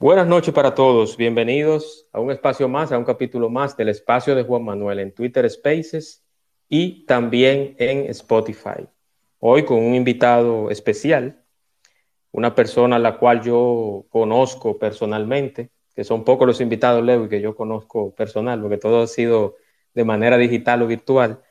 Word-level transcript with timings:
Buenas 0.00 0.28
noches 0.28 0.54
para 0.54 0.76
todos, 0.76 1.16
bienvenidos 1.16 2.06
a 2.12 2.20
un 2.20 2.30
espacio 2.30 2.68
más, 2.68 2.92
a 2.92 2.98
un 2.98 3.04
capítulo 3.04 3.50
más 3.50 3.76
del 3.76 3.88
espacio 3.88 4.36
de 4.36 4.44
Juan 4.44 4.62
Manuel 4.62 5.00
en 5.00 5.12
Twitter 5.12 5.50
Spaces 5.50 6.24
y 6.68 7.04
también 7.04 7.74
en 7.80 8.08
Spotify. 8.10 8.86
Hoy 9.40 9.64
con 9.64 9.78
un 9.78 9.96
invitado 9.96 10.70
especial, 10.70 11.42
una 12.30 12.54
persona 12.54 12.94
a 12.94 13.00
la 13.00 13.18
cual 13.18 13.42
yo 13.42 14.06
conozco 14.08 14.78
personalmente, 14.78 15.70
que 15.96 16.04
son 16.04 16.22
pocos 16.22 16.46
los 16.46 16.60
invitados, 16.60 17.04
Leo, 17.04 17.28
que 17.28 17.40
yo 17.40 17.56
conozco 17.56 18.14
personal, 18.14 18.62
porque 18.62 18.78
todo 18.78 19.02
ha 19.02 19.08
sido 19.08 19.56
de 19.94 20.04
manera 20.04 20.38
digital 20.38 20.80
o 20.82 20.86
virtual, 20.86 21.42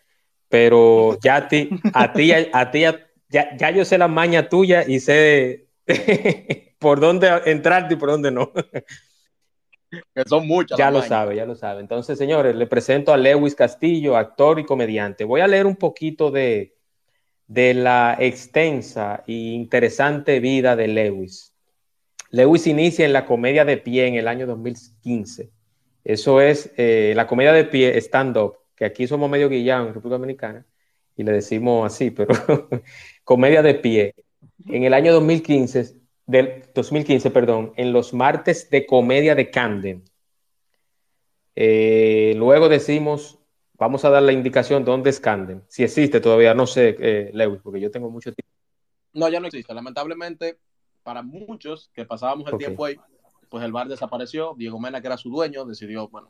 pero 0.48 1.20
ya 1.22 1.36
a 1.36 1.48
ti, 1.50 1.70
a 1.94 2.14
ti, 2.14 2.32
a 2.32 2.72
ti, 2.72 2.86
ya, 3.28 3.58
ya 3.58 3.72
yo 3.72 3.84
sé 3.84 3.98
la 3.98 4.08
maña 4.08 4.48
tuya 4.48 4.86
y 4.88 5.02
sé 5.02 5.68
por 6.80 7.00
dónde 7.00 7.30
entrarte 7.46 7.96
y 7.96 7.98
por 7.98 8.10
dónde 8.10 8.32
no. 8.32 8.52
Que 10.14 10.24
son 10.26 10.46
muchas. 10.48 10.78
Ya 10.78 10.92
lo 10.92 11.02
sabe, 11.02 11.36
ya 11.36 11.46
lo 11.46 11.56
sabe. 11.56 11.82
Entonces, 11.82 12.18
señores, 12.18 12.56
le 12.56 12.68
presento 12.68 13.14
a 13.14 13.18
Lewis 13.18 13.56
Castillo, 13.56 14.18
actor 14.18 14.60
y 14.60 14.66
comediante. 14.66 15.24
Voy 15.24 15.42
a 15.42 15.48
leer 15.48 15.66
un 15.66 15.76
poquito 15.76 16.30
de, 16.30 16.76
de 17.48 17.74
la 17.74 18.18
extensa 18.20 19.24
e 19.28 19.34
interesante 19.34 20.40
vida 20.40 20.76
de 20.76 20.88
Lewis. 20.88 21.54
Lewis 22.32 22.68
inicia 22.68 23.06
en 23.06 23.14
la 23.14 23.26
comedia 23.26 23.64
de 23.64 23.78
pie 23.78 24.08
en 24.08 24.16
el 24.16 24.28
año 24.28 24.46
2015. 24.46 25.50
Eso 26.04 26.42
es 26.42 26.72
eh, 26.78 27.14
la 27.16 27.28
comedia 27.28 27.54
de 27.54 27.66
pie 27.66 27.98
stand-up, 28.00 28.58
que 28.76 28.86
aquí 28.86 29.08
somos 29.08 29.30
medio 29.30 29.50
guillados 29.50 29.88
en 29.88 29.94
República 29.94 30.18
Dominicana 30.18 30.66
y 31.16 31.24
le 31.24 31.32
decimos 31.32 31.86
así, 31.86 32.12
pero 32.12 32.34
comedia 33.24 33.62
de 33.62 33.74
pie. 33.76 34.14
En 34.68 34.84
el 34.84 34.94
año 34.94 35.14
2015 35.14 35.97
del 36.28 36.66
2015, 36.76 37.32
perdón, 37.32 37.74
en 37.78 37.94
los 37.94 38.14
martes 38.14 38.70
de 38.70 38.86
comedia 38.86 39.34
de 39.34 39.50
Camden. 39.50 40.04
Eh, 41.56 42.34
luego 42.36 42.70
decimos, 42.70 43.40
vamos 43.74 44.04
a 44.06 44.10
dar 44.10 44.22
la 44.22 44.34
indicación 44.34 44.84
dónde 44.84 45.10
es 45.10 45.20
Camden. 45.22 45.64
Si 45.70 45.84
existe 45.84 46.20
todavía, 46.20 46.54
no 46.54 46.68
sé, 46.68 46.96
eh, 47.00 47.32
Lewis, 47.34 47.62
porque 47.64 47.80
yo 47.80 47.90
tengo 47.90 48.12
mucho 48.12 48.34
tiempo. 48.34 48.52
No, 49.14 49.30
ya 49.30 49.40
no 49.40 49.48
existe. 49.48 49.74
Lamentablemente, 49.74 50.60
para 51.02 51.24
muchos 51.24 51.90
que 51.94 52.06
pasábamos 52.06 52.52
el 52.52 52.58
tiempo 52.58 52.86
ahí, 52.86 52.98
pues 53.50 53.64
el 53.64 53.72
bar 53.72 53.88
desapareció. 53.88 54.54
Diego 54.58 54.80
Mena, 54.80 55.00
que 55.00 55.08
era 55.08 55.18
su 55.18 55.30
dueño, 55.30 55.66
decidió, 55.66 56.10
bueno, 56.10 56.30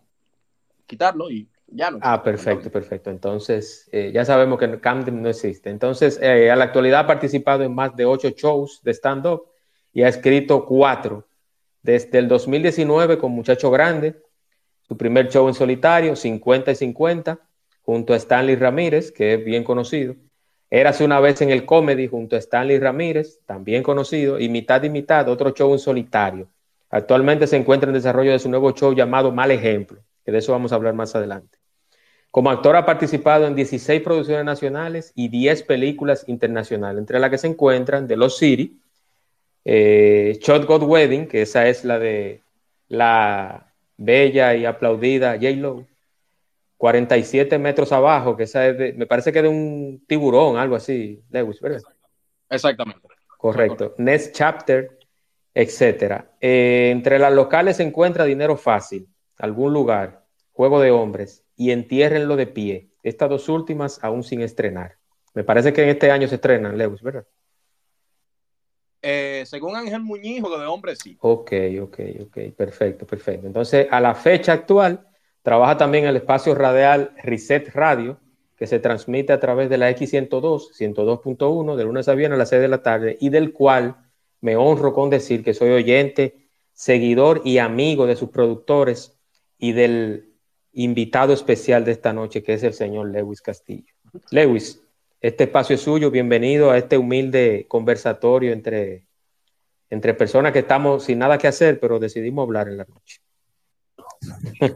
quitarlo 0.85 1.31
y 1.31 1.49
ya 1.65 1.89
no. 1.89 1.97
Ah, 2.03 2.21
perfecto, 2.21 2.69
perfecto. 2.69 3.09
Entonces, 3.09 3.89
eh, 3.91 4.11
ya 4.13 4.23
sabemos 4.23 4.59
que 4.59 4.79
Camden 4.79 5.23
no 5.23 5.29
existe. 5.29 5.71
Entonces, 5.71 6.21
a 6.21 6.55
la 6.55 6.65
actualidad 6.65 7.01
ha 7.01 7.07
participado 7.07 7.63
en 7.63 7.73
más 7.73 7.95
de 7.95 8.05
ocho 8.05 8.29
shows 8.29 8.79
de 8.83 8.93
stand-up 8.93 9.56
y 9.97 10.03
ha 10.03 10.09
escrito 10.09 10.63
cuatro. 10.63 11.27
Desde 11.81 12.19
el 12.19 12.27
2019 12.27 13.17
con 13.17 13.31
Muchacho 13.31 13.71
Grande, 13.71 14.21
su 14.87 14.95
primer 14.95 15.27
show 15.27 15.47
en 15.47 15.55
solitario, 15.55 16.15
50 16.15 16.69
y 16.69 16.75
50, 16.75 17.39
junto 17.81 18.13
a 18.13 18.17
Stanley 18.17 18.57
Ramírez, 18.57 19.11
que 19.11 19.33
es 19.33 19.43
bien 19.43 19.63
conocido. 19.63 20.15
Érase 20.69 21.03
una 21.03 21.19
vez 21.19 21.41
en 21.41 21.49
el 21.49 21.65
comedy 21.65 22.05
junto 22.05 22.35
a 22.35 22.39
Stanley 22.39 22.77
Ramírez, 22.77 23.39
también 23.47 23.81
conocido, 23.81 24.39
y 24.39 24.49
mitad 24.49 24.83
y 24.83 24.91
mitad, 24.91 25.27
otro 25.29 25.49
show 25.49 25.73
en 25.73 25.79
solitario. 25.79 26.47
Actualmente 26.91 27.47
se 27.47 27.57
encuentra 27.57 27.89
en 27.89 27.95
desarrollo 27.95 28.33
de 28.33 28.37
su 28.37 28.49
nuevo 28.49 28.73
show 28.73 28.93
llamado 28.93 29.31
Mal 29.31 29.49
Ejemplo, 29.49 30.03
que 30.23 30.31
de 30.31 30.37
eso 30.37 30.51
vamos 30.51 30.71
a 30.71 30.75
hablar 30.75 30.93
más 30.93 31.15
adelante. 31.15 31.57
Como 32.29 32.51
actor 32.51 32.75
ha 32.75 32.85
participado 32.85 33.47
en 33.47 33.55
16 33.55 34.03
producciones 34.03 34.45
nacionales 34.45 35.11
y 35.15 35.29
10 35.29 35.63
películas 35.63 36.23
internacionales, 36.27 36.99
entre 36.99 37.19
las 37.19 37.31
que 37.31 37.39
se 37.39 37.47
encuentran 37.47 38.07
The 38.07 38.15
Los 38.15 38.37
City, 38.37 38.79
eh, 39.69 40.39
Shot 40.41 40.65
God 40.65 40.83
Wedding, 40.83 41.27
que 41.27 41.41
esa 41.41 41.67
es 41.67 41.83
la 41.83 41.99
de 41.99 42.41
la 42.87 43.73
bella 43.97 44.55
y 44.55 44.65
aplaudida 44.65 45.33
J. 45.33 45.49
Lo. 45.57 45.85
47 46.77 47.57
metros 47.57 47.91
abajo, 47.91 48.37
que 48.37 48.43
esa 48.43 48.65
es 48.67 48.77
de, 48.77 48.93
me 48.93 49.07
parece 49.07 49.33
que 49.33 49.41
de 49.41 49.49
un 49.49 50.05
tiburón, 50.07 50.57
algo 50.57 50.75
así, 50.75 51.21
Lewis, 51.31 51.59
¿verdad? 51.59 51.81
Exactamente. 52.49 53.01
Correcto. 53.37 53.93
Next 53.97 54.33
Chapter, 54.33 54.99
etcétera. 55.53 56.31
Eh, 56.39 56.89
entre 56.91 57.19
las 57.19 57.33
locales 57.33 57.77
se 57.77 57.83
encuentra 57.83 58.23
Dinero 58.23 58.55
Fácil, 58.55 59.07
algún 59.37 59.73
lugar, 59.73 60.23
Juego 60.53 60.79
de 60.79 60.91
Hombres 60.91 61.43
y 61.57 61.71
Entiérrenlo 61.71 62.37
de 62.37 62.47
Pie. 62.47 62.89
Estas 63.03 63.29
dos 63.29 63.49
últimas 63.49 64.01
aún 64.01 64.23
sin 64.23 64.41
estrenar. 64.41 64.97
Me 65.33 65.43
parece 65.43 65.73
que 65.73 65.83
en 65.83 65.89
este 65.89 66.09
año 66.09 66.27
se 66.27 66.35
estrenan, 66.35 66.77
Lewis, 66.77 67.01
¿verdad? 67.01 67.25
Eh, 69.09 69.45
según 69.45 69.73
Ángel 69.77 70.01
Muñiz, 70.01 70.43
de 70.43 70.65
hombre 70.65 70.93
sí. 70.97 71.15
Ok, 71.21 71.53
ok, 71.81 71.99
ok, 72.23 72.37
perfecto, 72.57 73.07
perfecto. 73.07 73.47
Entonces, 73.47 73.87
a 73.89 74.01
la 74.01 74.13
fecha 74.13 74.51
actual, 74.51 75.07
trabaja 75.41 75.77
también 75.77 76.03
el 76.03 76.17
espacio 76.17 76.53
radial 76.53 77.13
Reset 77.23 77.69
Radio, 77.73 78.19
que 78.57 78.67
se 78.67 78.79
transmite 78.79 79.31
a 79.31 79.39
través 79.39 79.69
de 79.69 79.77
la 79.77 79.89
X102, 79.91 80.73
102.1, 80.77 81.77
de 81.77 81.83
lunes 81.85 82.09
a 82.09 82.15
viernes 82.15 82.35
a 82.35 82.39
las 82.39 82.49
6 82.49 82.61
de 82.61 82.67
la 82.67 82.83
tarde, 82.83 83.17
y 83.21 83.29
del 83.29 83.53
cual 83.53 83.95
me 84.41 84.57
honro 84.57 84.93
con 84.93 85.09
decir 85.09 85.41
que 85.41 85.53
soy 85.53 85.69
oyente, 85.69 86.49
seguidor 86.73 87.41
y 87.45 87.59
amigo 87.59 88.07
de 88.07 88.17
sus 88.17 88.27
productores 88.27 89.17
y 89.57 89.71
del 89.71 90.33
invitado 90.73 91.31
especial 91.31 91.85
de 91.85 91.93
esta 91.93 92.11
noche, 92.11 92.43
que 92.43 92.55
es 92.55 92.63
el 92.63 92.73
señor 92.73 93.09
Lewis 93.09 93.41
Castillo. 93.41 93.93
Lewis, 94.31 94.81
este 95.21 95.45
espacio 95.45 95.75
es 95.75 95.81
suyo. 95.81 96.11
Bienvenido 96.11 96.71
a 96.71 96.77
este 96.77 96.97
humilde 96.97 97.65
conversatorio 97.67 98.53
entre, 98.53 99.07
entre 99.89 100.13
personas 100.13 100.51
que 100.53 100.59
estamos 100.59 101.03
sin 101.03 101.19
nada 101.19 101.37
que 101.37 101.47
hacer, 101.47 101.79
pero 101.79 101.99
decidimos 101.99 102.43
hablar 102.43 102.67
en 102.67 102.77
la 102.77 102.85
noche. 102.85 103.21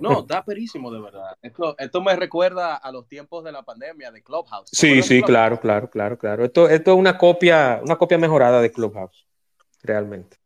No, 0.02 0.22
está 0.22 0.44
perísimo, 0.44 0.92
de 0.92 1.02
verdad. 1.02 1.38
Esto, 1.42 2.02
me 2.02 2.16
recuerda 2.16 2.76
a 2.76 2.92
los 2.92 3.08
tiempos 3.08 3.44
de 3.44 3.52
la 3.52 3.64
pandemia 3.64 4.12
de 4.12 4.22
Clubhouse. 4.22 4.70
Sí, 4.72 5.02
sí, 5.02 5.22
claro, 5.22 5.60
claro, 5.60 5.90
claro, 5.90 6.18
claro. 6.18 6.46
Esto, 6.46 6.70
esto 6.70 6.92
es 6.92 6.98
una 6.98 7.18
copia, 7.18 7.80
una 7.84 7.96
copia 7.96 8.18
mejorada 8.18 8.62
de 8.62 8.72
Clubhouse, 8.72 9.26
realmente. 9.82 10.38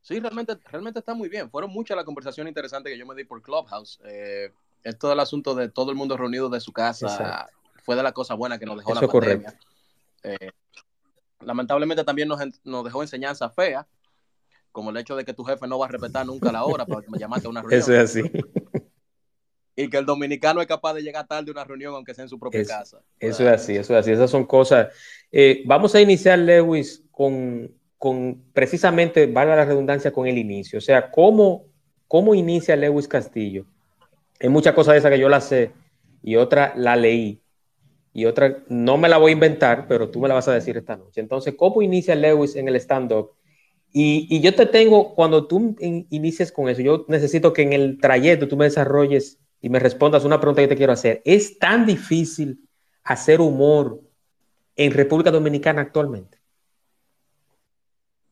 Sí, 0.00 0.18
realmente, 0.18 0.56
realmente 0.70 0.98
está 0.98 1.14
muy 1.14 1.28
bien. 1.28 1.50
Fueron 1.50 1.70
muchas 1.70 1.96
las 1.96 2.04
conversaciones 2.04 2.50
interesantes 2.50 2.92
que 2.92 2.98
yo 2.98 3.06
me 3.06 3.14
di 3.14 3.24
por 3.24 3.40
Clubhouse. 3.40 4.00
Eh, 4.04 4.50
esto 4.82 5.08
del 5.08 5.20
asunto 5.20 5.54
de 5.54 5.68
todo 5.68 5.90
el 5.90 5.96
mundo 5.96 6.16
reunido 6.16 6.48
de 6.48 6.60
su 6.60 6.72
casa 6.72 7.48
fue 7.82 7.96
de 7.96 8.02
la 8.02 8.12
cosa 8.12 8.34
buena 8.34 8.58
que 8.58 8.66
nos 8.66 8.76
dejó 8.78 8.94
la 8.94 9.00
pandemia. 9.06 9.58
Eh, 10.22 10.50
lamentablemente 11.40 12.04
también 12.04 12.28
nos, 12.28 12.84
dejó 12.84 13.02
enseñanza 13.02 13.50
fea, 13.50 13.86
como 14.70 14.90
el 14.90 14.96
hecho 14.96 15.16
de 15.16 15.24
que 15.24 15.34
tu 15.34 15.44
jefe 15.44 15.66
no 15.66 15.78
va 15.78 15.86
a 15.86 15.88
respetar 15.88 16.24
nunca 16.24 16.50
la 16.50 16.64
hora 16.64 16.86
para 16.86 17.02
llamarte 17.18 17.46
a 17.46 17.50
una 17.50 17.60
reunión. 17.62 17.80
Eso 17.80 17.92
es 17.92 18.10
así. 18.10 18.22
Y 19.74 19.88
que 19.88 19.98
el 19.98 20.06
dominicano 20.06 20.60
es 20.60 20.66
capaz 20.66 20.94
de 20.94 21.02
llegar 21.02 21.26
tarde 21.26 21.50
a 21.50 21.52
una 21.52 21.64
reunión 21.64 21.94
aunque 21.94 22.14
sea 22.14 22.24
en 22.24 22.28
su 22.28 22.38
propia 22.38 22.64
casa. 22.64 23.00
Eso 23.18 23.42
es 23.48 23.52
así, 23.52 23.76
eso 23.76 23.94
es 23.94 24.00
así. 24.00 24.12
Esas 24.12 24.30
son 24.30 24.44
cosas. 24.44 24.88
Eh, 25.30 25.62
vamos 25.66 25.94
a 25.94 26.00
iniciar, 26.00 26.38
Lewis, 26.38 27.02
con, 27.10 27.70
con 27.98 28.44
precisamente, 28.52 29.26
valga 29.26 29.56
la 29.56 29.64
redundancia, 29.64 30.12
con 30.12 30.26
el 30.26 30.38
inicio. 30.38 30.78
O 30.78 30.82
sea, 30.82 31.10
¿cómo, 31.10 31.64
cómo 32.06 32.34
inicia 32.34 32.76
Lewis 32.76 33.08
Castillo? 33.08 33.64
Hay 34.40 34.50
muchas 34.50 34.74
cosas 34.74 34.92
de 34.92 34.98
esas 34.98 35.10
que 35.10 35.18
yo 35.18 35.28
la 35.28 35.40
sé 35.40 35.72
y 36.22 36.36
otra 36.36 36.74
la 36.76 36.96
leí 36.96 37.41
y 38.12 38.26
otra, 38.26 38.62
no 38.68 38.98
me 38.98 39.08
la 39.08 39.16
voy 39.16 39.30
a 39.30 39.34
inventar, 39.34 39.86
pero 39.88 40.10
tú 40.10 40.20
me 40.20 40.28
la 40.28 40.34
vas 40.34 40.46
a 40.48 40.52
decir 40.52 40.76
esta 40.76 40.96
noche. 40.96 41.20
Entonces, 41.20 41.54
¿cómo 41.56 41.80
inicia 41.80 42.14
Lewis 42.14 42.56
en 42.56 42.68
el 42.68 42.76
stand-up? 42.76 43.32
Y, 43.90 44.40
yo 44.40 44.54
te 44.54 44.66
tengo, 44.66 45.14
cuando 45.14 45.46
tú 45.46 45.76
inicies 45.78 46.52
con 46.52 46.68
eso, 46.68 46.82
yo 46.82 47.04
necesito 47.08 47.52
que 47.52 47.62
en 47.62 47.72
el 47.72 47.98
trayecto 48.00 48.48
tú 48.48 48.56
me 48.56 48.64
desarrolles 48.64 49.38
y 49.60 49.68
me 49.68 49.78
respondas 49.78 50.24
una 50.24 50.40
pregunta 50.40 50.62
que 50.62 50.68
te 50.68 50.76
quiero 50.76 50.92
hacer. 50.92 51.22
¿Es 51.24 51.58
tan 51.58 51.86
difícil 51.86 52.68
hacer 53.02 53.40
humor 53.40 54.00
en 54.76 54.92
República 54.92 55.30
Dominicana 55.30 55.82
actualmente? 55.82 56.38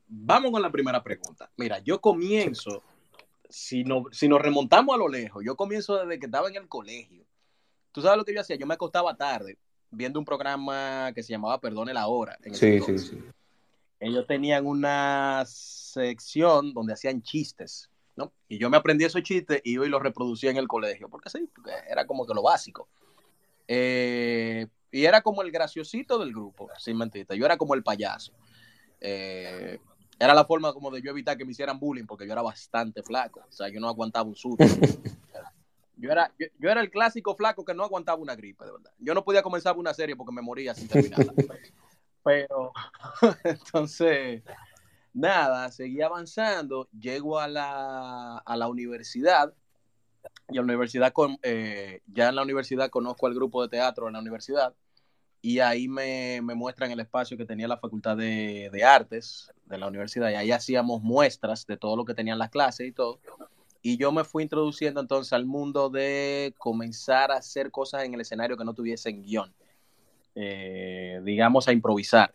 Vamos 0.09 0.51
con 0.51 0.63
la 0.63 0.71
primera 0.71 1.03
pregunta. 1.03 1.51
Mira, 1.57 1.79
yo 1.79 2.01
comienzo, 2.01 2.83
si, 3.49 3.85
no, 3.85 4.05
si 4.13 4.29
nos 4.29 4.41
remontamos 4.41 4.95
a 4.95 4.99
lo 4.99 5.09
lejos, 5.09 5.43
yo 5.45 5.57
comienzo 5.57 5.97
desde 5.97 6.19
que 6.19 6.27
estaba 6.27 6.49
en 6.49 6.57
el 6.57 6.69
colegio. 6.69 7.25
Tú 7.93 8.03
sabes 8.03 8.19
lo 8.19 8.25
que 8.25 8.35
yo 8.35 8.41
hacía, 8.41 8.57
yo 8.57 8.67
me 8.67 8.75
acostaba 8.75 9.17
tarde 9.17 9.59
viendo 9.91 10.19
un 10.19 10.25
programa 10.25 11.13
que 11.15 11.23
se 11.23 11.33
llamaba 11.33 11.61
Perdone 11.61 11.93
la 11.93 12.07
Hora. 12.07 12.39
sí, 12.53 12.81
sí, 12.81 12.99
sí. 12.99 13.19
Ellos 13.99 14.27
tenían 14.27 14.67
unas 14.67 15.51
sección 15.91 16.73
donde 16.73 16.95
hacían 16.95 17.23
chistes, 17.23 17.91
¿no? 18.17 18.33
Y 18.49 18.59
yo 18.59 18.71
me 18.71 18.77
aprendí 18.77 19.05
esos 19.05 19.23
chistes 19.23 19.61
y 19.65 19.77
hoy 19.77 19.89
los 19.89 20.03
reproducía 20.03 20.51
en 20.51 20.57
el 20.57 20.69
colegio, 20.69 21.09
porque 21.09 21.29
sí, 21.29 21.49
porque 21.55 21.73
era 21.89 22.07
como 22.07 22.27
que 22.27 22.35
lo 22.35 22.43
básico. 22.43 22.89
Eh, 23.69 24.67
y 24.91 25.05
era 25.05 25.21
como 25.21 25.43
el 25.43 25.51
graciosito 25.51 26.19
del 26.19 26.33
grupo, 26.33 26.69
sin 26.79 26.97
mentirte. 26.97 27.37
Yo 27.37 27.45
era 27.45 27.57
como 27.57 27.75
el 27.75 27.83
payaso. 27.83 28.33
Eh, 29.01 29.79
era 30.19 30.35
la 30.35 30.45
forma 30.45 30.73
como 30.73 30.91
de 30.91 31.01
yo 31.03 31.11
evitar 31.11 31.37
que 31.37 31.45
me 31.45 31.53
hicieran 31.53 31.79
bullying, 31.79 32.07
porque 32.07 32.27
yo 32.27 32.33
era 32.33 32.43
bastante 32.43 33.03
flaco. 33.03 33.41
O 33.49 33.53
sea, 33.53 33.69
yo 33.69 33.81
no 33.81 33.89
aguantaba 33.89 34.29
un 34.29 34.37
susto. 34.37 34.65
Yo 36.01 36.11
era, 36.11 36.33
yo, 36.39 36.71
era 36.71 36.81
el 36.81 36.91
clásico 36.91 37.37
flaco 37.37 37.65
que 37.65 37.75
no 37.75 37.85
aguantaba 37.85 38.21
una 38.21 38.35
gripe, 38.35 38.65
de 38.65 38.73
verdad. 38.73 38.91
Yo 38.99 39.13
no 39.13 39.23
podía 39.23 39.43
comenzar 39.43 39.77
una 39.77 39.93
serie 39.93 40.17
porque 40.17 40.33
me 40.33 40.41
moría 40.41 40.75
sin 40.75 40.89
terminarla. 40.89 41.33
Pero, 42.25 42.73
entonces, 43.45 44.43
nada, 45.13 45.71
seguí 45.71 46.01
avanzando. 46.01 46.89
Llego 46.99 47.39
a 47.39 47.49
la, 47.49 48.39
a 48.39 48.57
la 48.57 48.69
universidad. 48.69 49.53
Y 50.49 50.57
a 50.57 50.61
la 50.61 50.63
universidad, 50.63 51.13
con, 51.13 51.39
eh, 51.43 52.01
ya 52.07 52.31
en 52.31 52.37
la 52.37 52.43
universidad 52.43 52.89
conozco 52.89 53.27
al 53.27 53.35
grupo 53.35 53.63
de 53.63 53.69
teatro 53.69 54.07
en 54.07 54.15
la 54.15 54.21
universidad. 54.21 54.75
Y 55.43 55.59
ahí 55.59 55.87
me, 55.87 56.41
me 56.43 56.55
muestran 56.55 56.91
el 56.91 57.01
espacio 57.01 57.37
que 57.37 57.47
tenía 57.47 57.69
la 57.69 57.79
Facultad 57.79 58.17
de, 58.17 58.71
de 58.73 58.85
Artes 58.85 59.51
de 59.67 59.79
la 59.79 59.87
universidad. 59.87 60.31
Y 60.31 60.35
ahí 60.35 60.51
hacíamos 60.51 61.03
muestras 61.03 61.67
de 61.67 61.77
todo 61.77 61.95
lo 61.97 62.07
que 62.07 62.15
tenían 62.15 62.39
las 62.39 62.51
clases 62.51 62.89
y 62.89 62.93
todo 62.93 63.21
y 63.83 63.97
yo 63.97 64.13
me 64.13 64.25
fui 64.25 64.43
introduciendo 64.43 65.01
entonces 65.01 65.33
al 65.33 65.47
mundo 65.47 65.89
de 65.89 66.55
comenzar 66.59 67.31
a 67.31 67.37
hacer 67.37 67.71
cosas 67.71 68.05
en 68.05 68.15
el 68.15 68.21
escenario 68.21 68.57
que 68.57 68.65
no 68.65 68.75
tuviesen 68.75 69.23
guion, 69.23 69.55
eh, 70.35 71.21
digamos 71.25 71.67
a 71.69 71.73
improvisar. 71.73 72.35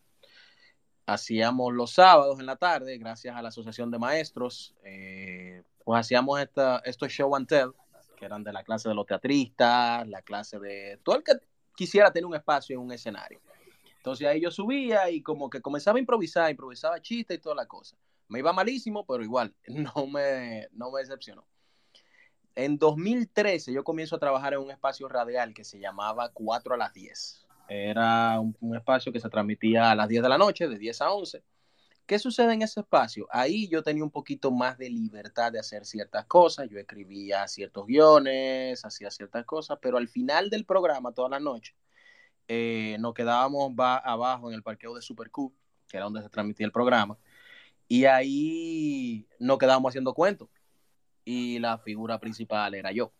Hacíamos 1.06 1.74
los 1.74 1.92
sábados 1.92 2.40
en 2.40 2.48
la 2.48 2.56
tarde, 2.56 2.98
gracias 2.98 3.36
a 3.36 3.42
la 3.42 3.50
Asociación 3.50 3.92
de 3.92 4.00
Maestros, 4.00 4.74
eh, 4.84 5.62
pues 5.84 6.00
hacíamos 6.00 6.40
esta, 6.40 6.80
estos 6.80 7.12
show 7.12 7.36
and 7.36 7.48
tell, 7.48 7.70
que 8.18 8.26
eran 8.26 8.44
de 8.44 8.52
la 8.52 8.64
clase 8.64 8.90
de 8.90 8.96
los 8.96 9.06
teatristas, 9.06 10.08
la 10.08 10.24
clase 10.24 10.58
de 10.60 11.00
todo 11.04 11.18
el 11.18 11.24
que 11.24 11.34
quisiera 11.76 12.12
tener 12.12 12.26
un 12.26 12.36
espacio 12.36 12.76
en 12.76 12.82
un 12.82 12.92
escenario. 12.92 13.40
Entonces 13.98 14.28
ahí 14.28 14.42
yo 14.42 14.50
subía 14.50 15.12
y 15.12 15.22
como 15.22 15.50
que 15.50 15.62
comenzaba 15.62 15.98
a 15.98 16.00
improvisar, 16.00 16.50
improvisaba 16.50 17.00
chistes 17.02 17.38
y 17.38 17.42
toda 17.42 17.56
la 17.56 17.68
cosa. 17.68 17.96
Me 18.28 18.40
iba 18.40 18.54
malísimo, 18.54 19.06
pero 19.06 19.24
igual, 19.24 19.54
no 19.68 20.08
me, 20.08 20.68
no 20.72 20.92
me 20.92 21.02
decepcionó. 21.02 21.46
En 22.56 22.78
2013 22.78 23.74
yo 23.74 23.84
comienzo 23.84 24.16
a 24.16 24.20
trabajar 24.20 24.54
en 24.54 24.60
un 24.60 24.72
espacio 24.72 25.10
radial 25.10 25.54
que 25.54 25.66
se 25.66 25.80
llamaba 25.80 26.32
4 26.34 26.74
a 26.74 26.78
las 26.78 26.94
10. 26.94 27.46
Era 27.68 28.40
un, 28.40 28.76
espacio 28.76 29.12
que 29.12 29.20
se 29.20 29.30
transmitía 29.30 29.92
a 29.92 29.96
las 29.96 30.08
10 30.08 30.24
de 30.24 30.30
la 30.30 30.38
noche, 30.38 30.68
de 30.68 30.78
10 30.78 31.02
a 31.02 31.12
11. 31.12 31.44
¿Qué 32.06 32.20
sucede 32.20 32.54
en 32.54 32.62
ese 32.62 32.82
espacio? 32.82 33.28
Ahí 33.32 33.68
yo 33.68 33.82
tenía 33.82 34.04
un 34.04 34.12
poquito 34.12 34.52
más 34.52 34.78
de 34.78 34.90
libertad 34.90 35.52
de 35.52 35.60
hacer 35.60 35.86
ciertas 35.86 36.26
cosas. 36.28 36.70
Yo 36.70 36.78
escribía 36.78 37.48
ciertos 37.48 37.88
guiones, 37.88 38.86
hacía 38.86 39.10
ciertas 39.10 39.44
cosas, 39.46 39.80
pero 39.82 39.98
al 39.98 40.08
final 40.08 40.50
del 40.50 40.66
programa, 40.66 41.12
toda 41.12 41.30
la 41.30 41.40
noche, 41.40 41.76
eh, 42.48 42.98
nos 43.00 43.16
quedábamos 43.16 43.74
abajo 43.78 44.50
en 44.50 44.56
el 44.56 44.64
parqueo 44.64 44.94
de 44.94 45.02
Super 45.02 45.32
Q, 45.32 45.52
que 45.88 45.98
era 45.98 46.04
donde 46.04 46.22
se 46.22 46.30
transmitía 46.30 46.68
el 46.68 46.72
programa, 46.72 47.18
y 47.88 48.06
ahí 48.06 49.28
nos 49.40 49.58
quedábamos 49.58 49.92
haciendo 49.92 50.14
cuentos. 50.14 50.50
Y 51.24 51.60
la 51.60 51.78
figura 51.78 52.20
principal 52.20 52.76
era 52.76 52.92
yo. 52.92 53.12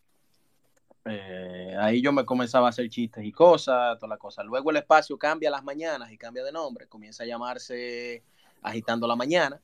Eh, 1.04 1.76
ahí 1.78 2.02
yo 2.02 2.12
me 2.12 2.24
comenzaba 2.24 2.66
a 2.66 2.70
hacer 2.70 2.88
chistes 2.88 3.24
y 3.24 3.32
cosas, 3.32 3.96
todas 3.98 4.10
las 4.10 4.18
cosas. 4.18 4.44
Luego 4.44 4.70
el 4.70 4.76
espacio 4.76 5.16
cambia 5.18 5.50
las 5.50 5.62
mañanas 5.62 6.10
y 6.10 6.18
cambia 6.18 6.42
de 6.44 6.52
nombre. 6.52 6.88
Comienza 6.88 7.22
a 7.22 7.26
llamarse 7.26 8.24
Agitando 8.62 9.06
la 9.06 9.16
Mañana. 9.16 9.60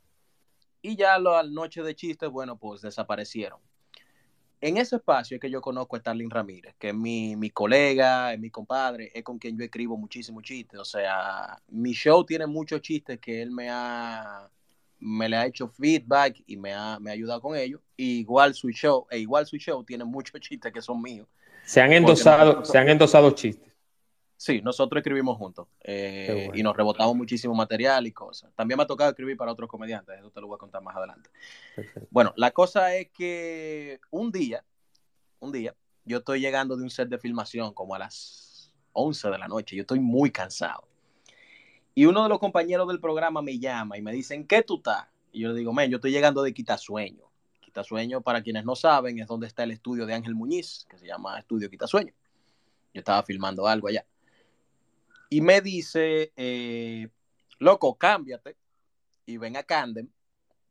Y 0.81 0.97
ya 0.97 1.19
las 1.19 1.49
noches 1.49 1.85
de 1.85 1.95
chistes, 1.95 2.31
bueno, 2.31 2.57
pues 2.57 2.81
desaparecieron. 2.81 3.61
En 4.61 4.77
ese 4.77 4.97
espacio 4.97 5.37
es 5.37 5.41
que 5.41 5.51
yo 5.51 5.61
conozco 5.61 5.97
a 5.97 5.99
Starling 5.99 6.31
Ramírez, 6.31 6.77
que 6.79 6.89
es 6.91 6.95
mi, 6.95 7.35
mi 7.35 7.51
colega, 7.51 8.33
es 8.33 8.39
mi 8.39 8.51
compadre, 8.51 9.11
es 9.13 9.25
con 9.25 9.39
quien 9.39 9.59
yo 9.59 9.65
escribo 9.65 9.97
muchísimos 9.97 10.45
chistes. 10.45 10.79
O 10.79 10.85
sea, 10.85 11.61
mi 11.69 11.93
show 11.93 12.25
tiene 12.25 12.47
muchos 12.47 12.81
chistes 12.81 13.19
que 13.19 13.43
él 13.43 13.51
me 13.51 13.69
ha, 13.71 14.49
me 15.03 15.29
le 15.29 15.37
ha 15.37 15.47
hecho 15.47 15.69
feedback 15.69 16.43
y 16.47 16.57
me 16.57 16.73
ha, 16.73 16.99
me 17.01 17.11
ha 17.11 17.15
ayudado 17.15 17.41
con 17.41 17.57
ello. 17.57 17.83
igual 17.97 18.55
su 18.55 18.71
show, 18.71 19.07
e 19.11 19.19
igual 19.19 19.47
su 19.47 19.57
show 19.57 19.85
tiene 19.85 20.05
muchos 20.05 20.41
chistes 20.41 20.73
que 20.73 20.81
son 20.81 21.03
míos. 21.03 21.27
Se 21.65 21.81
han 21.81 21.93
endosado, 21.93 22.65
se 22.65 22.79
han 22.79 22.89
endosado 22.89 23.31
chistes. 23.33 23.73
Sí, 24.37 24.61
nosotros 24.61 24.99
escribimos 24.99 25.37
juntos 25.37 25.69
eh, 25.85 26.51
y 26.53 26.65
nos 26.65 26.77
rebotamos 26.77 27.15
muchísimo 27.15 27.55
material 27.55 28.07
y 28.07 28.13
cosas. 28.13 28.53
También 28.57 28.77
me 28.77 28.83
ha 28.83 28.87
tocado 28.87 29.11
escribir 29.11 29.37
para 29.37 29.53
otros 29.53 29.69
comediantes, 29.69 30.19
eso 30.19 30.31
te 30.31 30.41
lo 30.41 30.49
voy 30.49 30.57
a 30.57 30.59
contar 30.59 30.83
más 30.83 30.97
adelante. 30.97 31.31
Bueno, 32.11 32.33
la 32.37 32.51
cosa 32.51 32.95
es 32.97 33.11
que 33.11 34.01
un 34.11 34.33
día, 34.33 34.65
un 35.39 35.53
día, 35.53 35.77
yo 36.05 36.19
estoy 36.19 36.41
llegando 36.41 36.77
de 36.77 36.83
un 36.83 36.91
set 36.91 37.09
de 37.09 37.19
filmación 37.19 37.73
como 37.73 37.95
a 37.95 38.01
las 38.01 38.73
11 38.93 39.31
de 39.31 39.39
la 39.39 39.47
noche, 39.47 39.77
yo 39.77 39.83
estoy 39.83 40.01
muy 40.01 40.33
cansado. 40.33 40.89
Y 41.95 42.07
uno 42.07 42.23
de 42.23 42.29
los 42.29 42.39
compañeros 42.39 42.89
del 42.89 43.01
programa 43.01 43.43
me 43.43 43.59
llama 43.59 43.99
y 43.99 44.03
me 44.03 44.13
dice, 44.13 44.35
¿en 44.35 44.47
qué 44.47 44.63
tú 44.63 44.77
estás? 44.77 45.07
Y 45.31 45.41
yo 45.41 45.49
le 45.51 45.55
digo, 45.55 45.73
men, 45.73 45.91
yo 45.91 45.97
estoy 45.97 46.11
llegando 46.11 46.43
de 46.43 46.55
Quitasueño. 46.55 47.25
Quitasueño, 47.61 48.21
para 48.23 48.43
quienes 48.43 48.65
no 48.65 48.75
saben, 48.75 49.19
es 49.19 49.27
donde 49.27 49.47
está 49.47 49.63
el 49.65 49.71
estudio 49.73 50.07
de 50.07 50.15
Ángel 50.15 50.35
Muñiz, 50.35 50.87
que 50.89 50.99
se 50.99 51.07
llama 51.07 51.39
Estudio 51.39 51.69
Quitasueño. 51.69 52.13
Yo 52.95 52.99
estaba 52.99 53.23
filmando 53.23 53.67
algo 53.67 53.89
allá. 53.89 54.07
Y 55.31 55.41
me 55.41 55.61
dice, 55.61 56.33
eh, 56.37 57.09
loco, 57.59 57.97
cámbiate 57.97 58.57
y 59.25 59.39
ven 59.39 59.57
a 59.57 59.63
Candem, 59.63 60.09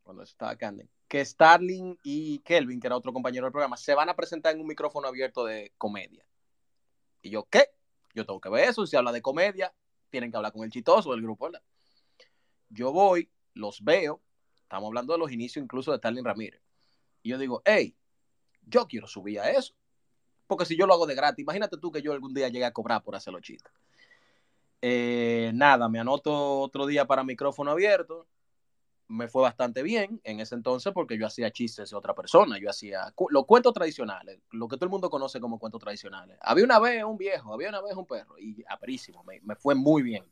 cuando 0.03 0.23
estaba 0.23 0.55
Candem, 0.55 0.87
que 1.07 1.25
Starling 1.25 1.97
y 2.03 2.39
Kelvin, 2.39 2.79
que 2.79 2.87
era 2.87 2.95
otro 2.95 3.13
compañero 3.13 3.45
del 3.45 3.51
programa, 3.51 3.77
se 3.77 3.95
van 3.95 4.09
a 4.09 4.15
presentar 4.15 4.53
en 4.53 4.61
un 4.61 4.67
micrófono 4.67 5.07
abierto 5.07 5.45
de 5.45 5.73
comedia. 5.77 6.23
Y 7.21 7.31
yo, 7.31 7.45
¿qué? 7.49 7.69
Yo 8.13 8.25
tengo 8.25 8.39
que 8.39 8.49
ver 8.49 8.69
eso, 8.69 8.85
si 8.85 8.95
habla 8.95 9.11
de 9.11 9.21
comedia, 9.21 9.73
tienen 10.11 10.29
que 10.29 10.37
hablar 10.37 10.51
con 10.51 10.63
el 10.63 10.69
chitoso 10.69 11.11
del 11.11 11.21
grupo, 11.21 11.45
¿verdad? 11.45 11.63
Yo 12.69 12.91
voy, 12.91 13.29
los 13.53 13.83
veo, 13.83 14.21
estamos 14.61 14.87
hablando 14.87 15.13
de 15.13 15.19
los 15.19 15.31
inicios 15.31 15.63
incluso 15.63 15.91
de 15.91 15.97
Stalin 15.97 16.23
Ramírez. 16.23 16.61
Y 17.23 17.29
yo 17.29 17.37
digo, 17.37 17.61
hey, 17.65 17.95
yo 18.67 18.87
quiero 18.87 19.07
subir 19.07 19.39
a 19.39 19.49
eso. 19.49 19.73
Porque 20.47 20.65
si 20.65 20.77
yo 20.77 20.85
lo 20.85 20.93
hago 20.93 21.07
de 21.07 21.15
gratis, 21.15 21.43
imagínate 21.43 21.77
tú 21.77 21.91
que 21.91 22.01
yo 22.01 22.11
algún 22.11 22.33
día 22.33 22.49
llegue 22.49 22.65
a 22.65 22.73
cobrar 22.73 23.03
por 23.03 23.15
hacer 23.15 23.33
los 23.33 23.41
chistes. 23.41 23.71
Eh, 24.81 25.51
nada, 25.53 25.87
me 25.87 25.99
anoto 25.99 26.59
otro 26.59 26.85
día 26.85 27.05
para 27.05 27.23
micrófono 27.23 27.71
abierto. 27.71 28.27
Me 29.11 29.27
fue 29.27 29.41
bastante 29.41 29.83
bien 29.83 30.21
en 30.23 30.39
ese 30.39 30.55
entonces 30.55 30.93
porque 30.93 31.17
yo 31.17 31.27
hacía 31.27 31.51
chistes 31.51 31.89
de 31.89 31.97
otra 31.97 32.15
persona. 32.15 32.57
Yo 32.57 32.69
hacía 32.69 33.13
los 33.29 33.45
cuentos 33.45 33.73
tradicionales, 33.73 34.39
lo 34.51 34.67
que 34.67 34.77
todo 34.77 34.85
el 34.85 34.91
mundo 34.91 35.09
conoce 35.09 35.39
como 35.39 35.59
cuentos 35.59 35.81
tradicionales. 35.81 36.37
Había 36.41 36.63
una 36.63 36.79
vez 36.79 37.03
un 37.03 37.17
viejo, 37.17 37.53
había 37.53 37.69
una 37.69 37.81
vez 37.81 37.93
un 37.95 38.05
perro 38.05 38.39
y 38.39 38.63
aprísimo, 38.69 39.23
me, 39.23 39.41
me 39.41 39.55
fue 39.55 39.75
muy 39.75 40.01
bien. 40.01 40.23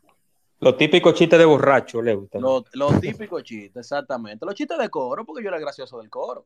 Los 0.61 0.77
típicos 0.77 1.13
chistes 1.13 1.39
de 1.39 1.45
borracho, 1.45 2.01
le 2.01 2.15
gustan. 2.15 2.41
Los, 2.41 2.63
los 2.73 2.99
típicos 2.99 3.43
chistes, 3.43 3.77
exactamente. 3.77 4.45
Los 4.45 4.55
chistes 4.55 4.77
de 4.77 4.89
coro, 4.89 5.25
porque 5.25 5.43
yo 5.43 5.49
era 5.49 5.59
gracioso 5.59 5.99
del 5.99 6.09
coro. 6.09 6.45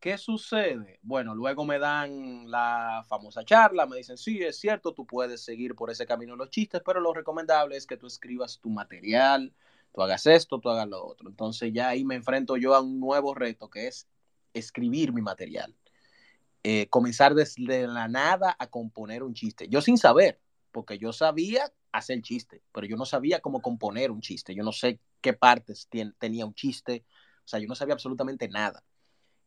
¿Qué 0.00 0.16
sucede? 0.16 0.98
Bueno, 1.02 1.34
luego 1.34 1.66
me 1.66 1.78
dan 1.78 2.50
la 2.50 3.04
famosa 3.06 3.44
charla, 3.44 3.84
me 3.84 3.98
dicen, 3.98 4.16
sí, 4.16 4.42
es 4.42 4.58
cierto, 4.58 4.94
tú 4.94 5.06
puedes 5.06 5.42
seguir 5.42 5.74
por 5.74 5.90
ese 5.90 6.06
camino 6.06 6.36
los 6.36 6.48
chistes, 6.48 6.80
pero 6.82 7.00
lo 7.00 7.12
recomendable 7.12 7.76
es 7.76 7.86
que 7.86 7.98
tú 7.98 8.06
escribas 8.06 8.58
tu 8.58 8.70
material, 8.70 9.52
tú 9.92 10.02
hagas 10.02 10.26
esto, 10.26 10.58
tú 10.58 10.70
hagas 10.70 10.88
lo 10.88 11.04
otro. 11.04 11.28
Entonces 11.28 11.72
ya 11.72 11.88
ahí 11.88 12.04
me 12.04 12.14
enfrento 12.14 12.56
yo 12.56 12.74
a 12.74 12.80
un 12.80 13.00
nuevo 13.00 13.34
reto 13.34 13.68
que 13.68 13.88
es 13.88 14.06
escribir 14.54 15.12
mi 15.12 15.22
material. 15.22 15.74
Eh, 16.62 16.88
comenzar 16.88 17.34
desde 17.34 17.86
la 17.86 18.08
nada 18.08 18.54
a 18.58 18.66
componer 18.66 19.22
un 19.22 19.34
chiste. 19.34 19.68
Yo 19.68 19.80
sin 19.80 19.96
saber, 19.96 20.40
porque 20.72 20.98
yo 20.98 21.12
sabía 21.12 21.72
hacer 21.92 22.20
chiste, 22.22 22.62
pero 22.72 22.86
yo 22.86 22.96
no 22.96 23.06
sabía 23.06 23.40
cómo 23.40 23.62
componer 23.62 24.10
un 24.10 24.20
chiste. 24.20 24.54
Yo 24.54 24.62
no 24.62 24.72
sé 24.72 25.00
qué 25.20 25.32
partes 25.32 25.88
tenía 26.18 26.46
un 26.46 26.54
chiste. 26.54 27.04
O 27.44 27.48
sea, 27.48 27.60
yo 27.60 27.66
no 27.66 27.74
sabía 27.74 27.94
absolutamente 27.94 28.48
nada. 28.48 28.84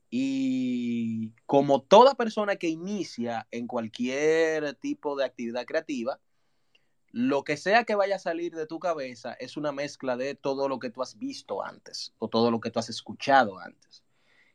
Y 0.10 1.32
como 1.46 1.82
toda 1.82 2.16
persona 2.16 2.56
que 2.56 2.68
inicia 2.68 3.48
en 3.52 3.68
cualquier 3.68 4.76
tipo 4.76 5.16
de 5.16 5.26
actividad 5.26 5.66
creativa, 5.66 6.20
lo 7.14 7.44
que 7.44 7.58
sea 7.58 7.84
que 7.84 7.94
vaya 7.94 8.16
a 8.16 8.20
salir 8.20 8.56
de 8.56 8.66
tu 8.66 8.80
cabeza 8.80 9.34
es 9.34 9.56
una 9.56 9.72
mezcla 9.72 10.18
de 10.18 10.34
todo 10.34 10.68
lo 10.68 10.80
que 10.80 10.90
tú 10.90 11.04
has 11.04 11.20
visto 11.20 11.64
antes 11.64 12.12
o 12.18 12.28
todo 12.28 12.50
lo 12.50 12.60
que 12.60 12.72
tú 12.72 12.80
has 12.80 12.90
escuchado 12.90 13.60
antes. 13.60 14.04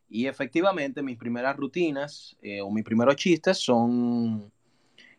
Y 0.09 0.27
efectivamente 0.27 1.00
mis 1.00 1.17
primeras 1.17 1.57
rutinas 1.57 2.37
eh, 2.43 2.61
o 2.61 2.71
mis 2.73 2.85
primeros 2.85 3.15
chistes 3.15 3.59
son 3.59 4.50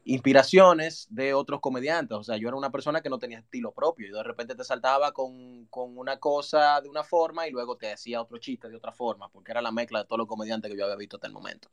inspiraciones 0.03 1.07
de 1.09 1.33
otros 1.33 1.61
comediantes. 1.61 2.17
O 2.17 2.23
sea, 2.23 2.35
yo 2.35 2.49
era 2.49 2.57
una 2.57 2.71
persona 2.71 2.99
que 2.99 3.09
no 3.09 3.19
tenía 3.19 3.39
estilo 3.39 3.71
propio 3.71 4.09
y 4.09 4.11
de 4.11 4.23
repente 4.23 4.53
te 4.53 4.65
saltaba 4.65 5.13
con, 5.13 5.69
una 5.71 6.19
cosa 6.19 6.81
de 6.81 6.89
una 6.89 7.05
forma 7.05 7.47
y 7.47 7.51
luego 7.51 7.77
te 7.77 7.93
hacía 7.93 8.21
otro 8.21 8.37
chiste 8.39 8.67
de 8.67 8.75
otra 8.75 8.91
forma, 8.91 9.29
porque 9.29 9.51
era 9.51 9.61
la 9.61 9.71
mezcla 9.71 9.99
de 9.99 10.05
todos 10.05 10.17
los 10.17 10.27
comediantes 10.27 10.69
que 10.69 10.77
yo 10.77 10.83
había 10.83 10.97
visto 10.97 11.15
hasta 11.15 11.27
el 11.27 11.33
momento. 11.33 11.69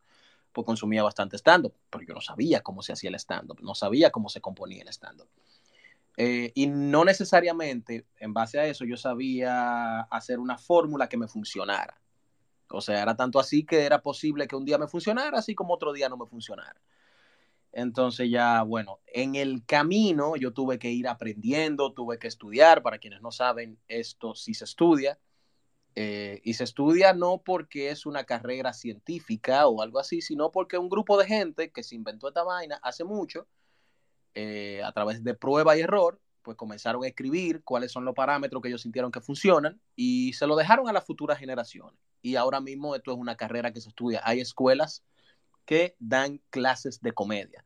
Pues 0.52 0.64
consumía 0.64 1.02
bastante 1.02 1.36
stand-up, 1.36 1.74
pero 1.90 2.04
yo 2.04 2.14
no 2.14 2.20
sabía 2.20 2.62
cómo 2.62 2.82
se 2.82 2.92
hacía 2.92 3.10
el 3.10 3.16
stand-up, 3.16 3.60
no 3.62 3.74
sabía 3.74 4.10
cómo 4.10 4.28
se 4.28 4.40
componía 4.40 4.82
el 4.82 4.88
stand-up. 4.88 5.28
Eh, 6.16 6.52
y 6.54 6.66
no 6.66 7.04
necesariamente, 7.04 8.06
en 8.18 8.32
base 8.32 8.58
a 8.58 8.66
eso, 8.66 8.84
yo 8.84 8.96
sabía 8.96 10.00
hacer 10.02 10.38
una 10.38 10.56
fórmula 10.56 11.08
que 11.08 11.18
me 11.18 11.28
funcionara. 11.28 12.00
O 12.70 12.80
sea, 12.80 13.02
era 13.02 13.16
tanto 13.16 13.38
así 13.38 13.64
que 13.64 13.84
era 13.84 14.02
posible 14.02 14.48
que 14.48 14.56
un 14.56 14.64
día 14.64 14.78
me 14.78 14.88
funcionara, 14.88 15.38
así 15.38 15.54
como 15.54 15.74
otro 15.74 15.92
día 15.92 16.08
no 16.08 16.16
me 16.16 16.26
funcionara. 16.26 16.80
Entonces 17.72 18.30
ya, 18.30 18.62
bueno, 18.62 19.00
en 19.06 19.34
el 19.34 19.64
camino 19.66 20.36
yo 20.36 20.52
tuve 20.54 20.78
que 20.78 20.90
ir 20.90 21.06
aprendiendo, 21.08 21.92
tuve 21.92 22.18
que 22.18 22.26
estudiar. 22.26 22.82
Para 22.82 22.98
quienes 22.98 23.20
no 23.20 23.30
saben, 23.30 23.78
esto 23.86 24.34
sí 24.34 24.54
se 24.54 24.64
estudia. 24.64 25.18
Eh, 25.94 26.40
y 26.44 26.54
se 26.54 26.64
estudia 26.64 27.12
no 27.14 27.42
porque 27.44 27.90
es 27.90 28.06
una 28.06 28.24
carrera 28.24 28.72
científica 28.72 29.66
o 29.66 29.82
algo 29.82 29.98
así, 29.98 30.20
sino 30.22 30.52
porque 30.52 30.78
un 30.78 30.88
grupo 30.88 31.18
de 31.18 31.26
gente 31.26 31.70
que 31.70 31.82
se 31.82 31.94
inventó 31.94 32.28
esta 32.28 32.42
vaina 32.44 32.78
hace 32.82 33.04
mucho, 33.04 33.46
eh, 34.38 34.82
a 34.84 34.92
través 34.92 35.24
de 35.24 35.32
prueba 35.32 35.78
y 35.78 35.80
error, 35.80 36.20
pues 36.42 36.58
comenzaron 36.58 37.02
a 37.02 37.06
escribir 37.08 37.64
cuáles 37.64 37.90
son 37.90 38.04
los 38.04 38.14
parámetros 38.14 38.60
que 38.60 38.68
ellos 38.68 38.82
sintieron 38.82 39.10
que 39.10 39.22
funcionan 39.22 39.80
y 39.96 40.34
se 40.34 40.46
lo 40.46 40.56
dejaron 40.56 40.90
a 40.90 40.92
las 40.92 41.04
futuras 41.04 41.38
generaciones. 41.38 41.98
Y 42.20 42.36
ahora 42.36 42.60
mismo 42.60 42.94
esto 42.94 43.12
es 43.12 43.16
una 43.16 43.34
carrera 43.38 43.72
que 43.72 43.80
se 43.80 43.88
estudia. 43.88 44.20
Hay 44.24 44.40
escuelas 44.40 45.02
que 45.64 45.96
dan 45.98 46.42
clases 46.50 47.00
de 47.00 47.12
comedia. 47.12 47.64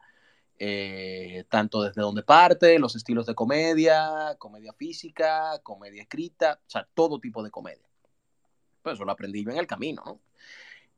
Eh, 0.61 1.45
tanto 1.49 1.83
desde 1.83 2.03
donde 2.03 2.23
parte, 2.23 2.79
los 2.79 2.95
estilos 2.95 3.27
de 3.27 3.35
comedia, 3.35 4.37
comedia 4.39 4.73
física, 4.73 5.59
comedia 5.65 6.03
escrita, 6.03 6.61
o 6.65 6.71
sea, 6.71 6.87
todo 6.95 7.19
tipo 7.19 7.43
de 7.43 7.50
comedia. 7.50 7.89
Pues 8.81 8.95
eso 8.95 9.05
lo 9.05 9.11
aprendí 9.11 9.45
yo 9.45 9.50
en 9.50 9.59
el 9.59 9.67
camino, 9.67 10.03
¿no? 10.07 10.21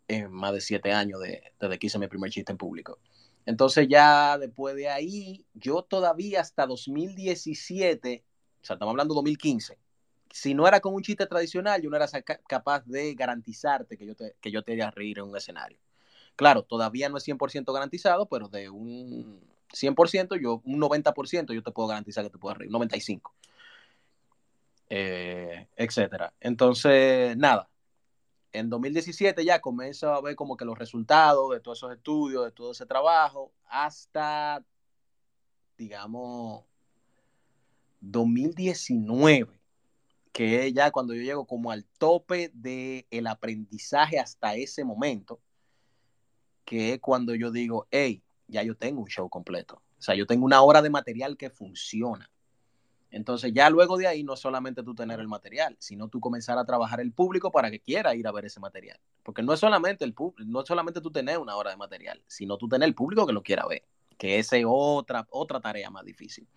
En 0.06 0.30
más 0.30 0.52
de 0.52 0.60
siete 0.60 0.92
años 0.92 1.18
de, 1.22 1.54
desde 1.58 1.78
que 1.78 1.86
hice 1.86 1.98
mi 1.98 2.08
primer 2.08 2.30
chiste 2.30 2.52
en 2.52 2.58
público. 2.58 2.98
Entonces 3.46 3.88
ya 3.88 4.38
después 4.38 4.74
de 4.76 4.88
ahí, 4.88 5.46
yo 5.54 5.82
todavía 5.82 6.40
hasta 6.40 6.66
2017, 6.66 8.24
o 8.62 8.64
sea, 8.64 8.74
estamos 8.74 8.92
hablando 8.92 9.14
de 9.14 9.16
2015, 9.16 9.78
si 10.30 10.54
no 10.54 10.66
era 10.66 10.80
con 10.80 10.94
un 10.94 11.02
chiste 11.02 11.26
tradicional, 11.26 11.82
yo 11.82 11.90
no 11.90 11.96
era 11.96 12.08
capaz 12.48 12.84
de 12.86 13.14
garantizarte 13.14 13.98
que 13.98 14.06
yo 14.06 14.14
te, 14.14 14.34
que 14.40 14.50
yo 14.50 14.62
te 14.62 14.72
haría 14.72 14.90
reír 14.90 15.18
en 15.18 15.24
un 15.24 15.36
escenario. 15.36 15.78
Claro, 16.36 16.62
todavía 16.62 17.08
no 17.08 17.18
es 17.18 17.24
100% 17.24 17.72
garantizado, 17.72 18.26
pero 18.26 18.48
de 18.48 18.70
un 18.70 19.42
100%, 19.72 20.36
yo, 20.40 20.62
un 20.64 20.80
90% 20.80 21.52
yo 21.52 21.62
te 21.62 21.70
puedo 21.70 21.88
garantizar 21.88 22.24
que 22.24 22.30
te 22.30 22.38
puedo 22.38 22.54
reír, 22.54 22.70
95%. 22.70 23.30
Eh, 24.94 25.68
etcétera. 25.76 26.34
Entonces, 26.40 27.36
nada, 27.36 27.70
en 28.52 28.68
2017 28.68 29.44
ya 29.44 29.60
comienzo 29.60 30.12
a 30.12 30.20
ver 30.20 30.36
como 30.36 30.56
que 30.56 30.64
los 30.64 30.78
resultados 30.78 31.52
de 31.52 31.60
todos 31.60 31.78
esos 31.78 31.92
estudios, 31.92 32.44
de 32.44 32.52
todo 32.52 32.72
ese 32.72 32.86
trabajo, 32.86 33.52
hasta, 33.66 34.64
digamos, 35.78 36.64
2019, 38.00 39.48
que 40.32 40.66
es 40.66 40.74
ya 40.74 40.90
cuando 40.90 41.14
yo 41.14 41.22
llego 41.22 41.46
como 41.46 41.70
al 41.70 41.84
tope 41.98 42.50
del 42.52 43.06
el 43.10 43.26
aprendizaje 43.26 44.18
hasta 44.18 44.54
ese 44.54 44.84
momento, 44.84 45.40
que 46.64 46.94
es 46.94 47.00
cuando 47.00 47.34
yo 47.34 47.50
digo, 47.50 47.86
hey, 47.90 48.22
ya 48.48 48.62
yo 48.62 48.76
tengo 48.76 49.02
un 49.02 49.08
show 49.08 49.28
completo. 49.28 49.82
O 49.98 50.02
sea, 50.02 50.14
yo 50.14 50.26
tengo 50.26 50.44
una 50.44 50.62
hora 50.62 50.82
de 50.82 50.90
material 50.90 51.36
que 51.36 51.50
funciona. 51.50 52.30
Entonces 53.12 53.52
ya 53.52 53.68
luego 53.68 53.98
de 53.98 54.06
ahí 54.06 54.24
no 54.24 54.36
solamente 54.36 54.82
tú 54.82 54.94
tener 54.94 55.20
el 55.20 55.28
material, 55.28 55.76
sino 55.78 56.08
tú 56.08 56.18
comenzar 56.18 56.58
a 56.58 56.64
trabajar 56.64 56.98
el 56.98 57.12
público 57.12 57.52
para 57.52 57.70
que 57.70 57.78
quiera 57.78 58.14
ir 58.14 58.26
a 58.26 58.32
ver 58.32 58.46
ese 58.46 58.58
material. 58.58 58.98
Porque 59.22 59.42
no 59.42 59.52
es 59.52 59.60
solamente 59.60 60.04
el 60.06 60.14
no 60.46 60.62
es 60.62 60.66
solamente 60.66 61.02
tú 61.02 61.12
tener 61.12 61.38
una 61.38 61.54
hora 61.54 61.70
de 61.70 61.76
material, 61.76 62.22
sino 62.26 62.56
tú 62.56 62.68
tener 62.68 62.88
el 62.88 62.94
público 62.94 63.26
que 63.26 63.34
lo 63.34 63.42
quiera 63.42 63.66
ver, 63.66 63.84
que 64.16 64.38
esa 64.38 64.56
es 64.56 64.64
otra, 64.66 65.26
otra 65.30 65.60
tarea 65.60 65.90
más 65.90 66.06
difícil. 66.06 66.48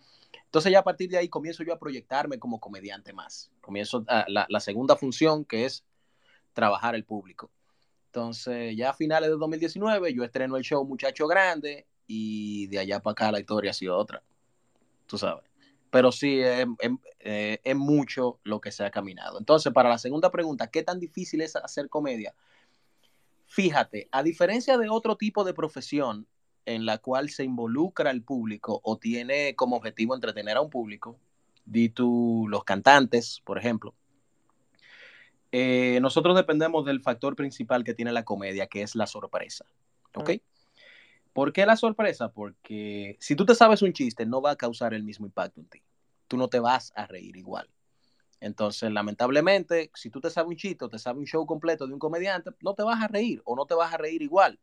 Entonces 0.45 0.71
ya 0.71 0.79
a 0.79 0.83
partir 0.83 1.09
de 1.09 1.17
ahí 1.17 1.27
comienzo 1.27 1.61
yo 1.61 1.73
a 1.73 1.77
proyectarme 1.77 2.39
como 2.39 2.61
comediante 2.61 3.11
más. 3.11 3.51
Comienzo 3.59 4.05
la, 4.07 4.45
la 4.47 4.59
segunda 4.61 4.95
función 4.95 5.43
que 5.43 5.65
es 5.65 5.83
trabajar 6.53 6.95
el 6.95 7.03
público. 7.03 7.51
Entonces 8.05 8.77
ya 8.77 8.91
a 8.91 8.93
finales 8.93 9.29
de 9.29 9.35
2019 9.35 10.13
yo 10.13 10.23
estreno 10.23 10.55
el 10.55 10.63
show 10.63 10.85
Muchacho 10.85 11.27
Grande 11.27 11.85
y 12.07 12.67
de 12.67 12.79
allá 12.79 13.01
para 13.01 13.11
acá 13.11 13.31
la 13.33 13.41
historia 13.41 13.71
ha 13.71 13.73
sido 13.73 13.97
otra. 13.97 14.23
Tú 15.05 15.17
sabes 15.17 15.43
pero 15.89 16.11
sí 16.11 16.39
es, 16.39 16.65
es, 17.19 17.75
mucho 17.75 18.39
lo 18.43 18.59
que 18.59 18.71
se 18.71 18.83
ha 18.83 18.91
caminado. 18.91 19.39
Entonces, 19.39 19.71
para 19.73 19.89
la 19.89 19.97
segunda 19.97 20.31
pregunta, 20.31 20.67
¿qué 20.67 20.83
tan 20.83 20.99
difícil 20.99 21.41
es 21.41 21.55
hacer 21.55 21.89
comedia? 21.89 22.35
Fíjate, 23.47 24.09
a 24.11 24.23
diferencia 24.23 24.77
de 24.77 24.89
otro 24.89 25.15
tipo 25.15 25.43
de 25.43 25.53
profesión 25.53 26.27
en 26.65 26.85
la 26.85 26.97
cual 26.97 27.29
se 27.29 27.43
involucra 27.43 28.11
el 28.11 28.23
público 28.23 28.81
o 28.83 28.97
tiene 28.97 29.55
como 29.55 29.77
objetivo 29.77 30.15
entretener 30.15 30.57
a 30.57 30.61
un 30.61 30.69
público, 30.69 31.17
di 31.63 31.89
tú 31.89 32.47
los 32.49 32.63
cantantes, 32.63 33.41
por 33.45 33.57
ejemplo, 33.57 33.93
eh, 35.51 35.99
nosotros 36.01 36.35
dependemos 36.35 36.85
del 36.85 37.01
factor 37.01 37.35
principal 37.35 37.83
que 37.83 37.93
tiene 37.93 38.11
la 38.11 38.25
comedia, 38.25 38.67
que 38.67 38.81
es 38.81 38.95
la 38.95 39.07
sorpresa. 39.07 39.65
¿Ok? 40.15 40.31
¿Por 41.35 41.51
qué 41.51 41.65
la 41.65 41.75
sorpresa? 41.75 42.31
Porque 42.31 43.17
si 43.19 43.35
tú 43.35 43.45
te 43.45 43.55
sabes 43.55 43.81
un 43.81 43.91
chiste, 43.91 44.25
no 44.25 44.41
va 44.41 44.51
a 44.51 44.55
causar 44.55 44.93
el 44.93 45.03
mismo 45.03 45.25
impacto 45.25 45.59
en 45.59 45.67
ti. 45.67 45.83
Tú 46.29 46.37
no 46.37 46.47
te 46.47 46.61
vas 46.61 46.93
a 46.95 47.07
reír 47.07 47.35
igual. 47.35 47.69
Entonces, 48.39 48.89
lamentablemente, 48.89 49.91
si 49.95 50.09
tú 50.09 50.21
te 50.21 50.29
sabes 50.29 50.47
un 50.47 50.55
chiste 50.55 50.85
o 50.85 50.89
te 50.89 50.97
sabes 50.97 51.19
un 51.19 51.25
show 51.25 51.45
completo 51.45 51.87
de 51.87 51.93
un 51.93 51.99
comediante, 51.99 52.51
no 52.61 52.73
te 52.73 52.83
vas 52.83 53.03
a 53.03 53.09
reír 53.09 53.41
o 53.43 53.57
no 53.57 53.65
te 53.65 53.73
vas 53.73 53.93
a 53.93 53.97
reír 53.97 54.21
igual. 54.21 54.61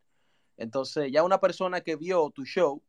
Entonces, 0.57 1.13
ya 1.13 1.23
una 1.23 1.41
persona 1.41 1.83
que 1.83 1.97
vio 1.97 2.31
tu 2.31 2.47
show, 2.47 2.83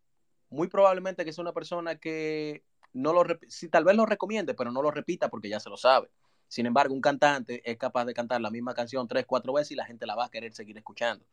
muy 0.49 0.69
probablemente 0.69 1.25
que 1.25 1.33
sea 1.33 1.41
una 1.41 1.51
persona 1.51 1.97
que 1.97 2.63
no 2.93 3.11
lo, 3.11 3.25
si 3.49 3.67
tal 3.67 3.83
vez 3.83 3.97
lo 3.97 4.05
recomiende, 4.05 4.53
pero 4.53 4.71
no 4.71 4.81
lo 4.81 4.91
repita 4.91 5.27
porque 5.27 5.49
ya 5.49 5.59
se 5.59 5.69
lo 5.69 5.75
sabe. 5.75 6.09
Sin 6.47 6.65
embargo, 6.65 6.93
un 6.93 7.01
cantante 7.01 7.61
es 7.69 7.77
capaz 7.77 8.05
de 8.05 8.13
cantar 8.13 8.39
la 8.39 8.49
misma 8.49 8.73
canción 8.73 9.09
tres, 9.09 9.25
cuatro 9.27 9.51
veces 9.51 9.71
y 9.71 9.75
la 9.75 9.85
gente 9.85 10.05
la 10.05 10.15
va 10.15 10.27
a 10.27 10.31
querer 10.31 10.53
seguir 10.53 10.77
escuchando. 10.77 11.25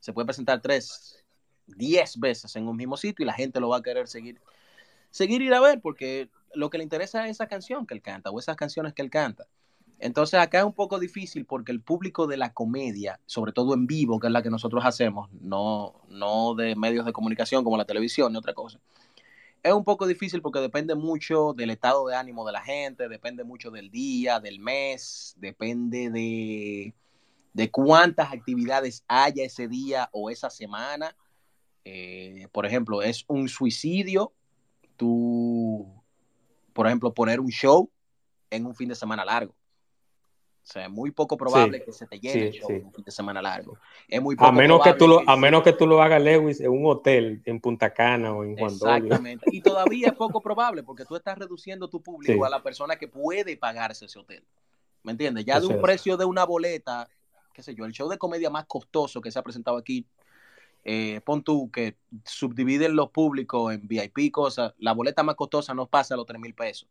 Se 0.00 0.12
puede 0.12 0.26
presentar 0.26 0.60
tres, 0.60 1.23
10 1.66 2.18
veces 2.20 2.54
en 2.56 2.68
un 2.68 2.76
mismo 2.76 2.96
sitio 2.96 3.22
y 3.22 3.26
la 3.26 3.32
gente 3.32 3.60
lo 3.60 3.68
va 3.68 3.78
a 3.78 3.82
querer 3.82 4.08
seguir, 4.08 4.40
seguir 5.10 5.42
ir 5.42 5.54
a 5.54 5.60
ver 5.60 5.80
porque 5.80 6.28
lo 6.54 6.70
que 6.70 6.78
le 6.78 6.84
interesa 6.84 7.24
es 7.24 7.32
esa 7.32 7.46
canción 7.46 7.86
que 7.86 7.94
él 7.94 8.02
canta 8.02 8.30
o 8.30 8.38
esas 8.38 8.56
canciones 8.56 8.92
que 8.92 9.02
él 9.02 9.10
canta. 9.10 9.46
Entonces 9.98 10.40
acá 10.40 10.58
es 10.58 10.64
un 10.64 10.72
poco 10.72 10.98
difícil 10.98 11.46
porque 11.46 11.72
el 11.72 11.80
público 11.80 12.26
de 12.26 12.36
la 12.36 12.52
comedia, 12.52 13.20
sobre 13.26 13.52
todo 13.52 13.74
en 13.74 13.86
vivo, 13.86 14.18
que 14.18 14.26
es 14.26 14.32
la 14.32 14.42
que 14.42 14.50
nosotros 14.50 14.84
hacemos, 14.84 15.30
no, 15.32 15.94
no 16.08 16.54
de 16.54 16.74
medios 16.76 17.06
de 17.06 17.12
comunicación 17.12 17.64
como 17.64 17.76
la 17.76 17.84
televisión 17.84 18.32
ni 18.32 18.38
otra 18.38 18.54
cosa, 18.54 18.80
es 19.62 19.72
un 19.72 19.84
poco 19.84 20.06
difícil 20.06 20.42
porque 20.42 20.60
depende 20.60 20.94
mucho 20.94 21.54
del 21.54 21.70
estado 21.70 22.06
de 22.06 22.16
ánimo 22.16 22.44
de 22.44 22.52
la 22.52 22.60
gente, 22.60 23.08
depende 23.08 23.44
mucho 23.44 23.70
del 23.70 23.90
día, 23.90 24.40
del 24.40 24.60
mes, 24.60 25.34
depende 25.38 26.10
de, 26.10 26.92
de 27.54 27.70
cuántas 27.70 28.30
actividades 28.30 29.04
haya 29.08 29.44
ese 29.44 29.68
día 29.68 30.10
o 30.12 30.28
esa 30.28 30.50
semana 30.50 31.16
eh, 31.84 32.48
por 32.52 32.66
ejemplo, 32.66 33.02
es 33.02 33.24
un 33.28 33.48
suicidio 33.48 34.32
tú, 34.96 35.86
por 36.72 36.86
ejemplo, 36.86 37.12
poner 37.12 37.40
un 37.40 37.50
show 37.50 37.90
en 38.50 38.66
un 38.66 38.74
fin 38.74 38.88
de 38.88 38.94
semana 38.94 39.24
largo. 39.24 39.52
O 39.52 40.66
sea, 40.66 40.84
es 40.84 40.90
muy 40.90 41.10
poco 41.10 41.36
probable 41.36 41.84
que 41.84 41.92
se 41.92 42.06
te 42.06 42.18
llene 42.18 42.46
el 42.46 42.52
show 42.52 42.70
en 42.70 42.86
un 42.86 42.92
fin 42.92 43.04
de 43.04 43.10
semana 43.10 43.42
largo. 43.42 43.76
Es 44.08 44.22
muy 44.22 44.34
a 44.38 44.50
menos 44.50 44.80
que 44.82 44.94
tú 44.94 45.06
lo, 45.06 45.28
a 45.28 45.36
menos 45.36 45.62
que 45.62 45.74
tú 45.74 45.86
lo 45.86 46.00
hagas 46.00 46.22
Lewis 46.22 46.58
en 46.58 46.70
un 46.70 46.86
hotel 46.86 47.42
en 47.44 47.60
Punta 47.60 47.92
Cana 47.92 48.32
o 48.32 48.42
en 48.42 48.56
Juan 48.56 48.72
Exactamente. 48.72 49.44
Y 49.52 49.60
todavía 49.60 50.08
es 50.08 50.14
poco 50.14 50.40
probable 50.40 50.82
porque 50.82 51.04
tú 51.04 51.16
estás 51.16 51.36
reduciendo 51.36 51.88
tu 51.88 52.02
público 52.02 52.46
a 52.46 52.48
la 52.48 52.62
persona 52.62 52.96
que 52.96 53.08
puede 53.08 53.58
pagarse 53.58 54.06
ese 54.06 54.18
hotel. 54.18 54.42
¿Me 55.02 55.12
entiendes? 55.12 55.44
Ya 55.44 55.60
de 55.60 55.66
un 55.66 55.82
precio 55.82 56.16
de 56.16 56.24
una 56.24 56.44
boleta, 56.44 57.10
qué 57.52 57.62
sé 57.62 57.74
yo, 57.74 57.84
el 57.84 57.92
show 57.92 58.08
de 58.08 58.16
comedia 58.16 58.48
más 58.48 58.64
costoso 58.64 59.20
que 59.20 59.30
se 59.30 59.38
ha 59.38 59.42
presentado 59.42 59.76
aquí 59.76 60.06
eh, 60.84 61.22
pon 61.24 61.42
tú 61.42 61.70
que 61.70 61.96
subdividen 62.24 62.94
los 62.94 63.10
públicos 63.10 63.72
en 63.72 63.88
VIP, 63.88 64.30
cosas, 64.30 64.74
la 64.78 64.92
boleta 64.92 65.22
más 65.22 65.34
costosa 65.34 65.72
no 65.74 65.86
pasa 65.86 66.14
a 66.14 66.16
los 66.16 66.26
3 66.26 66.38
mil 66.40 66.54
pesos. 66.54 66.88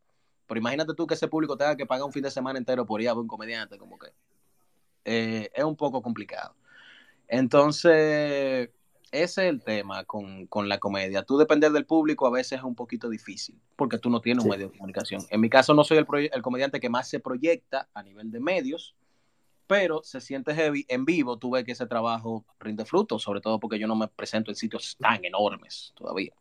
Pero 0.47 0.59
imagínate 0.59 0.93
tú 0.95 1.05
que 1.05 1.13
ese 1.13 1.27
público 1.27 1.55
tenga 1.55 1.77
que 1.77 1.85
pagar 1.85 2.03
un 2.03 2.12
fin 2.12 2.23
de 2.23 2.31
semana 2.31 2.57
entero 2.57 2.85
por 2.85 3.01
ir 3.01 3.09
a 3.09 3.13
ver 3.13 3.21
un 3.21 3.27
comediante, 3.27 3.77
como 3.77 4.00
que 4.00 4.07
eh, 5.05 5.50
es 5.53 5.63
un 5.63 5.75
poco 5.75 6.01
complicado. 6.01 6.55
Entonces, 7.27 8.69
ese 9.12 9.21
es 9.21 9.38
el 9.38 9.62
tema 9.62 10.03
con, 10.05 10.47
la 10.67 10.79
comedia. 10.79 11.23
Tú 11.23 11.38
depender 11.38 11.71
del 11.71 11.85
público 11.85 12.25
a 12.25 12.31
veces 12.31 12.59
es 12.59 12.63
un 12.63 12.75
poquito 12.75 13.09
difícil, 13.09 13.62
porque 13.75 14.00
tú 14.00 14.09
no 14.09 14.21
tienes 14.21 14.43
un 14.43 14.50
medio 14.50 14.69
de 14.69 14.77
comunicación. 14.77 15.21
En 15.29 15.39
mi 15.39 15.50
caso, 15.50 15.75
no 15.75 15.83
soy 15.83 16.00
el, 16.00 16.07
el 16.33 16.41
comediante 16.41 16.79
que 16.79 16.89
más 16.89 17.07
se 17.07 17.19
proyecta 17.19 17.89
a 17.93 18.01
nivel 18.01 18.31
de 18.31 18.39
medios, 18.39 18.95
pero 19.67 20.01
se 20.03 20.22
siente 20.22 20.53
heavy. 20.53 20.86
En 20.88 21.05
vivo 21.05 21.38
tú 21.38 21.51
ves 21.51 21.63
que 21.63 21.72
ese 21.74 21.86
trabajo 21.86 22.46
rinde 22.60 22.86
fruto, 22.86 23.20
sobre 23.20 23.41
todo 23.41 23.60
porque 23.60 23.79
yo 23.79 23.88
no 23.88 23.96
me 23.96 24.08
presento 24.08 24.51
en 24.51 24.55
sitios 24.55 24.98
tan 25.00 25.24
enormes 25.24 25.93
todavía. 25.96 26.34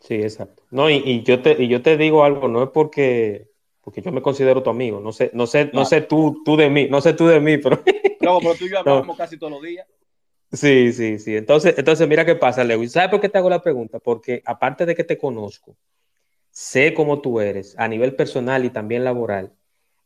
Sí, 0.00 0.14
exacto. 0.14 0.62
No, 0.70 0.90
y, 0.90 1.22
yo 1.22 1.40
te 1.40 1.62
y 1.62 1.68
yo 1.68 1.80
te 1.80 1.96
digo 1.96 2.24
algo, 2.24 2.48
no 2.48 2.62
es 2.62 2.70
porque 2.70 3.48
porque 3.80 4.00
yo 4.00 4.12
me 4.12 4.22
considero 4.22 4.62
tu 4.62 4.70
amigo, 4.70 4.98
no 5.00 5.12
sé, 5.12 5.30
no 5.34 5.46
sé, 5.46 5.70
no, 5.74 5.84
sé 5.84 6.00
tú, 6.00 6.42
tú 6.42 6.56
de 6.56 6.70
mí, 6.70 6.88
no 6.88 7.02
sé 7.02 7.12
tú 7.12 7.26
de 7.26 7.38
mí, 7.38 7.58
pero 7.58 7.82
No, 8.20 8.38
pero 8.40 8.54
tú 8.54 8.64
y 8.64 8.70
yo 8.70 8.78
hablamos 8.78 9.16
casi 9.16 9.36
todos 9.36 9.52
los 9.52 9.62
días. 9.62 9.86
Sí, 10.52 10.92
sí, 10.92 11.18
sí. 11.18 11.36
Entonces, 11.36 11.74
entonces 11.76 12.08
mira 12.08 12.24
qué 12.24 12.34
pasa, 12.36 12.64
Lewis. 12.64 12.92
¿Sabes 12.92 13.10
por 13.10 13.20
qué 13.20 13.28
te 13.28 13.38
hago 13.38 13.50
la 13.50 13.60
pregunta? 13.60 13.98
Porque 13.98 14.42
aparte 14.46 14.86
de 14.86 14.94
que 14.94 15.04
te 15.04 15.18
conozco, 15.18 15.76
sé 16.50 16.94
cómo 16.94 17.20
tú 17.20 17.40
eres 17.40 17.74
a 17.78 17.88
nivel 17.88 18.14
personal 18.14 18.64
y 18.64 18.70
también 18.70 19.04
laboral, 19.04 19.52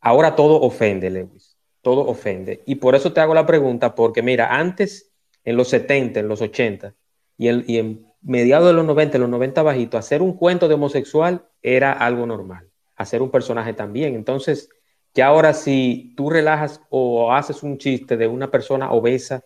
ahora 0.01 0.35
todo 0.35 0.59
ofende, 0.61 1.09
Lewis, 1.09 1.48
todo 1.81 2.07
ofende. 2.07 2.61
Y 2.65 2.75
por 2.75 2.95
eso 2.95 3.13
te 3.13 3.21
hago 3.21 3.33
la 3.33 3.45
pregunta, 3.45 3.95
porque 3.95 4.21
mira, 4.21 4.55
antes, 4.55 5.11
en 5.43 5.55
los 5.57 5.69
70, 5.69 6.19
en 6.19 6.27
los 6.27 6.41
80 6.41 6.93
y, 7.37 7.73
y 7.73 7.77
en 7.77 8.05
mediados 8.21 8.67
de 8.67 8.73
los 8.73 8.85
90, 8.85 9.17
en 9.17 9.21
los 9.21 9.29
90 9.29 9.63
bajito, 9.63 9.97
hacer 9.97 10.21
un 10.21 10.33
cuento 10.33 10.67
de 10.67 10.75
homosexual 10.75 11.47
era 11.61 11.93
algo 11.93 12.25
normal, 12.25 12.69
hacer 12.95 13.21
un 13.21 13.31
personaje 13.31 13.73
también. 13.73 14.15
Entonces, 14.15 14.69
ya 15.13 15.27
ahora 15.27 15.53
si 15.53 16.13
tú 16.15 16.29
relajas 16.29 16.81
o 16.89 17.33
haces 17.33 17.63
un 17.63 17.77
chiste 17.77 18.17
de 18.17 18.27
una 18.27 18.51
persona 18.51 18.91
obesa, 18.91 19.43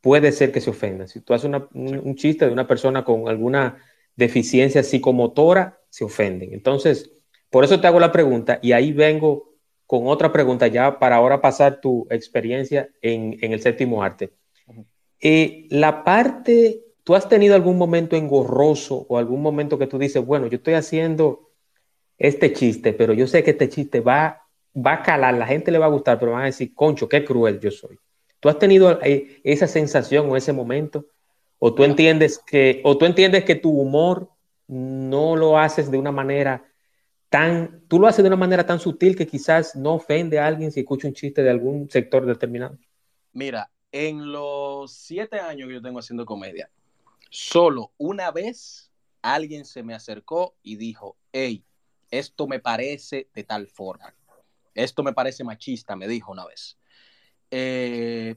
puede 0.00 0.32
ser 0.32 0.52
que 0.52 0.60
se 0.60 0.70
ofenda. 0.70 1.06
Si 1.06 1.20
tú 1.20 1.32
haces 1.32 1.50
un, 1.72 2.14
chiste 2.14 2.46
de 2.46 2.52
una 2.52 2.66
persona 2.66 3.04
con 3.04 3.28
alguna 3.28 3.78
deficiencia 4.14 4.82
psicomotora, 4.82 5.80
se 5.88 6.04
ofenden. 6.04 6.52
Entonces, 6.52 7.10
por 7.48 7.64
eso 7.64 7.80
te 7.80 7.86
hago 7.86 7.98
la 7.98 8.12
pregunta 8.12 8.58
y 8.60 8.72
ahí 8.72 8.92
vengo 8.92 9.53
con 9.94 10.08
otra 10.08 10.32
pregunta 10.32 10.66
ya 10.66 10.98
para 10.98 11.14
ahora 11.14 11.40
pasar 11.40 11.80
tu 11.80 12.08
experiencia 12.10 12.88
en, 13.00 13.38
el 13.40 13.62
séptimo 13.62 14.02
arte. 14.02 14.32
Eh, 15.20 15.68
la 15.70 16.02
parte, 16.02 16.82
¿tú 17.04 17.14
has 17.14 17.28
tenido 17.28 17.54
algún 17.54 17.78
momento 17.78 18.16
engorroso 18.16 19.06
o 19.08 19.18
algún 19.18 19.40
momento 19.40 19.78
que 19.78 19.86
tú 19.86 19.96
dices, 19.96 20.26
bueno, 20.26 20.48
yo 20.48 20.56
estoy 20.56 20.74
haciendo 20.74 21.52
este 22.18 22.52
chiste, 22.52 22.92
pero 22.92 23.12
yo 23.12 23.28
sé 23.28 23.44
que 23.44 23.52
este 23.52 23.68
chiste 23.68 24.00
va, 24.00 24.42
va 24.74 24.94
a 24.94 25.02
calar, 25.04 25.34
la 25.34 25.46
gente 25.46 25.70
le 25.70 25.78
va 25.78 25.86
a 25.86 25.90
gustar, 25.90 26.18
pero 26.18 26.32
van 26.32 26.42
a 26.42 26.46
decir, 26.46 26.74
concho, 26.74 27.08
qué 27.08 27.24
cruel 27.24 27.60
yo 27.60 27.70
soy. 27.70 27.96
¿Tú 28.40 28.48
has 28.48 28.58
tenido 28.58 28.98
eh, 29.00 29.40
esa 29.44 29.68
sensación 29.68 30.28
o 30.28 30.36
ese 30.36 30.52
momento? 30.52 31.06
¿O 31.60 31.72
tú, 31.72 31.84
entiendes 31.84 32.40
que, 32.44 32.80
¿O 32.82 32.98
tú 32.98 33.04
entiendes 33.04 33.44
que 33.44 33.54
tu 33.54 33.70
humor 33.70 34.28
no 34.66 35.36
lo 35.36 35.56
haces 35.56 35.88
de 35.88 35.98
una 35.98 36.10
manera 36.10 36.64
tú 37.88 37.98
lo 37.98 38.06
haces 38.06 38.22
de 38.22 38.28
una 38.28 38.36
manera 38.36 38.64
tan 38.66 38.78
sutil 38.78 39.16
que 39.16 39.26
quizás 39.26 39.76
no 39.76 39.94
ofende 39.94 40.38
a 40.38 40.46
alguien 40.46 40.70
si 40.70 40.80
escucha 40.80 41.08
un 41.08 41.14
chiste 41.14 41.42
de 41.42 41.50
algún 41.50 41.90
sector 41.90 42.26
determinado? 42.26 42.78
Mira, 43.32 43.70
en 43.90 44.30
los 44.32 44.92
siete 44.92 45.40
años 45.40 45.68
que 45.68 45.74
yo 45.74 45.82
tengo 45.82 45.98
haciendo 45.98 46.26
comedia, 46.26 46.70
solo 47.30 47.92
una 47.96 48.30
vez 48.30 48.90
alguien 49.22 49.64
se 49.64 49.82
me 49.82 49.94
acercó 49.94 50.54
y 50.62 50.76
dijo, 50.76 51.16
hey, 51.32 51.64
esto 52.10 52.46
me 52.46 52.60
parece 52.60 53.28
de 53.34 53.44
tal 53.44 53.66
forma. 53.66 54.14
Esto 54.74 55.02
me 55.02 55.12
parece 55.12 55.44
machista, 55.44 55.96
me 55.96 56.06
dijo 56.06 56.32
una 56.32 56.46
vez. 56.46 56.78
Eh, 57.50 58.36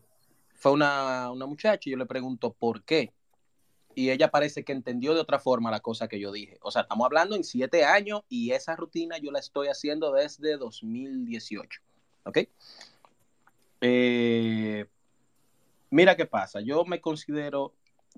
fue 0.53 0.71
una, 0.71 1.31
muchacha 1.47 1.89
y 1.89 1.91
yo 1.91 1.97
le 1.97 2.05
pregunto 2.05 2.53
por 2.53 2.83
qué. 2.83 3.13
Y 3.97 4.11
ella 4.11 4.29
parece 4.29 4.63
que 4.63 4.73
entendió 4.73 5.15
de 5.15 5.21
otra 5.21 5.39
forma 5.39 5.71
la 5.71 5.79
cosa 5.79 6.07
que 6.07 6.19
yo 6.19 6.31
dije. 6.31 6.59
O 6.61 6.69
sea, 6.69 6.83
estamos 6.83 7.03
hablando 7.03 7.35
en 7.35 7.43
siete 7.43 7.83
años 7.83 8.21
y 8.29 8.51
esa 8.51 8.75
rutina 8.75 9.17
yo 9.17 9.31
la 9.31 9.39
estoy 9.39 9.69
haciendo 9.69 10.11
desde 10.11 10.55
2018. 10.55 11.81
¿Ok? 12.25 12.37
Eh, 13.81 14.85
mira 15.89 16.15
qué 16.15 16.27
pasa. 16.27 16.61
Yo 16.61 16.85
me 16.85 17.01
considero 17.01 17.73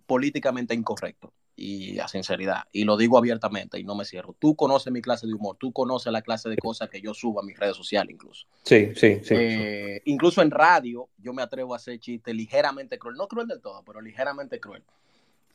políticamente 0.06 0.74
incorrecto 0.74 1.32
y 1.56 1.98
a 2.00 2.10
sinceridad, 2.10 2.64
y 2.74 2.84
lo 2.84 2.98
digo 2.98 3.18
abiertamente 3.18 3.80
y 3.80 3.86
no 3.86 3.96
me 3.96 4.04
cierro. 4.04 4.36
Tú 4.38 4.58
conoces 4.58 4.92
mi 4.92 5.02
clase 5.02 5.28
de 5.28 5.34
humor, 5.34 5.56
tú 5.58 5.72
conoces 5.72 6.12
la 6.12 6.22
clase 6.22 6.50
de 6.50 6.58
cosas 6.58 6.90
que 6.90 7.00
yo 7.00 7.14
subo 7.14 7.40
a 7.40 7.44
mis 7.44 7.58
redes 7.58 7.78
sociales 7.78 8.14
incluso. 8.14 8.48
Sí, 8.64 8.92
sí, 8.96 9.22
sí. 9.24 9.34
Eh, 9.38 10.02
incluso 10.06 10.42
en 10.42 10.52
radio 10.52 11.08
yo 11.18 11.32
me 11.32 11.42
atrevo 11.42 11.74
a 11.74 11.78
hacer 11.78 11.98
chistes 12.02 12.36
ligeramente 12.36 13.00
cruel, 13.00 13.16
no 13.16 13.30
cruel 13.30 13.48
del 13.48 13.62
todo, 13.62 13.82
pero 13.86 14.02
ligeramente 14.02 14.60
cruel. 14.60 14.84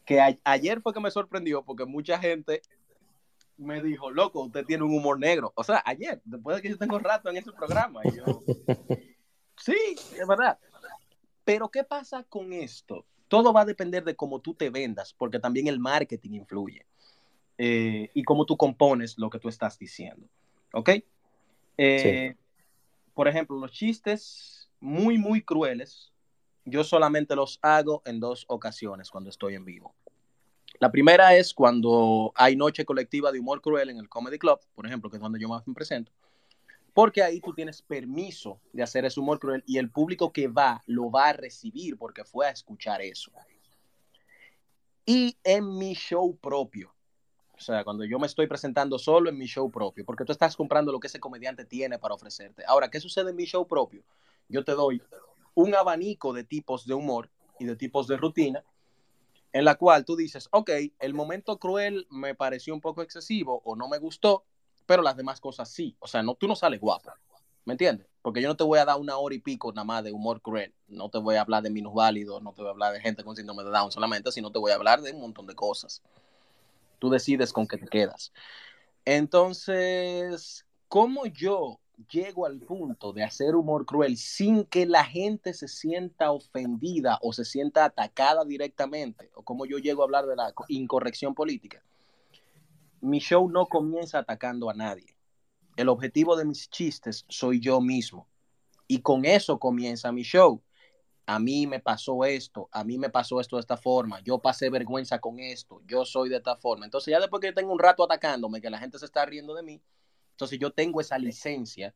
Que 0.04 0.38
ayer 0.44 0.80
fue 0.80 0.92
que 0.92 1.00
me 1.00 1.10
sorprendió 1.10 1.64
porque 1.64 1.84
mucha 1.84 2.18
gente 2.18 2.62
me 3.56 3.82
dijo, 3.82 4.10
loco, 4.10 4.42
usted 4.44 4.64
tiene 4.64 4.84
un 4.84 4.94
humor 4.94 5.18
negro. 5.18 5.52
O 5.56 5.64
sea, 5.64 5.82
ayer, 5.86 6.20
después 6.24 6.56
de 6.56 6.62
que 6.62 6.70
yo 6.70 6.78
tengo 6.78 6.98
rato 6.98 7.30
en 7.30 7.36
ese 7.36 7.52
programa. 7.52 8.00
Y 8.04 8.16
yo, 8.16 8.24
sí, 9.56 9.96
es 10.18 10.26
verdad. 10.26 10.58
Pero 11.44 11.70
¿qué 11.70 11.84
pasa 11.84 12.24
con 12.24 12.52
esto? 12.52 13.06
todo 13.34 13.52
va 13.52 13.62
a 13.62 13.64
depender 13.64 14.04
de 14.04 14.14
cómo 14.14 14.40
tú 14.40 14.54
te 14.54 14.70
vendas, 14.70 15.12
porque 15.12 15.40
también 15.40 15.66
el 15.66 15.80
marketing 15.80 16.34
influye. 16.34 16.86
Eh, 17.58 18.08
y 18.14 18.22
cómo 18.22 18.46
tú 18.46 18.56
compones 18.56 19.18
lo 19.18 19.28
que 19.28 19.40
tú 19.40 19.48
estás 19.48 19.76
diciendo. 19.76 20.28
¿Ok? 20.72 20.90
Eh, 21.76 22.36
por 23.12 23.26
ejemplo, 23.26 23.56
los 23.58 23.72
chistes 23.72 24.70
muy, 24.78 25.18
muy 25.18 25.42
crueles, 25.42 26.12
yo 26.64 26.84
solamente 26.84 27.36
los 27.36 27.58
hago 27.62 28.02
en 28.04 28.20
dos 28.20 28.44
ocasiones 28.48 29.10
cuando 29.10 29.30
estoy 29.30 29.54
en 29.54 29.64
vivo. 29.64 29.94
La 30.80 30.90
primera 30.90 31.36
es 31.36 31.54
cuando 31.54 32.32
hay 32.34 32.56
noche 32.56 32.84
colectiva 32.84 33.30
de 33.30 33.40
humor 33.40 33.60
cruel 33.60 33.90
en 33.90 33.98
el 33.98 34.08
Comedy 34.08 34.38
Club, 34.38 34.58
por 34.74 34.86
ejemplo, 34.86 35.10
que 35.10 35.16
es 35.16 35.22
donde 35.22 35.40
yo 35.40 35.48
más 35.48 35.66
me 35.66 35.74
presento 35.74 36.10
porque 36.94 37.24
ahí 37.24 37.40
tú 37.40 37.52
tienes 37.52 37.82
permiso 37.82 38.60
de 38.72 38.82
hacer 38.82 39.04
ese 39.04 39.18
humor 39.18 39.40
cruel 39.40 39.64
y 39.66 39.78
el 39.78 39.90
público 39.90 40.32
que 40.32 40.46
va 40.46 40.80
lo 40.86 41.10
va 41.10 41.30
a 41.30 41.32
recibir 41.32 41.98
porque 41.98 42.24
fue 42.24 42.46
a 42.46 42.50
escuchar 42.50 43.02
eso. 43.02 43.32
Y 45.04 45.36
en 45.42 45.76
mi 45.76 45.94
show 45.94 46.36
propio, 46.36 46.94
o 47.52 47.60
sea, 47.60 47.82
cuando 47.84 48.04
yo 48.04 48.18
me 48.18 48.28
estoy 48.28 48.46
presentando 48.46 48.98
solo 48.98 49.28
en 49.28 49.36
mi 49.36 49.46
show 49.46 49.70
propio, 49.70 50.04
porque 50.04 50.24
tú 50.24 50.30
estás 50.30 50.56
comprando 50.56 50.92
lo 50.92 51.00
que 51.00 51.08
ese 51.08 51.20
comediante 51.20 51.64
tiene 51.64 51.98
para 51.98 52.14
ofrecerte. 52.14 52.64
Ahora, 52.64 52.88
¿qué 52.88 53.00
sucede 53.00 53.30
en 53.30 53.36
mi 53.36 53.44
show 53.44 53.66
propio? 53.66 54.04
Yo 54.48 54.64
te 54.64 54.72
doy 54.72 55.02
un 55.54 55.74
abanico 55.74 56.32
de 56.32 56.44
tipos 56.44 56.86
de 56.86 56.94
humor 56.94 57.30
y 57.58 57.64
de 57.64 57.76
tipos 57.76 58.06
de 58.06 58.16
rutina 58.16 58.64
en 59.54 59.64
la 59.64 59.76
cual 59.76 60.04
tú 60.04 60.16
dices, 60.16 60.48
ok, 60.50 60.70
el 60.98 61.14
momento 61.14 61.58
cruel 61.58 62.08
me 62.10 62.34
pareció 62.34 62.74
un 62.74 62.80
poco 62.80 63.02
excesivo 63.02 63.62
o 63.64 63.76
no 63.76 63.88
me 63.88 63.98
gustó, 63.98 64.44
pero 64.84 65.00
las 65.00 65.16
demás 65.16 65.40
cosas 65.40 65.70
sí. 65.70 65.96
O 66.00 66.08
sea, 66.08 66.24
no, 66.24 66.34
tú 66.34 66.48
no 66.48 66.56
sales 66.56 66.80
guapo. 66.80 67.12
¿Me 67.64 67.74
entiendes? 67.74 68.08
Porque 68.20 68.42
yo 68.42 68.48
no 68.48 68.56
te 68.56 68.64
voy 68.64 68.80
a 68.80 68.84
dar 68.84 68.98
una 68.98 69.16
hora 69.16 69.34
y 69.34 69.38
pico 69.38 69.72
nada 69.72 69.84
más 69.84 70.02
de 70.02 70.12
humor 70.12 70.42
cruel. 70.42 70.74
No 70.88 71.08
te 71.08 71.18
voy 71.18 71.36
a 71.36 71.42
hablar 71.42 71.62
de 71.62 71.70
minusválidos, 71.70 72.42
no 72.42 72.52
te 72.52 72.62
voy 72.62 72.68
a 72.68 72.72
hablar 72.72 72.92
de 72.92 73.00
gente 73.00 73.22
con 73.22 73.36
síndrome 73.36 73.62
de 73.62 73.70
Down 73.70 73.92
solamente, 73.92 74.32
sino 74.32 74.50
te 74.50 74.58
voy 74.58 74.72
a 74.72 74.74
hablar 74.74 75.00
de 75.02 75.12
un 75.12 75.20
montón 75.20 75.46
de 75.46 75.54
cosas. 75.54 76.02
Tú 76.98 77.08
decides 77.08 77.52
con 77.52 77.68
qué 77.68 77.78
te 77.78 77.86
quedas. 77.86 78.32
Entonces, 79.04 80.66
¿cómo 80.88 81.26
yo 81.26 81.78
llego 82.10 82.46
al 82.46 82.60
punto 82.60 83.12
de 83.12 83.24
hacer 83.24 83.54
humor 83.54 83.86
cruel 83.86 84.16
sin 84.16 84.64
que 84.64 84.86
la 84.86 85.04
gente 85.04 85.54
se 85.54 85.68
sienta 85.68 86.30
ofendida 86.32 87.18
o 87.22 87.32
se 87.32 87.44
sienta 87.44 87.84
atacada 87.84 88.44
directamente? 88.44 89.30
¿O 89.34 89.42
cómo 89.42 89.66
yo 89.66 89.78
llego 89.78 90.02
a 90.02 90.04
hablar 90.04 90.26
de 90.26 90.36
la 90.36 90.52
incorrección 90.68 91.34
política? 91.34 91.82
mi 93.04 93.18
show 93.18 93.48
no 93.50 93.66
comienza 93.66 94.18
atacando 94.18 94.70
a 94.70 94.74
nadie. 94.74 95.16
El 95.76 95.88
objetivo 95.88 96.36
de 96.36 96.44
mis 96.44 96.70
chistes 96.70 97.24
soy 97.28 97.60
yo 97.60 97.80
mismo. 97.80 98.26
Y 98.86 99.00
con 99.00 99.24
eso 99.24 99.58
comienza 99.58 100.10
mi 100.10 100.22
show. 100.22 100.62
A 101.26 101.38
mí 101.38 101.66
me 101.66 101.80
pasó 101.80 102.24
esto, 102.24 102.68
a 102.70 102.84
mí 102.84 102.98
me 102.98 103.08
pasó 103.08 103.40
esto 103.40 103.56
de 103.56 103.60
esta 103.60 103.78
forma, 103.78 104.20
yo 104.20 104.40
pasé 104.40 104.68
vergüenza 104.68 105.20
con 105.20 105.38
esto, 105.38 105.80
yo 105.86 106.04
soy 106.04 106.28
de 106.28 106.36
esta 106.36 106.54
forma. 106.56 106.84
Entonces 106.84 107.12
ya 107.12 107.18
después 107.18 107.40
que 107.40 107.52
tengo 107.52 107.72
un 107.72 107.78
rato 107.78 108.04
atacándome, 108.04 108.60
que 108.60 108.68
la 108.68 108.78
gente 108.78 108.98
se 108.98 109.06
está 109.06 109.24
riendo 109.24 109.54
de 109.54 109.62
mí, 109.62 109.80
entonces 110.34 110.58
yo 110.58 110.72
tengo 110.72 111.00
esa 111.00 111.16
licencia 111.16 111.94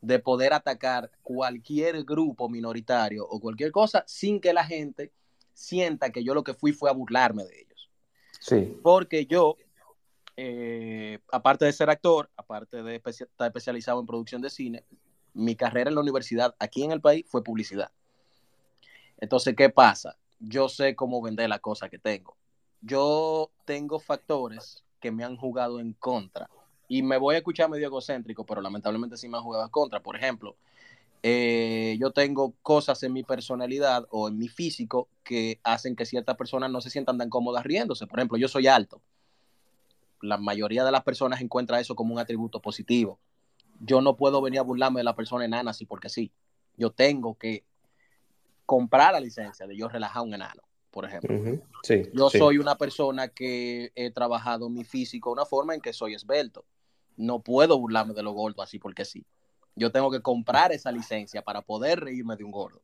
de 0.00 0.18
poder 0.18 0.52
atacar 0.52 1.10
cualquier 1.22 2.04
grupo 2.04 2.48
minoritario 2.48 3.26
o 3.28 3.40
cualquier 3.40 3.72
cosa 3.72 4.04
sin 4.06 4.40
que 4.40 4.52
la 4.52 4.64
gente 4.64 5.12
sienta 5.52 6.10
que 6.10 6.24
yo 6.24 6.32
lo 6.32 6.44
que 6.44 6.54
fui 6.54 6.72
fue 6.72 6.88
a 6.88 6.94
burlarme 6.94 7.44
de 7.44 7.60
ellos. 7.60 7.90
Sí. 8.40 8.78
Porque 8.82 9.26
yo 9.26 9.56
eh, 10.36 11.18
aparte 11.32 11.66
de 11.66 11.72
ser 11.72 11.90
actor, 11.90 12.30
aparte 12.36 12.82
de 12.82 13.02
estar 13.04 13.46
especializado 13.46 14.00
en 14.00 14.06
producción 14.06 14.40
de 14.40 14.48
cine, 14.48 14.84
mi 15.34 15.54
carrera 15.54 15.90
en 15.90 15.96
la 15.96 16.00
universidad 16.00 16.54
aquí 16.58 16.82
en 16.82 16.92
el 16.92 17.00
país 17.02 17.26
fue 17.28 17.44
publicidad. 17.44 17.90
Entonces, 19.18 19.54
¿qué 19.54 19.68
pasa? 19.68 20.16
Yo 20.38 20.70
sé 20.70 20.96
cómo 20.96 21.20
vender 21.20 21.48
la 21.50 21.58
cosa 21.58 21.90
que 21.90 21.98
tengo. 21.98 22.36
Yo 22.80 23.50
tengo 23.66 23.98
factores 23.98 24.82
que 24.98 25.10
me 25.10 25.24
han 25.24 25.36
jugado 25.36 25.78
en 25.78 25.92
contra. 25.92 26.48
Y 26.90 27.02
me 27.02 27.16
voy 27.16 27.36
a 27.36 27.38
escuchar 27.38 27.70
medio 27.70 27.86
egocéntrico, 27.86 28.44
pero 28.44 28.60
lamentablemente 28.60 29.16
sí 29.16 29.28
me 29.28 29.38
han 29.38 29.44
jugado 29.44 29.70
contra. 29.70 30.00
Por 30.02 30.16
ejemplo, 30.16 30.56
eh, 31.22 31.96
yo 31.98 32.10
tengo 32.10 32.52
cosas 32.60 33.02
en 33.02 33.14
mi 33.14 33.22
personalidad 33.22 34.06
o 34.10 34.28
en 34.28 34.36
mi 34.36 34.48
físico 34.48 35.08
que 35.24 35.58
hacen 35.62 35.96
que 35.96 36.04
ciertas 36.04 36.36
personas 36.36 36.70
no 36.70 36.82
se 36.82 36.90
sientan 36.90 37.16
tan 37.16 37.30
cómodas 37.30 37.64
riéndose. 37.64 38.06
Por 38.06 38.18
ejemplo, 38.18 38.36
yo 38.36 38.48
soy 38.48 38.66
alto 38.66 39.00
la 40.22 40.36
mayoría 40.36 40.84
de 40.84 40.92
las 40.92 41.02
personas 41.02 41.40
encuentra 41.40 41.80
eso 41.80 41.94
como 41.94 42.14
un 42.14 42.20
atributo 42.20 42.60
positivo. 42.60 43.18
Yo 43.80 44.00
no 44.00 44.16
puedo 44.16 44.42
venir 44.42 44.60
a 44.60 44.62
burlarme 44.64 45.00
de 45.00 45.04
la 45.04 45.16
persona 45.16 45.44
enana 45.44 45.70
así 45.70 45.86
porque 45.86 46.08
sí. 46.08 46.32
Yo 46.76 46.90
tengo 46.90 47.36
que 47.36 47.64
comprar 48.66 49.12
la 49.12 49.20
licencia 49.20 49.66
de 49.66 49.76
yo 49.76 49.88
relajar 49.88 50.22
un 50.22 50.34
enano, 50.34 50.62
por 50.90 51.04
ejemplo. 51.04 51.36
yo 52.12 52.30
soy 52.30 52.58
una 52.58 52.76
persona 52.76 53.28
que 53.28 53.92
he 53.94 54.10
trabajado 54.10 54.68
mi 54.68 54.84
físico 54.84 55.30
de 55.30 55.34
una 55.34 55.46
forma 55.46 55.74
en 55.74 55.80
que 55.80 55.92
soy 55.92 56.14
esbelto. 56.14 56.64
No 57.20 57.40
puedo 57.40 57.78
burlarme 57.78 58.14
de 58.14 58.22
lo 58.22 58.32
gordo 58.32 58.62
así 58.62 58.78
porque 58.78 59.04
sí. 59.04 59.26
Yo 59.76 59.92
tengo 59.92 60.10
que 60.10 60.22
comprar 60.22 60.72
esa 60.72 60.90
licencia 60.90 61.42
para 61.42 61.60
poder 61.60 62.00
reírme 62.00 62.36
de 62.36 62.44
un 62.44 62.50
gordo. 62.50 62.80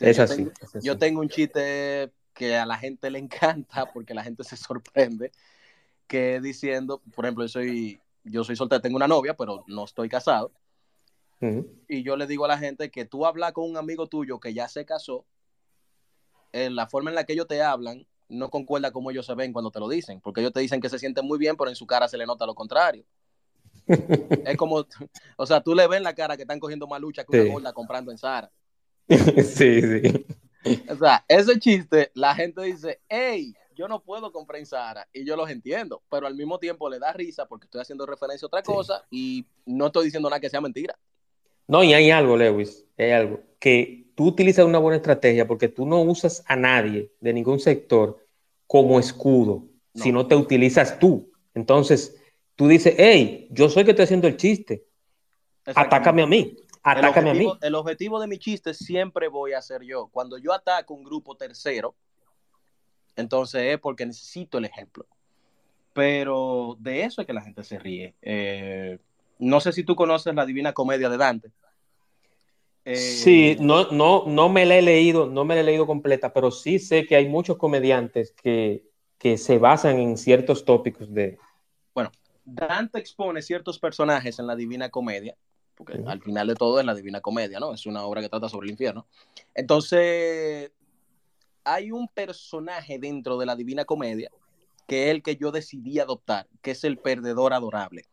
Es 0.00 0.18
así, 0.18 0.48
yo 0.82 0.98
tengo 0.98 1.20
un 1.20 1.28
chiste 1.28 2.12
que 2.32 2.56
a 2.56 2.66
la 2.66 2.76
gente 2.76 3.10
le 3.10 3.18
encanta 3.18 3.86
porque 3.92 4.14
la 4.14 4.24
gente 4.24 4.42
se 4.42 4.56
sorprende 4.56 5.30
que 6.06 6.40
diciendo, 6.40 7.00
por 7.14 7.24
ejemplo, 7.24 7.44
yo 7.44 7.48
soy, 7.48 8.00
yo 8.24 8.42
soy 8.42 8.56
soltero, 8.56 8.80
tengo 8.80 8.96
una 8.96 9.08
novia, 9.08 9.34
pero 9.34 9.64
no 9.68 9.84
estoy 9.84 10.08
casado. 10.08 10.52
Y 11.88 12.04
yo 12.04 12.16
le 12.16 12.28
digo 12.28 12.44
a 12.44 12.48
la 12.48 12.58
gente 12.58 12.90
que 12.90 13.04
tú 13.04 13.26
hablas 13.26 13.52
con 13.52 13.68
un 13.68 13.76
amigo 13.76 14.06
tuyo 14.06 14.38
que 14.38 14.54
ya 14.54 14.68
se 14.68 14.84
casó, 14.84 15.24
en 16.52 16.76
la 16.76 16.86
forma 16.86 17.10
en 17.10 17.16
la 17.16 17.24
que 17.24 17.32
ellos 17.32 17.48
te 17.48 17.62
hablan 17.62 18.06
no 18.32 18.50
concuerda 18.50 18.90
como 18.90 19.10
ellos 19.10 19.26
se 19.26 19.34
ven 19.34 19.52
cuando 19.52 19.70
te 19.70 19.78
lo 19.78 19.88
dicen, 19.88 20.20
porque 20.20 20.40
ellos 20.40 20.52
te 20.52 20.60
dicen 20.60 20.80
que 20.80 20.88
se 20.88 20.98
sienten 20.98 21.26
muy 21.26 21.38
bien, 21.38 21.56
pero 21.56 21.68
en 21.70 21.76
su 21.76 21.86
cara 21.86 22.08
se 22.08 22.16
le 22.16 22.26
nota 22.26 22.46
lo 22.46 22.54
contrario. 22.54 23.04
es 23.86 24.56
como, 24.56 24.86
o 25.36 25.46
sea, 25.46 25.60
tú 25.60 25.74
le 25.74 25.86
ves 25.86 25.98
en 25.98 26.04
la 26.04 26.14
cara 26.14 26.36
que 26.36 26.42
están 26.42 26.60
cogiendo 26.60 26.86
más 26.86 27.00
lucha 27.00 27.24
que 27.24 27.40
una 27.40 27.52
gorda 27.52 27.72
comprando 27.72 28.10
en 28.10 28.18
Sara. 28.18 28.50
sí, 29.08 29.82
sí. 29.82 30.26
O 30.88 30.96
sea, 30.96 31.24
ese 31.28 31.58
chiste, 31.58 32.10
la 32.14 32.34
gente 32.34 32.62
dice, 32.62 33.00
hey, 33.08 33.54
yo 33.74 33.88
no 33.88 34.02
puedo 34.02 34.32
comprar 34.32 34.60
en 34.60 34.66
Sara, 34.66 35.06
y 35.12 35.24
yo 35.24 35.36
los 35.36 35.50
entiendo, 35.50 36.02
pero 36.10 36.26
al 36.26 36.34
mismo 36.34 36.58
tiempo 36.58 36.88
le 36.88 36.98
da 36.98 37.12
risa 37.12 37.46
porque 37.46 37.66
estoy 37.66 37.80
haciendo 37.80 38.06
referencia 38.06 38.46
a 38.46 38.48
otra 38.48 38.62
cosa 38.62 39.04
y 39.10 39.44
no 39.66 39.86
estoy 39.86 40.06
diciendo 40.06 40.30
nada 40.30 40.40
que 40.40 40.50
sea 40.50 40.60
mentira. 40.60 40.98
No, 41.66 41.82
y 41.82 41.94
hay 41.94 42.10
algo, 42.10 42.36
Lewis, 42.36 42.84
hay 42.98 43.10
algo, 43.10 43.40
que 43.58 44.10
tú 44.14 44.26
utilizas 44.26 44.64
una 44.64 44.78
buena 44.78 44.96
estrategia 44.96 45.46
porque 45.46 45.68
tú 45.68 45.86
no 45.86 46.00
usas 46.02 46.44
a 46.46 46.56
nadie 46.56 47.12
de 47.20 47.32
ningún 47.32 47.60
sector 47.60 48.21
como 48.72 48.98
escudo, 48.98 49.68
si 49.94 50.12
no 50.12 50.26
te 50.26 50.34
utilizas 50.34 50.98
tú. 50.98 51.30
Entonces, 51.52 52.16
tú 52.56 52.68
dices, 52.68 52.94
hey, 52.96 53.46
yo 53.50 53.68
soy 53.68 53.84
que 53.84 53.90
estoy 53.90 54.04
haciendo 54.04 54.26
el 54.28 54.38
chiste, 54.38 54.86
atácame 55.66 56.22
a 56.22 56.26
mí. 56.26 56.56
Atácame 56.82 57.32
a 57.32 57.34
mí. 57.34 57.52
El 57.60 57.74
objetivo 57.74 58.18
de 58.18 58.28
mi 58.28 58.38
chiste 58.38 58.72
siempre 58.72 59.28
voy 59.28 59.52
a 59.52 59.60
ser 59.60 59.82
yo. 59.82 60.06
Cuando 60.06 60.38
yo 60.38 60.54
ataco 60.54 60.94
un 60.94 61.04
grupo 61.04 61.36
tercero, 61.36 61.94
entonces 63.14 63.74
es 63.74 63.78
porque 63.78 64.06
necesito 64.06 64.56
el 64.56 64.64
ejemplo. 64.64 65.04
Pero 65.92 66.74
de 66.80 67.02
eso 67.02 67.20
es 67.20 67.26
que 67.26 67.34
la 67.34 67.42
gente 67.42 67.64
se 67.64 67.78
ríe. 67.78 68.14
Eh, 68.22 68.98
no 69.38 69.60
sé 69.60 69.72
si 69.72 69.84
tú 69.84 69.94
conoces 69.94 70.34
la 70.34 70.46
Divina 70.46 70.72
Comedia 70.72 71.10
de 71.10 71.18
Dante. 71.18 71.50
Sí, 72.84 73.50
eh, 73.50 73.56
no, 73.60 73.90
no, 73.90 74.24
no 74.26 74.48
me 74.48 74.66
la 74.66 74.76
he 74.76 74.82
leído, 74.82 75.26
no 75.26 75.44
me 75.44 75.54
la 75.54 75.60
he 75.60 75.64
leído 75.64 75.86
completa, 75.86 76.32
pero 76.32 76.50
sí 76.50 76.78
sé 76.78 77.06
que 77.06 77.16
hay 77.16 77.28
muchos 77.28 77.56
comediantes 77.56 78.32
que, 78.32 78.88
que 79.18 79.38
se 79.38 79.58
basan 79.58 79.98
en 79.98 80.16
ciertos 80.16 80.64
tópicos 80.64 81.12
de. 81.12 81.38
Bueno, 81.94 82.10
Dante 82.44 82.98
expone 82.98 83.42
ciertos 83.42 83.78
personajes 83.78 84.38
en 84.38 84.46
la 84.46 84.56
Divina 84.56 84.88
Comedia 84.88 85.36
porque 85.74 86.02
al 86.06 86.20
final 86.22 86.46
de 86.46 86.54
todo 86.54 86.78
es 86.80 86.86
la 86.86 86.94
Divina 86.94 87.20
Comedia, 87.20 87.58
¿no? 87.58 87.72
Es 87.74 87.86
una 87.86 88.04
obra 88.04 88.20
que 88.20 88.28
trata 88.28 88.48
sobre 88.48 88.66
el 88.66 88.72
infierno. 88.72 89.06
Entonces, 89.54 90.70
hay 91.64 91.92
un 91.92 92.08
personaje 92.08 92.98
dentro 92.98 93.38
de 93.38 93.46
la 93.46 93.56
Divina 93.56 93.84
Comedia 93.84 94.30
que 94.86 95.04
es 95.04 95.10
el 95.10 95.22
que 95.22 95.36
yo 95.36 95.52
decidí 95.52 95.98
adoptar, 96.00 96.48
que 96.60 96.72
es 96.72 96.84
el 96.84 96.98
perdedor 96.98 97.52
adorable. 97.52 98.04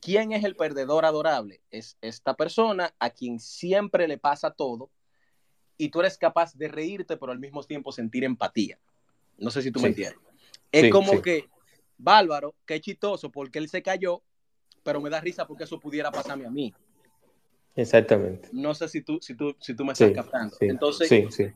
¿Quién 0.00 0.32
es 0.32 0.44
el 0.44 0.56
perdedor 0.56 1.04
adorable? 1.04 1.60
Es 1.70 1.96
esta 2.00 2.34
persona 2.34 2.94
a 2.98 3.10
quien 3.10 3.38
siempre 3.38 4.08
le 4.08 4.18
pasa 4.18 4.50
todo 4.50 4.90
y 5.76 5.90
tú 5.90 6.00
eres 6.00 6.18
capaz 6.18 6.54
de 6.54 6.68
reírte, 6.68 7.16
pero 7.16 7.32
al 7.32 7.38
mismo 7.38 7.62
tiempo 7.62 7.92
sentir 7.92 8.24
empatía. 8.24 8.78
No 9.38 9.50
sé 9.50 9.62
si 9.62 9.70
tú 9.70 9.80
me 9.80 9.88
entiendes. 9.88 10.18
Es 10.72 10.90
como 10.90 11.20
que, 11.22 11.48
bárbaro, 11.96 12.54
qué 12.66 12.80
chistoso, 12.80 13.30
porque 13.30 13.58
él 13.58 13.68
se 13.68 13.82
cayó, 13.82 14.22
pero 14.82 15.00
me 15.00 15.10
da 15.10 15.20
risa 15.20 15.46
porque 15.46 15.64
eso 15.64 15.80
pudiera 15.80 16.10
pasarme 16.10 16.46
a 16.46 16.50
mí. 16.50 16.74
Exactamente. 17.74 18.48
No 18.52 18.74
sé 18.74 18.88
si 18.88 19.02
tú, 19.02 19.18
si 19.20 19.34
tú, 19.34 19.56
si 19.60 19.74
tú 19.74 19.84
me 19.84 19.92
estás 19.92 20.12
captando. 20.12 20.56
Entonces, 20.60 21.54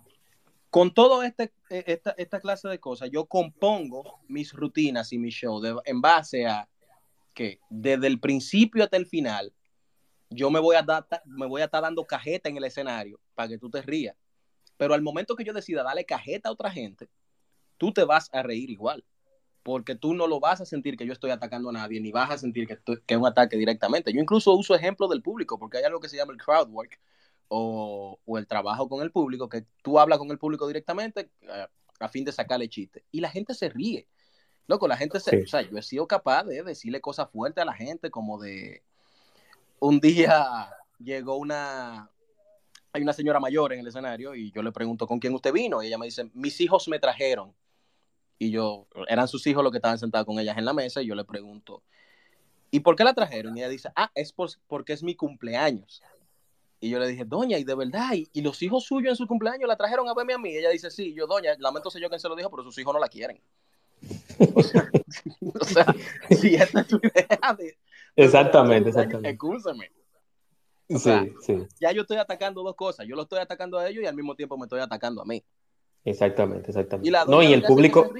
con 0.70 0.92
todo 0.92 1.22
este, 1.22 1.52
e, 1.70 1.84
esta, 1.86 2.14
esta, 2.16 2.40
clase 2.40 2.68
de 2.68 2.80
cosas, 2.80 3.10
yo 3.10 3.26
compongo 3.26 4.20
mis 4.28 4.52
rutinas 4.52 5.12
y 5.12 5.18
mis 5.18 5.34
shows 5.34 5.64
en 5.84 6.00
base 6.00 6.46
a 6.46 6.68
que 7.34 7.60
desde 7.68 8.06
el 8.06 8.20
principio 8.20 8.84
hasta 8.84 8.96
el 8.96 9.06
final, 9.06 9.52
yo 10.30 10.50
me 10.50 10.60
voy 10.60 10.76
a, 10.76 10.86
me 11.26 11.46
voy 11.46 11.62
a 11.62 11.66
estar 11.66 11.82
dando 11.82 12.04
cajeta 12.04 12.48
en 12.48 12.56
el 12.56 12.64
escenario 12.64 13.20
para 13.34 13.48
que 13.48 13.58
tú 13.58 13.70
te 13.70 13.82
rías. 13.82 14.16
Pero 14.76 14.94
al 14.94 15.02
momento 15.02 15.36
que 15.36 15.44
yo 15.44 15.52
decida 15.52 15.82
darle 15.82 16.04
cajeta 16.04 16.48
a 16.48 16.52
otra 16.52 16.70
gente, 16.70 17.08
tú 17.76 17.92
te 17.92 18.04
vas 18.04 18.28
a 18.32 18.42
reír 18.42 18.70
igual 18.70 19.04
porque 19.64 19.96
tú 19.96 20.12
no 20.12 20.26
lo 20.26 20.40
vas 20.40 20.60
a 20.60 20.66
sentir 20.66 20.96
que 20.96 21.06
yo 21.06 21.14
estoy 21.14 21.30
atacando 21.30 21.70
a 21.70 21.72
nadie, 21.72 21.98
ni 21.98 22.12
vas 22.12 22.30
a 22.30 22.38
sentir 22.38 22.68
que, 22.68 22.78
que 23.06 23.14
es 23.14 23.18
un 23.18 23.26
ataque 23.26 23.56
directamente. 23.56 24.12
Yo 24.12 24.20
incluso 24.20 24.52
uso 24.52 24.74
ejemplos 24.74 25.08
del 25.08 25.22
público, 25.22 25.58
porque 25.58 25.78
hay 25.78 25.84
algo 25.84 26.00
que 26.00 26.10
se 26.10 26.18
llama 26.18 26.34
el 26.34 26.38
crowd 26.38 26.68
work 26.68 27.00
o, 27.48 28.20
o 28.26 28.38
el 28.38 28.46
trabajo 28.46 28.90
con 28.90 29.02
el 29.02 29.10
público, 29.10 29.48
que 29.48 29.64
tú 29.82 29.98
hablas 29.98 30.18
con 30.18 30.30
el 30.30 30.38
público 30.38 30.66
directamente 30.66 31.30
eh, 31.40 31.66
a 31.98 32.08
fin 32.08 32.26
de 32.26 32.32
sacarle 32.32 32.68
chiste. 32.68 33.06
Y 33.10 33.20
la 33.20 33.30
gente 33.30 33.54
se 33.54 33.70
ríe. 33.70 34.06
Loco, 34.66 34.88
la 34.88 34.96
gente 34.96 35.20
se... 35.20 35.42
O 35.42 35.46
sea, 35.46 35.62
yo 35.62 35.76
he 35.76 35.82
sido 35.82 36.06
capaz 36.06 36.44
de 36.44 36.62
decirle 36.62 37.00
cosas 37.00 37.30
fuertes 37.30 37.62
a 37.62 37.66
la 37.66 37.74
gente, 37.74 38.10
como 38.10 38.40
de... 38.40 38.82
Un 39.80 40.00
día 40.00 40.70
llegó 40.98 41.36
una... 41.36 42.10
Hay 42.92 43.02
una 43.02 43.12
señora 43.12 43.40
mayor 43.40 43.72
en 43.72 43.80
el 43.80 43.88
escenario 43.88 44.34
y 44.36 44.52
yo 44.52 44.62
le 44.62 44.70
pregunto 44.70 45.06
con 45.06 45.18
quién 45.18 45.34
usted 45.34 45.52
vino 45.52 45.82
y 45.82 45.88
ella 45.88 45.98
me 45.98 46.06
dice, 46.06 46.30
mis 46.32 46.60
hijos 46.60 46.86
me 46.86 47.00
trajeron 47.00 47.52
y 48.38 48.50
yo, 48.50 48.86
eran 49.08 49.26
sus 49.26 49.46
hijos 49.48 49.64
los 49.64 49.72
que 49.72 49.78
estaban 49.78 49.98
sentados 49.98 50.26
con 50.26 50.38
ellas 50.38 50.56
en 50.58 50.64
la 50.64 50.72
mesa 50.72 51.02
y 51.02 51.06
yo 51.06 51.14
le 51.14 51.24
pregunto, 51.24 51.82
¿y 52.70 52.80
por 52.80 52.94
qué 52.94 53.04
la 53.04 53.14
trajeron? 53.14 53.56
Y 53.56 53.60
ella 53.60 53.68
dice, 53.68 53.90
ah, 53.96 54.10
es 54.14 54.32
porque 54.32 54.92
es 54.92 55.02
mi 55.02 55.14
cumpleaños. 55.16 56.02
Y 56.80 56.90
yo 56.90 56.98
le 56.98 57.08
dije, 57.08 57.24
doña, 57.24 57.58
¿y 57.58 57.64
de 57.64 57.74
verdad? 57.74 58.10
¿Y, 58.12 58.42
los 58.42 58.60
hijos 58.62 58.84
suyos 58.84 59.10
en 59.10 59.16
su 59.16 59.26
cumpleaños 59.26 59.66
la 59.66 59.76
trajeron 59.76 60.08
a 60.08 60.14
verme 60.14 60.34
a 60.34 60.38
mí? 60.38 60.50
Y 60.50 60.58
ella 60.58 60.70
dice, 60.70 60.90
sí, 60.90 61.14
yo, 61.14 61.26
doña, 61.26 61.54
lamento 61.58 61.90
sé 61.90 62.00
yo 62.00 62.08
quien 62.08 62.20
se 62.20 62.28
lo 62.28 62.36
dijo, 62.36 62.50
pero 62.50 62.62
sus 62.62 62.76
hijos 62.78 62.92
no 62.92 63.00
la 63.00 63.08
quieren. 63.08 63.40
O 64.54 64.62
sea, 64.62 64.90
o 65.60 65.64
sea 65.64 65.94
si 66.30 66.54
esta 66.54 66.80
es 66.80 66.86
tu 66.86 66.96
idea 66.96 67.54
de... 67.58 67.76
Exactamente, 68.16 68.90
exactamente. 68.90 69.30
Escúchame. 69.30 69.90
sí, 70.88 71.32
sí. 71.40 71.66
Ya 71.80 71.92
yo 71.92 72.02
estoy 72.02 72.18
atacando 72.18 72.62
dos 72.62 72.76
cosas. 72.76 73.06
Yo 73.06 73.16
lo 73.16 73.22
estoy 73.22 73.40
atacando 73.40 73.78
a 73.78 73.88
ellos 73.88 74.04
y 74.04 74.06
al 74.06 74.14
mismo 74.14 74.34
tiempo 74.34 74.56
me 74.56 74.64
estoy 74.64 74.80
atacando 74.80 75.22
a 75.22 75.24
mí. 75.24 75.42
Exactamente, 76.04 76.70
exactamente. 76.70 77.08
Y 77.08 77.30
no, 77.30 77.42
y 77.42 77.52
el 77.52 77.62
público. 77.62 78.12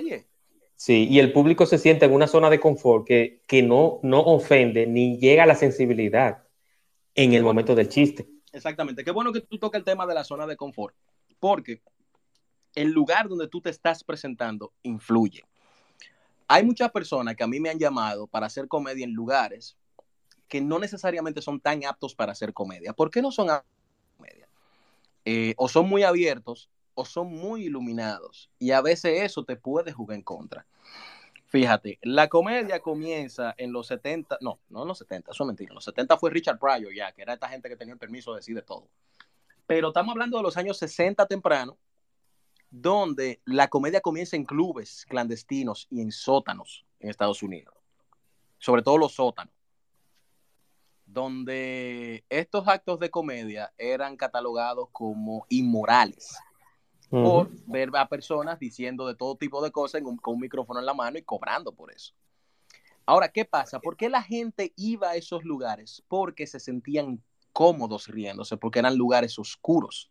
Sí, 0.77 1.07
y 1.09 1.21
el 1.21 1.33
público 1.33 1.67
se 1.67 1.79
siente 1.79 2.07
en 2.07 2.13
una 2.13 2.27
zona 2.27 2.51
de 2.51 2.59
confort 2.59 3.07
que, 3.07 3.43
que 3.47 3.63
no, 3.63 4.01
no 4.03 4.21
ofende 4.21 4.87
ni 4.87 5.19
llega 5.19 5.45
a 5.45 5.47
la 5.47 5.55
sensibilidad 5.55 6.43
en 7.15 7.33
el 7.33 7.45
momento 7.45 7.75
del 7.75 7.89
chiste. 7.89 8.29
Exactamente. 8.53 9.05
Qué 9.05 9.11
bueno 9.11 9.33
que 9.33 9.41
tú 9.41 9.59
toques 9.59 9.79
el 9.79 9.85
tema 9.85 10.07
de 10.07 10.15
la 10.15 10.25
zona 10.25 10.47
de 10.47 10.57
confort, 10.57 10.95
porque 11.39 11.81
el 12.75 12.91
lugar 12.91 13.29
donde 13.29 13.49
tú 13.49 13.61
te 13.61 13.71
estás 13.71 14.03
presentando 14.03 14.73
influye. 14.83 15.45
Hay 16.49 16.65
muchas 16.65 16.91
personas 16.91 17.37
que 17.37 17.45
a 17.45 17.47
mí 17.47 17.61
me 17.61 17.71
han 17.71 17.79
llamado 17.79 18.27
para 18.27 18.47
hacer 18.47 18.69
comedia 18.69 19.05
en 19.05 19.13
lugares 19.13 19.77
que 20.49 20.61
no 20.61 20.79
necesariamente 20.79 21.43
son 21.43 21.61
tan 21.61 21.85
aptos 21.85 22.15
para 22.15 22.33
hacer 22.33 22.53
comedia. 22.53 22.93
¿Por 22.93 23.11
qué 23.11 23.23
no 23.23 23.33
son 23.33 23.51
aptos 23.51 23.71
para 23.73 24.17
comedia? 24.17 24.49
Eh, 25.25 25.55
o 25.57 25.69
son 25.69 25.89
muy 25.89 26.03
abiertos 26.03 26.71
o 26.95 27.05
son 27.05 27.29
muy 27.29 27.65
iluminados. 27.65 28.51
Y 28.59 28.71
a 28.71 28.81
veces 28.81 29.23
eso 29.23 29.45
te 29.45 29.57
puede 29.57 29.93
jugar 29.93 30.17
en 30.17 30.23
contra. 30.23 30.67
Fíjate, 31.47 31.99
la 32.03 32.29
comedia 32.29 32.81
comienza 32.81 33.55
en 33.57 33.73
los 33.73 33.87
70, 33.87 34.39
no, 34.41 34.59
no 34.69 34.83
en 34.83 34.89
los 34.89 34.99
70, 34.99 35.31
eso 35.31 35.45
es 35.45 35.47
mentira. 35.47 35.71
En 35.71 35.77
los 35.77 35.85
70 35.85 36.17
fue 36.19 36.31
Richard 36.31 36.59
Pryor 36.59 36.93
ya, 36.93 37.13
que 37.13 37.23
era 37.23 37.35
esta 37.35 37.49
gente 37.49 37.69
que 37.69 37.77
tenía 37.77 37.95
el 37.95 37.99
permiso 38.01 38.33
de 38.33 38.39
decir 38.39 38.57
de 38.57 38.63
todo. 38.63 38.89
Pero 39.67 39.89
estamos 39.89 40.13
hablando 40.13 40.37
de 40.37 40.43
los 40.43 40.57
años 40.57 40.79
60 40.79 41.27
temprano, 41.27 41.79
donde 42.77 43.41
la 43.45 43.69
comedia 43.69 44.01
comienza 44.01 44.35
en 44.35 44.45
clubes 44.45 45.07
clandestinos 45.09 45.87
y 45.91 46.01
en 46.01 46.11
sótanos 46.11 46.85
en 46.99 47.09
Estados 47.09 47.41
Unidos. 47.41 47.73
Sobre 48.59 48.83
todo 48.83 48.99
los 48.99 49.15
sótanos. 49.15 49.55
Donde 51.07 52.25
estos 52.29 52.67
actos 52.67 52.99
de 52.99 53.11
comedia 53.11 53.73
eran 53.79 54.17
catalogados 54.17 54.89
como 54.91 55.47
inmorales 55.51 56.37
por 57.11 57.49
ver 57.67 57.91
a 57.95 58.09
personas 58.09 58.59
diciendo 58.59 59.07
de 59.07 59.15
todo 59.15 59.37
tipo 59.37 59.63
de 59.63 59.71
cosas 59.71 60.03
con 60.03 60.35
un 60.35 60.41
micrófono 60.41 60.81
en 60.81 60.87
la 60.87 60.95
mano 60.95 61.17
y 61.17 61.23
cobrando 61.23 61.71
por 61.73 61.93
eso. 61.93 62.13
Ahora, 63.07 63.29
¿qué 63.29 63.45
pasa? 63.45 63.79
¿Por 63.79 63.97
qué 63.97 64.09
la 64.09 64.23
gente 64.23 64.73
iba 64.75 65.11
a 65.11 65.15
esos 65.15 65.45
lugares? 65.45 66.03
Porque 66.09 66.49
se 66.49 66.59
sentían 66.59 67.23
cómodos 67.53 68.09
riéndose, 68.09 68.57
porque 68.57 68.81
eran 68.81 68.97
lugares 68.97 69.39
oscuros. 69.39 70.11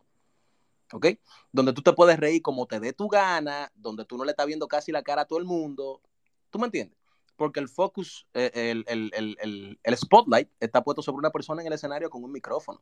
¿Ok? 0.94 1.08
Donde 1.52 1.74
tú 1.74 1.82
te 1.82 1.92
puedes 1.94 2.20
reír 2.20 2.42
como 2.42 2.66
te 2.68 2.80
dé 2.80 2.94
tu 2.94 3.08
gana, 3.08 3.72
donde 3.76 4.06
tú 4.06 4.18
no 4.18 4.24
le 4.24 4.32
estás 4.32 4.46
viendo 4.46 4.68
casi 4.68 4.92
la 4.92 5.02
cara 5.02 5.24
a 5.24 5.26
todo 5.26 5.40
el 5.40 5.46
mundo. 5.46 6.02
¿Tú 6.50 6.60
me 6.60 6.66
entiendes? 6.66 6.98
Porque 7.36 7.60
el 7.60 7.68
focus, 7.68 8.28
eh, 8.36 8.52
el, 8.54 8.86
el, 8.88 9.80
el 9.82 9.98
spotlight 9.98 10.50
está 10.60 10.84
puesto 10.84 11.02
sobre 11.02 11.18
una 11.18 11.32
persona 11.32 11.62
en 11.62 11.68
el 11.68 11.74
escenario 11.74 12.10
con 12.10 12.24
un 12.24 12.32
micrófono. 12.32 12.80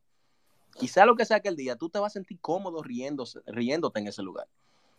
Quizá 0.78 1.06
lo 1.06 1.15
que 1.15 1.26
sea 1.26 1.39
que 1.39 1.50
el 1.50 1.56
día, 1.56 1.76
tú 1.76 1.89
te 1.89 2.00
vas 2.00 2.13
a 2.13 2.19
sentir 2.19 2.39
cómodo 2.39 2.84
riéndose, 2.84 3.39
riéndote 3.45 4.00
en 4.00 4.08
ese 4.08 4.21
lugar. 4.21 4.47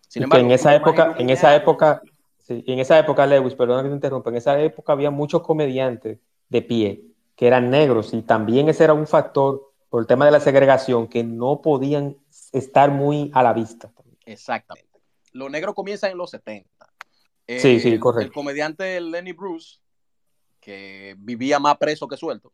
Sin 0.08 0.22
embargo, 0.22 0.46
en 0.46 0.52
esa 0.52 0.74
época, 0.74 1.14
en 1.18 1.30
esa 1.30 1.54
época, 1.54 2.02
en 2.48 2.78
esa 2.78 2.98
época, 2.98 3.26
Lewis, 3.26 3.54
perdona 3.54 3.82
que 3.82 3.88
te 3.88 3.94
interrumpa, 3.94 4.30
en 4.30 4.36
esa 4.36 4.60
época 4.60 4.92
había 4.92 5.10
muchos 5.10 5.42
comediantes 5.42 6.18
de 6.48 6.62
pie 6.62 7.04
que 7.36 7.46
eran 7.46 7.70
negros 7.70 8.12
y 8.12 8.22
también 8.22 8.68
ese 8.68 8.84
era 8.84 8.92
un 8.92 9.06
factor 9.06 9.72
por 9.88 10.02
el 10.02 10.06
tema 10.06 10.26
de 10.26 10.32
la 10.32 10.40
segregación 10.40 11.08
que 11.08 11.24
no 11.24 11.62
podían 11.62 12.16
estar 12.52 12.90
muy 12.90 13.30
a 13.34 13.42
la 13.42 13.52
vista. 13.52 13.92
Exactamente. 14.24 15.00
Lo 15.32 15.48
negro 15.48 15.74
comienza 15.74 16.10
en 16.10 16.18
los 16.18 16.30
70. 16.30 16.68
sí, 17.46 17.80
sí, 17.80 17.98
correcto. 17.98 18.26
El 18.26 18.32
comediante 18.32 19.00
Lenny 19.00 19.32
Bruce, 19.32 19.78
que 20.60 21.16
vivía 21.18 21.58
más 21.58 21.76
preso 21.78 22.06
que 22.06 22.16
suelto, 22.16 22.52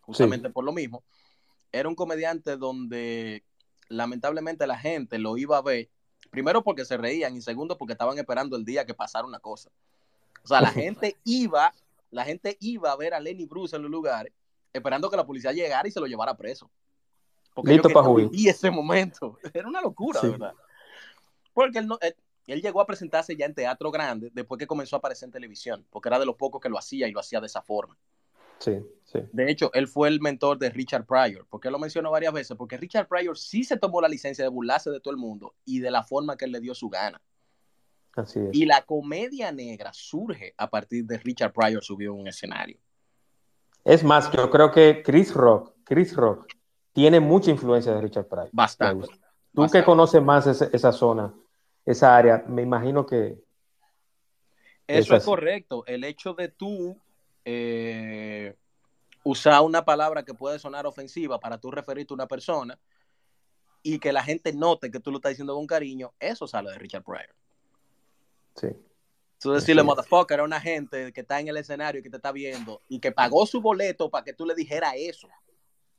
justamente 0.00 0.50
por 0.50 0.64
lo 0.64 0.72
mismo, 0.72 1.02
era 1.72 1.88
un 1.88 1.94
comediante 1.94 2.56
donde 2.56 3.44
lamentablemente 3.88 4.66
la 4.66 4.78
gente 4.78 5.18
lo 5.18 5.36
iba 5.36 5.56
a 5.56 5.62
ver, 5.62 5.88
primero 6.30 6.62
porque 6.62 6.84
se 6.84 6.96
reían 6.96 7.36
y 7.36 7.42
segundo 7.42 7.78
porque 7.78 7.92
estaban 7.92 8.18
esperando 8.18 8.56
el 8.56 8.64
día 8.64 8.84
que 8.84 8.94
pasara 8.94 9.26
una 9.26 9.40
cosa. 9.40 9.70
O 10.44 10.48
sea, 10.48 10.60
la 10.60 10.70
gente 10.72 11.16
iba, 11.24 11.74
la 12.10 12.24
gente 12.24 12.56
iba 12.60 12.92
a 12.92 12.96
ver 12.96 13.14
a 13.14 13.20
Lenny 13.20 13.46
Bruce 13.46 13.74
en 13.74 13.82
los 13.82 13.90
lugares 13.90 14.32
esperando 14.72 15.10
que 15.10 15.16
la 15.16 15.26
policía 15.26 15.52
llegara 15.52 15.86
y 15.86 15.90
se 15.90 16.00
lo 16.00 16.06
llevara 16.06 16.36
preso. 16.36 16.70
Porque 17.58 17.72
Listo 17.72 17.88
para 17.88 18.08
Y 18.30 18.46
ese 18.46 18.70
momento 18.70 19.36
era 19.52 19.66
una 19.66 19.80
locura, 19.80 20.20
de 20.20 20.30
verdad. 20.30 20.54
Porque 21.52 21.80
él, 21.80 21.88
no, 21.88 21.98
él, 22.46 22.62
llegó 22.62 22.80
a 22.80 22.86
presentarse 22.86 23.34
ya 23.34 23.46
en 23.46 23.54
teatro 23.54 23.90
grande 23.90 24.30
después 24.32 24.60
que 24.60 24.66
comenzó 24.68 24.94
a 24.94 25.00
aparecer 25.00 25.26
en 25.26 25.32
televisión, 25.32 25.84
porque 25.90 26.08
era 26.08 26.20
de 26.20 26.26
los 26.26 26.36
pocos 26.36 26.60
que 26.60 26.68
lo 26.68 26.78
hacía 26.78 27.08
y 27.08 27.10
lo 27.10 27.18
hacía 27.18 27.40
de 27.40 27.46
esa 27.46 27.60
forma. 27.60 27.98
Sí, 28.60 28.78
sí. 29.02 29.18
De 29.32 29.50
hecho, 29.50 29.72
él 29.74 29.88
fue 29.88 30.06
el 30.06 30.20
mentor 30.20 30.60
de 30.60 30.70
Richard 30.70 31.04
Pryor. 31.04 31.48
porque 31.50 31.68
lo 31.68 31.80
mencionó 31.80 32.12
varias 32.12 32.32
veces? 32.32 32.56
Porque 32.56 32.76
Richard 32.76 33.08
Pryor 33.08 33.36
sí 33.36 33.64
se 33.64 33.76
tomó 33.76 34.00
la 34.00 34.08
licencia 34.08 34.44
de 34.44 34.50
burlarse 34.50 34.90
de 34.90 35.00
todo 35.00 35.10
el 35.10 35.18
mundo 35.18 35.56
y 35.64 35.80
de 35.80 35.90
la 35.90 36.04
forma 36.04 36.36
que 36.36 36.44
él 36.44 36.52
le 36.52 36.60
dio 36.60 36.76
su 36.76 36.88
gana. 36.88 37.20
Así 38.14 38.38
es. 38.38 38.50
Y 38.52 38.66
la 38.66 38.82
comedia 38.82 39.50
negra 39.50 39.92
surge 39.92 40.54
a 40.56 40.70
partir 40.70 41.06
de 41.06 41.18
Richard 41.18 41.52
Pryor 41.52 41.82
subió 41.82 42.12
a 42.12 42.14
un 42.14 42.28
escenario. 42.28 42.78
Es 43.84 44.04
más, 44.04 44.30
yo 44.30 44.48
creo 44.48 44.70
que 44.70 45.02
Chris 45.02 45.34
Rock, 45.34 45.74
Chris 45.82 46.14
Rock, 46.14 46.46
tiene 46.92 47.20
mucha 47.20 47.50
influencia 47.50 47.92
de 47.94 48.00
Richard 48.00 48.26
Pryor. 48.26 48.48
Bastante. 48.52 49.08
Tú 49.54 49.66
que 49.68 49.84
conoces 49.84 50.22
más 50.22 50.46
esa, 50.46 50.92
zona, 50.92 51.34
esa 51.84 52.16
área, 52.16 52.44
me 52.46 52.62
imagino 52.62 53.04
que... 53.06 53.42
Eso 54.86 55.16
es, 55.16 55.24
correcto. 55.24 55.84
El 55.86 56.04
hecho 56.04 56.32
de 56.32 56.48
tú 56.48 56.96
eh, 57.44 58.56
usar 59.22 59.60
una 59.62 59.84
palabra 59.84 60.24
que 60.24 60.32
puede 60.32 60.58
sonar 60.58 60.86
ofensiva 60.86 61.38
para 61.38 61.58
tú 61.58 61.70
referirte 61.70 62.12
a 62.12 62.16
una 62.16 62.26
persona 62.26 62.78
y 63.82 63.98
que 63.98 64.12
la 64.12 64.22
gente 64.22 64.52
note 64.52 64.90
que 64.90 65.00
tú 65.00 65.10
lo 65.10 65.18
estás 65.18 65.30
diciendo 65.30 65.54
con 65.54 65.66
cariño, 65.66 66.12
eso 66.18 66.46
sale 66.46 66.70
de 66.70 66.78
Richard 66.78 67.04
Pryor. 67.04 67.34
Sí. 68.56 68.68
Tú 69.40 69.52
decirle, 69.52 69.84
motherfucker, 69.84 70.40
a 70.40 70.44
una 70.44 70.60
gente 70.60 71.12
que 71.12 71.20
está 71.20 71.38
en 71.38 71.48
el 71.48 71.56
escenario 71.56 72.00
y 72.00 72.02
que 72.02 72.10
te 72.10 72.16
está 72.16 72.32
viendo 72.32 72.82
y 72.88 72.98
que 72.98 73.12
pagó 73.12 73.46
su 73.46 73.60
boleto 73.60 74.10
para 74.10 74.24
que 74.24 74.32
tú 74.32 74.44
le 74.44 74.54
dijeras 74.54 74.94
eso. 74.96 75.28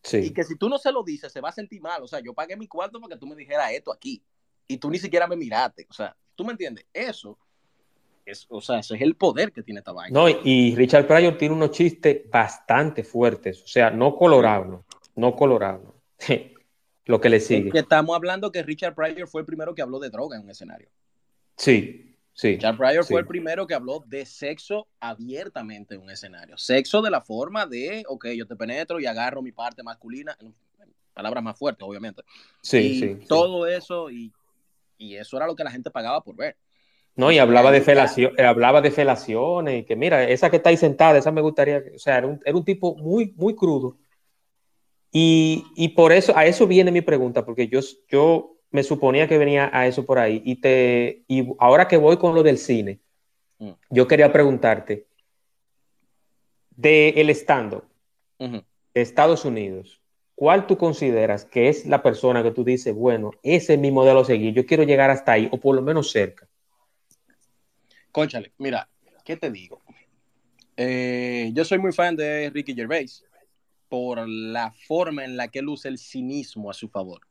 Sí. 0.04 0.18
Y 0.18 0.30
que 0.32 0.44
si 0.44 0.56
tú 0.56 0.70
no 0.70 0.78
se 0.78 0.92
lo 0.92 1.04
dices, 1.04 1.32
se 1.32 1.42
va 1.42 1.50
a 1.50 1.54
sentir 1.54 1.82
mal. 1.82 2.02
O 2.04 2.08
sea, 2.08 2.20
yo 2.20 2.34
pagué 2.34 2.56
mi 2.56 2.68
cuarto 2.68 3.00
para 3.00 3.16
que 3.16 3.20
tú 3.20 3.28
me 3.28 3.36
dijeras 3.36 3.72
esto 3.72 3.92
aquí. 3.92 4.24
Y 4.68 4.78
tú 4.78 4.90
ni 4.90 5.00
siquiera 5.00 5.28
me 5.28 5.36
miraste. 5.36 5.88
O 5.90 5.94
sea, 5.94 6.16
¿tú 6.36 6.46
me 6.46 6.52
entiendes? 6.52 6.86
Eso. 6.94 7.38
Es, 8.26 8.46
o 8.50 8.62
sea, 8.62 8.80
ese 8.80 8.96
es 8.96 9.02
el 9.02 9.16
poder 9.16 9.52
que 9.52 9.64
tiene 9.64 9.80
esta 9.80 9.92
vaina. 9.92 10.18
No, 10.18 10.30
y 10.30 10.76
Richard 10.76 11.08
Pryor 11.08 11.38
tiene 11.38 11.56
unos 11.56 11.72
chistes 11.72 12.30
bastante 12.30 13.04
fuertes. 13.04 13.64
O 13.64 13.68
sea, 13.68 13.90
no 13.90 14.16
colorados. 14.16 14.86
No 15.16 15.36
colorados. 15.36 15.94
lo 17.06 17.20
que 17.20 17.30
le 17.30 17.40
sigue. 17.40 17.72
que 17.72 17.80
estamos 17.80 18.16
hablando 18.16 18.52
que 18.52 18.62
Richard 18.62 18.94
Pryor 18.94 19.28
fue 19.28 19.42
el 19.42 19.46
primero 19.46 19.74
que 19.74 19.82
habló 19.82 20.00
de 20.00 20.10
droga 20.10 20.38
en 20.38 20.44
un 20.44 20.52
escenario. 20.52 20.90
Sí, 21.58 22.09
Sí, 22.39 22.58
Charles 22.58 22.80
Pryor 22.80 23.04
fue 23.04 23.19
el 23.19 23.28
primero 23.28 23.67
que 23.67 23.73
habló 23.73 24.02
de 24.08 24.25
sexo 24.25 24.88
abiertamente 25.02 25.95
en 25.95 26.02
un 26.02 26.10
escenario. 26.10 26.58
Sexo 26.58 27.02
de 27.02 27.12
la 27.12 27.19
forma 27.19 27.65
de, 27.65 28.06
ok, 28.08 28.28
yo 28.28 28.47
te 28.47 28.56
penetro 28.56 28.97
y 29.02 29.08
agarro 29.08 29.41
mi 29.41 29.52
parte 29.52 29.84
masculina, 29.84 30.38
palabras 31.13 31.43
más 31.43 31.60
fuertes, 31.60 31.86
obviamente. 31.86 32.21
Sí, 32.62 32.78
y 32.78 32.99
sí. 33.02 33.19
Todo 33.28 33.67
eso, 33.67 34.10
y, 34.10 34.32
eso 34.97 35.36
era 35.36 35.47
lo 35.47 35.56
que 35.58 35.65
la 35.65 35.71
gente 35.71 35.91
pagaba 35.91 36.23
por 36.23 36.38
ver. 36.38 36.56
No, 37.13 37.30
y 37.30 37.39
hablaba 37.39 37.71
de 37.71 37.82
felación, 37.82 38.32
eh, 38.38 38.45
hablaba 38.45 38.80
de 38.80 38.91
felaciones, 38.91 39.82
y 39.82 39.84
que 39.84 39.97
mira, 39.97 40.23
esa 40.23 40.49
que 40.49 40.56
está 40.56 40.69
ahí 40.69 40.78
sentada, 40.78 41.17
esa 41.17 41.34
me 41.34 41.41
gustaría, 41.41 41.84
o 41.93 41.99
sea, 41.99 42.19
era 42.19 42.28
un, 42.28 42.39
era 42.45 42.56
un 42.56 42.63
tipo 42.63 42.95
muy, 42.95 43.34
muy 43.36 43.54
crudo. 43.54 43.97
Y, 45.12 45.65
y, 45.75 45.89
por 45.89 46.13
eso, 46.13 46.32
a 46.38 46.45
eso 46.45 46.65
viene 46.67 46.89
mi 46.89 47.02
pregunta, 47.02 47.43
porque 47.43 47.67
yo, 47.67 47.82
yo 48.08 48.59
me 48.71 48.84
suponía 48.84 49.27
que 49.27 49.38
venía 49.38 49.69
a 49.73 49.88
eso 49.88 50.05
por 50.05 50.19
ahí. 50.19 50.41
Y, 50.45 50.58
te, 50.58 51.23
y 51.27 51.47
ahora 51.60 51.88
que 51.88 51.97
voy 51.97 52.17
con 52.17 52.36
lo 52.36 52.43
del 52.43 52.58
cine, 52.58 52.99
mm. 53.58 53.71
yo 53.89 54.08
quería 54.08 54.32
preguntarte, 54.32 55.05
de 56.75 57.10
el 57.10 57.29
estando 57.29 57.84
de 58.38 58.63
Estados 58.93 59.43
Unidos, 59.43 60.01
¿cuál 60.34 60.65
tú 60.65 60.77
consideras 60.77 61.43
que 61.43 61.67
es 61.67 61.86
la 61.86 62.01
persona 62.01 62.41
que 62.41 62.51
tú 62.51 62.63
dices, 62.63 62.95
bueno, 62.95 63.32
ese 63.43 63.73
es 63.73 63.79
mi 63.79 63.91
modelo 63.91 64.21
a 64.21 64.25
seguir, 64.25 64.53
yo 64.53 64.65
quiero 64.65 64.84
llegar 64.84 65.10
hasta 65.10 65.34
ahí, 65.34 65.49
o 65.51 65.60
por 65.60 65.75
lo 65.75 65.82
menos 65.82 66.12
cerca? 66.12 66.47
Conchale, 68.13 68.53
mira, 68.58 68.89
¿qué 69.25 69.36
te 69.36 69.51
digo? 69.51 69.82
Eh, 70.77 71.51
yo 71.53 71.65
soy 71.65 71.79
muy 71.79 71.91
fan 71.91 72.15
de 72.15 72.49
Ricky 72.49 72.73
Gervais 72.73 73.25
por 73.89 74.25
la 74.29 74.71
forma 74.71 75.25
en 75.25 75.36
la 75.36 75.49
que 75.49 75.60
él 75.60 75.67
usa 75.67 75.91
el 75.91 75.97
cinismo 75.97 76.71
a 76.71 76.73
su 76.73 76.88
favor. 76.88 77.21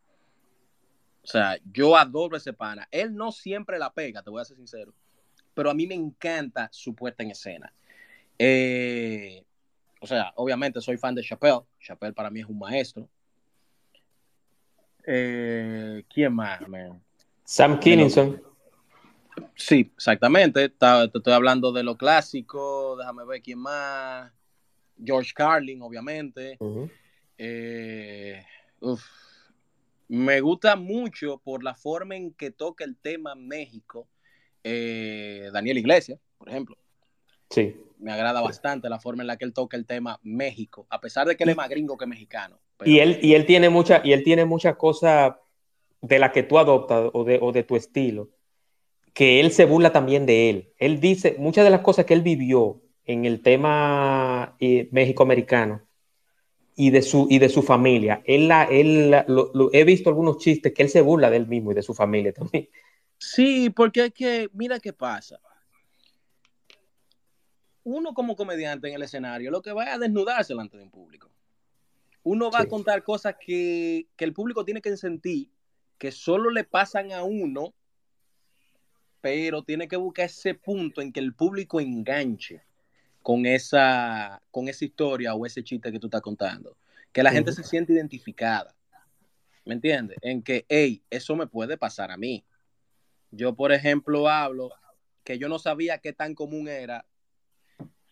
O 1.29 1.31
sea, 1.31 1.59
yo 1.71 1.95
adoro 1.95 2.39
ese 2.39 2.55
pana. 2.55 2.89
Él 2.91 3.15
no 3.15 3.33
siempre 3.33 3.79
la 3.79 3.93
pega, 3.93 4.23
te 4.23 4.31
voy 4.31 4.41
a 4.41 4.47
ser 4.47 4.57
sincero. 4.57 4.95
Pero 5.53 5.69
a 5.69 5.75
mí 5.75 5.87
me 5.87 5.95
encanta 5.95 6.71
su 6.73 6.95
puesta 6.95 7.23
en 7.23 7.33
escena. 7.33 7.71
Eh, 8.39 9.45
o 10.01 10.07
sea, 10.07 10.33
obviamente 10.37 10.81
soy 10.81 10.97
fan 10.97 11.15
de 11.15 11.23
Chappelle. 11.23 11.61
Chappelle 11.81 12.15
para 12.15 12.31
mí 12.31 12.41
es 12.41 12.47
un 12.47 12.59
maestro. 12.59 13.07
Eh, 15.07 16.03
¿Quién 16.09 16.33
más, 16.33 16.61
Sam 17.45 17.79
Kinison. 17.79 18.43
Sí, 19.55 19.93
exactamente. 19.95 20.71
te 20.71 21.05
estoy 21.15 21.33
hablando 21.35 21.73
de 21.73 21.83
lo 21.83 21.99
clásico. 21.99 22.97
Déjame 22.97 23.27
ver 23.27 23.43
quién 23.43 23.59
más. 23.59 24.33
George 25.05 25.33
Carlin, 25.35 25.83
obviamente. 25.83 26.57
eh, 27.37 28.43
uf, 28.81 29.05
me 30.09 30.41
gusta 30.41 30.75
mucho 30.77 31.39
por 31.45 31.63
la 31.63 31.75
forma 31.75 32.17
en 32.17 32.33
que 32.33 32.51
toca 32.51 32.85
el 32.85 32.97
tema 32.97 33.35
México. 33.35 34.09
Eh, 34.65 35.51
Daniel 35.53 35.79
Iglesias, 35.79 36.19
por 36.39 36.49
ejemplo. 36.49 36.77
Sí. 37.51 37.77
Me 37.99 38.13
agrada 38.13 38.41
bastante 38.41 38.89
la 38.89 38.99
forma 38.99 39.23
en 39.23 39.27
la 39.27 39.37
que 39.37 39.45
él 39.45 39.53
toca 39.53 39.77
el 39.77 39.87
tema 39.87 40.19
México, 40.23 40.87
a 40.91 41.01
pesar 41.01 41.27
de 41.27 41.37
que 41.37 41.45
él 41.45 41.51
es 41.51 41.57
más 41.57 41.69
gringo 41.69 41.97
que 41.97 42.07
mexicano. 42.07 42.59
Y, 42.85 43.01
él, 43.01 43.19
y 43.23 43.35
él 43.35 43.45
tiene 43.45 43.69
mucha, 43.71 44.03
y 44.05 44.13
él 44.13 44.23
tiene 44.23 44.45
muchas 44.45 44.77
cosas 44.77 45.35
de 46.01 46.19
la 46.19 46.31
que 46.33 46.45
tú 46.45 46.59
adoptas 46.59 47.11
o 47.13 47.25
de, 47.25 47.39
o 47.43 47.51
de 47.51 47.65
tu 47.65 47.77
estilo, 47.77 48.31
que 49.13 49.41
él 49.41 49.51
se 49.51 49.65
burla 49.65 49.93
también 49.93 50.27
de 50.27 50.51
él. 50.51 50.73
Él 50.79 51.01
dice 51.01 51.35
muchas 51.39 51.65
de 51.65 51.71
las 51.71 51.81
cosas 51.81 52.05
que 52.05 52.15
él 52.15 52.23
vivió 52.23 52.83
en 53.05 53.25
el 53.25 53.43
tema 53.43 54.57
eh, 54.61 54.89
México-americano 54.93 55.88
y 56.81 56.91
de 56.91 57.03
su, 57.03 57.27
y 57.29 57.41
de 57.41 57.49
su 57.49 57.65
familia. 57.65 58.23
Él, 58.25 58.47
la, 58.47 58.63
él 58.63 59.11
lo, 59.27 59.69
he 59.73 59.83
visto 59.83 60.11
algunos 60.11 60.39
chistes 60.39 60.73
que 60.73 60.85
él 60.85 60.89
se 60.89 61.01
burla 61.01 61.29
de 61.29 61.37
él 61.37 61.49
mismo 61.49 61.73
y 61.73 61.75
de 61.75 61.83
su 61.83 61.93
familia 61.93 62.33
también. 62.33 62.69
Sí, 63.19 63.69
porque 63.69 64.05
es 64.05 64.15
que, 64.15 64.49
mira 64.53 64.79
qué 64.79 64.93
pasa. 64.93 65.41
Uno 67.83 68.15
como 68.15 68.37
comediante 68.37 68.89
en 68.89 68.95
el 68.95 69.03
escenario, 69.03 69.51
lo 69.51 69.61
que 69.61 69.73
va 69.73 69.93
a 69.93 69.99
desnudarse 69.99 70.53
delante 70.53 70.77
de 70.77 70.85
un 70.85 70.91
público. 70.93 71.29
Uno 72.23 72.49
va 72.49 72.61
a 72.61 72.67
contar 72.67 73.03
cosas 73.03 73.35
que, 73.45 74.07
que 74.15 74.25
el 74.25 74.33
público 74.33 74.65
tiene 74.65 74.81
que 74.81 74.97
sentir, 74.97 75.51
que 75.99 76.13
solo 76.13 76.49
le 76.49 76.63
pasan 76.63 77.11
a 77.11 77.25
uno, 77.25 77.75
pero 79.21 79.65
tiene 79.65 79.89
que 79.89 79.97
buscar 79.97 80.27
ese 80.27 80.55
punto 80.55 81.01
en 81.01 81.13
que 81.13 81.19
el 81.19 81.35
público 81.35 81.81
enganche 81.81 82.63
con 83.29 83.45
esa, 83.45 84.41
con 84.51 84.69
esa 84.69 84.87
historia 84.87 85.35
o 85.35 85.45
ese 85.45 85.63
chiste 85.63 85.93
que 85.93 85.99
tú 85.99 86.07
estás 86.07 86.23
contando. 86.23 86.79
Que 87.13 87.23
la 87.23 87.31
gente 87.31 87.53
se 87.53 87.63
siente 87.63 87.93
identificada. 87.93 88.75
¿Me 89.67 89.75
entiendes? 89.75 90.17
En 90.23 90.43
que, 90.43 90.65
hey, 90.67 91.03
eso 91.11 91.37
me 91.37 91.47
puede 91.47 91.77
pasar 91.77 92.11
a 92.11 92.17
mí. 92.17 92.43
Yo, 93.31 93.55
por 93.55 93.71
ejemplo, 93.71 94.31
hablo 94.31 94.71
que 95.25 95.39
yo 95.39 95.51
no 95.51 95.59
sabía 95.59 95.99
qué 95.99 96.15
tan 96.15 96.35
común 96.35 96.69
era 96.69 97.05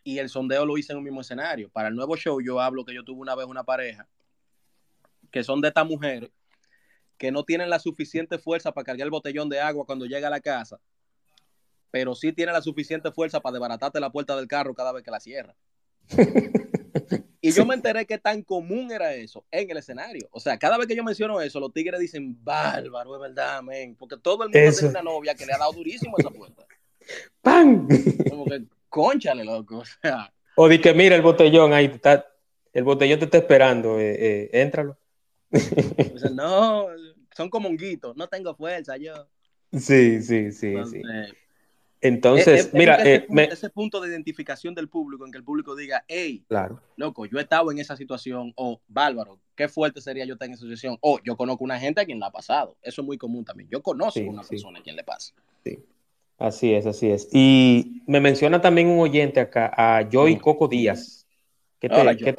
y 0.05 0.19
el 0.19 0.29
sondeo 0.29 0.67
lo 0.67 0.77
hice 0.77 0.93
en 0.93 0.99
un 0.99 1.05
mismo 1.05 1.23
escenario. 1.23 1.71
Para 1.71 1.89
el 1.89 1.95
nuevo 1.95 2.15
show 2.19 2.39
yo 2.43 2.61
hablo 2.61 2.85
que 2.85 2.93
yo 2.93 3.03
tuve 3.03 3.23
una 3.23 3.35
vez 3.35 3.47
una 3.47 3.65
pareja 3.65 4.07
que 5.31 5.43
son 5.43 5.63
de 5.63 5.69
estas 5.69 5.87
mujeres 5.87 6.31
que 7.17 7.33
no 7.33 7.43
tienen 7.43 7.71
la 7.71 7.79
suficiente 7.79 8.37
fuerza 8.37 8.73
para 8.73 8.85
cargar 8.85 9.07
el 9.07 9.11
botellón 9.11 9.49
de 9.49 9.61
agua 9.61 9.87
cuando 9.87 10.05
llega 10.05 10.29
a 10.29 10.31
la 10.31 10.41
casa 10.41 10.79
pero 11.97 12.15
sí 12.15 12.31
tiene 12.31 12.53
la 12.53 12.61
suficiente 12.61 13.11
fuerza 13.11 13.41
para 13.41 13.55
desbaratarte 13.55 13.99
la 14.01 14.13
puerta 14.13 14.37
del 14.37 14.47
carro 14.47 14.75
cada 14.75 14.93
vez 14.93 15.03
que 15.03 15.11
la 15.11 15.19
cierra. 15.19 15.57
y 17.41 17.51
yo 17.51 17.65
me 17.65 17.75
enteré 17.75 18.05
que 18.05 18.19
tan 18.19 18.43
común 18.43 18.93
era 18.93 19.15
eso 19.15 19.47
en 19.51 19.71
el 19.71 19.79
escenario. 19.79 20.29
O 20.31 20.39
sea, 20.39 20.59
cada 20.59 20.77
vez 20.77 20.87
que 20.87 20.95
yo 20.95 21.03
menciono 21.03 21.41
eso, 21.41 21.59
los 21.59 21.73
tigres 21.73 21.99
dicen, 21.99 22.37
bárbaro, 22.45 23.15
es 23.15 23.23
verdad, 23.23 23.63
men. 23.63 23.97
Porque 23.97 24.19
todo 24.19 24.45
el 24.45 24.51
mundo 24.51 24.77
tiene 24.79 24.91
una 24.91 25.01
novia 25.01 25.35
que 25.35 25.47
le 25.47 25.55
ha 25.55 25.57
dado 25.57 25.73
durísimo 25.73 26.17
esa 26.19 26.29
puerta. 26.29 26.67
¡Pam! 27.41 27.89
Como 28.29 28.45
que, 28.45 28.65
conchale, 28.91 29.43
loco. 29.43 29.79
O 29.79 29.85
sea. 29.87 30.31
O 30.55 30.69
di 30.69 30.79
que 30.79 30.93
mira 30.93 31.17
el 31.17 31.23
botellón 31.23 31.73
ahí, 31.73 31.87
está, 31.87 32.27
el 32.75 32.85
botellón 32.85 33.21
te 33.21 33.25
está 33.25 33.39
esperando, 33.39 33.99
eh, 33.99 34.17
eh, 34.19 34.51
éntralo. 34.53 34.99
no, 36.35 36.89
son 37.35 37.49
como 37.49 37.71
honguitos, 37.71 38.15
no 38.19 38.29
tengo 38.29 38.55
fuerza 38.55 38.99
yo. 38.99 39.15
Sí, 39.73 40.23
sí, 40.23 40.53
sí, 40.53 40.75
sí. 40.91 41.03
Entonces, 42.01 42.73
mira, 42.75 42.97
ese, 42.97 43.27
ese, 43.51 43.71
punto 43.71 44.01
de 44.01 44.09
identificación 44.09 44.75
del 44.75 44.89
público 44.89 45.25
en 45.25 45.33
que 45.33 45.39
el 45.39 45.45
público 45.45 45.75
diga, 45.75 46.05
hey, 46.07 46.45
claro. 46.47 46.81
loco, 46.97 47.27
yo 47.27 47.39
he 47.39 47.43
estado 47.43 47.73
en 47.73 47.79
esa 47.79 47.97
situación, 47.97 48.53
o 48.57 48.81
bárbaro, 48.87 49.41
qué 49.55 49.69
fuerte 49.69 50.01
sería 50.01 50.25
yo 50.25 50.35
estar 50.35 50.47
en 50.47 50.55
esa 50.55 50.63
situación, 50.63 50.99
o 51.01 51.19
yo 51.25 51.37
conozco 51.37 51.65
una 51.65 51.79
gente 51.79 52.01
a 52.01 52.05
quien 52.05 52.21
la 52.21 52.27
ha 52.27 52.33
pasado. 52.33 52.77
Eso 52.83 53.01
es 53.01 53.07
muy 53.07 53.17
común 53.17 53.45
también. 53.45 53.69
Yo 53.71 53.83
conozco 53.83 54.21
a 54.21 54.25
una 54.25 54.43
persona 54.43 54.79
a 54.79 54.83
quien 54.83 54.97
le 54.97 55.05
pasa. 55.05 55.33
Sí. 55.65 55.79
Así 56.39 56.75
es, 56.75 56.87
así 56.87 57.09
es. 57.09 57.29
Y 57.33 58.03
me 58.07 58.21
menciona 58.21 58.61
también 58.61 58.89
un 58.89 59.01
oyente 59.01 59.41
acá, 59.41 59.73
a 59.75 60.07
Joy 60.09 60.39
Coco 60.39 60.69
Díaz. 60.69 61.27
¿Qué 61.79 61.89
te, 61.89 62.35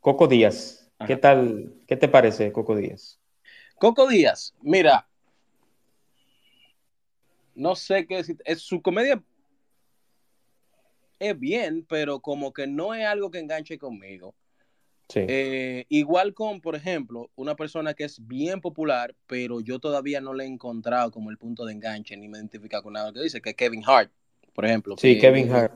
Coco 0.00 0.26
Díaz, 0.26 0.90
¿qué 1.06 1.16
tal? 1.16 1.74
¿Qué 1.86 1.96
te 1.96 2.08
parece, 2.08 2.50
Coco 2.50 2.74
Díaz? 2.74 3.20
Coco 3.76 4.08
Díaz, 4.08 4.52
mira, 4.60 5.08
no 7.54 7.74
sé 7.74 8.06
qué 8.06 8.16
decir, 8.16 8.36
es 8.44 8.60
su 8.60 8.82
comedia 8.82 9.22
es 11.22 11.38
bien, 11.38 11.86
pero 11.88 12.20
como 12.20 12.52
que 12.52 12.66
no 12.66 12.94
es 12.94 13.06
algo 13.06 13.30
que 13.30 13.38
enganche 13.38 13.78
conmigo. 13.78 14.34
Eh, 15.14 15.84
igual 15.90 16.32
con, 16.32 16.62
por 16.62 16.74
ejemplo, 16.74 17.30
una 17.34 17.54
persona 17.54 17.92
que 17.92 18.04
es 18.04 18.26
bien 18.26 18.62
popular, 18.62 19.14
pero 19.26 19.60
yo 19.60 19.78
todavía 19.78 20.22
no 20.22 20.32
le 20.32 20.44
he 20.44 20.46
encontrado 20.46 21.10
como 21.10 21.30
el 21.30 21.36
punto 21.36 21.66
de 21.66 21.74
enganche 21.74 22.16
ni 22.16 22.28
me 22.28 22.38
he 22.38 22.40
identificado 22.40 22.82
con 22.82 22.94
nada 22.94 23.12
que 23.12 23.20
dice, 23.20 23.42
que 23.42 23.50
es 23.50 23.56
Kevin 23.56 23.82
Hart, 23.86 24.10
por 24.54 24.64
ejemplo. 24.64 24.96
Sí, 24.96 25.18
Kevin 25.18 25.52
Hart. 25.52 25.74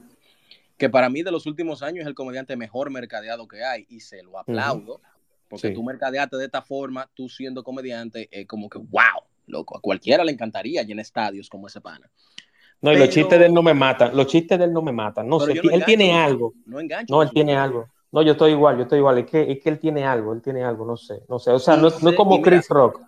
Que 0.78 0.88
para 0.88 1.10
mí 1.10 1.22
de 1.22 1.30
los 1.30 1.44
últimos 1.44 1.82
años 1.82 2.02
es 2.02 2.06
el 2.06 2.14
comediante 2.14 2.56
mejor 2.56 2.90
mercadeado 2.90 3.46
que 3.46 3.62
hay 3.62 3.86
y 3.90 4.00
se 4.00 4.22
lo 4.22 4.38
aplaudo, 4.38 5.00
porque 5.48 5.70
tú 5.70 5.82
mercadeaste 5.82 6.38
de 6.38 6.46
esta 6.46 6.62
forma, 6.62 7.10
tú 7.14 7.28
siendo 7.28 7.62
comediante, 7.62 8.28
es 8.30 8.46
como 8.46 8.70
que, 8.70 8.78
wow, 8.78 9.22
loco, 9.46 9.76
a 9.76 9.80
cualquiera 9.80 10.24
le 10.24 10.32
encantaría 10.32 10.82
llenar 10.82 11.02
estadios 11.02 11.48
como 11.48 11.66
ese 11.66 11.80
pana. 11.80 12.10
No, 12.80 12.92
y 12.92 12.98
los 12.98 13.08
chistes 13.08 13.38
de 13.38 13.46
él 13.46 13.54
no 13.54 13.62
me 13.62 13.74
matan, 13.74 14.16
los 14.16 14.26
chistes 14.26 14.58
de 14.58 14.64
él 14.64 14.72
no 14.72 14.82
me 14.82 14.92
matan, 14.92 15.28
no 15.28 15.40
sé, 15.40 15.52
él 15.52 15.84
tiene 15.84 16.12
algo. 16.12 16.54
No 16.66 16.78
engancho. 16.78 17.14
No, 17.14 17.22
él 17.22 17.30
tiene 17.32 17.56
algo. 17.56 17.86
No, 18.12 18.22
yo 18.22 18.32
estoy 18.32 18.52
igual, 18.52 18.76
yo 18.76 18.84
estoy 18.84 18.98
igual. 18.98 19.18
Es 19.18 19.26
que, 19.26 19.52
es 19.52 19.62
que 19.62 19.68
él 19.68 19.78
tiene 19.78 20.04
algo, 20.04 20.32
él 20.32 20.40
tiene 20.40 20.64
algo, 20.64 20.86
no 20.86 20.96
sé. 20.96 21.22
No 21.28 21.38
sé. 21.38 21.50
O 21.50 21.58
sea, 21.58 21.76
no, 21.76 21.88
es 21.88 22.16
como 22.16 22.40
Chris 22.40 22.68
Rock. 22.68 23.00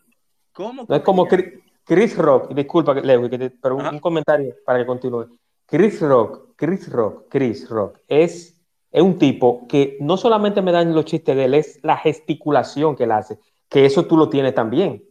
¿Cómo? 0.52 0.84
No 0.88 0.94
es 0.94 1.02
como 1.02 1.26
Chris, 1.26 2.16
Rock. 2.16 2.52
Disculpa, 2.52 2.94
Leo, 2.94 3.28
pero 3.62 3.76
un, 3.76 3.98
comentario 4.00 4.54
para 4.66 4.80
que 4.80 4.86
continúe. 4.86 5.38
Chris 5.64 6.00
Rock, 6.00 6.54
Chris 6.56 6.90
Rock, 6.90 7.26
Chris 7.28 7.68
Rock 7.68 8.00
es, 8.08 8.60
es 8.90 9.02
un 9.02 9.18
tipo 9.18 9.66
que 9.68 9.96
no 10.00 10.16
solamente 10.16 10.62
me 10.62 10.72
dan 10.72 10.94
los 10.94 11.04
chistes 11.04 11.36
de 11.36 11.44
él, 11.44 11.54
es 11.54 11.78
la 11.82 11.96
gesticulación 11.96 12.96
que 12.96 13.04
él 13.04 13.12
hace, 13.12 13.38
que 13.68 13.84
eso 13.86 14.06
tú 14.06 14.16
lo 14.16 14.28
tienes 14.28 14.54
también. 14.54 15.04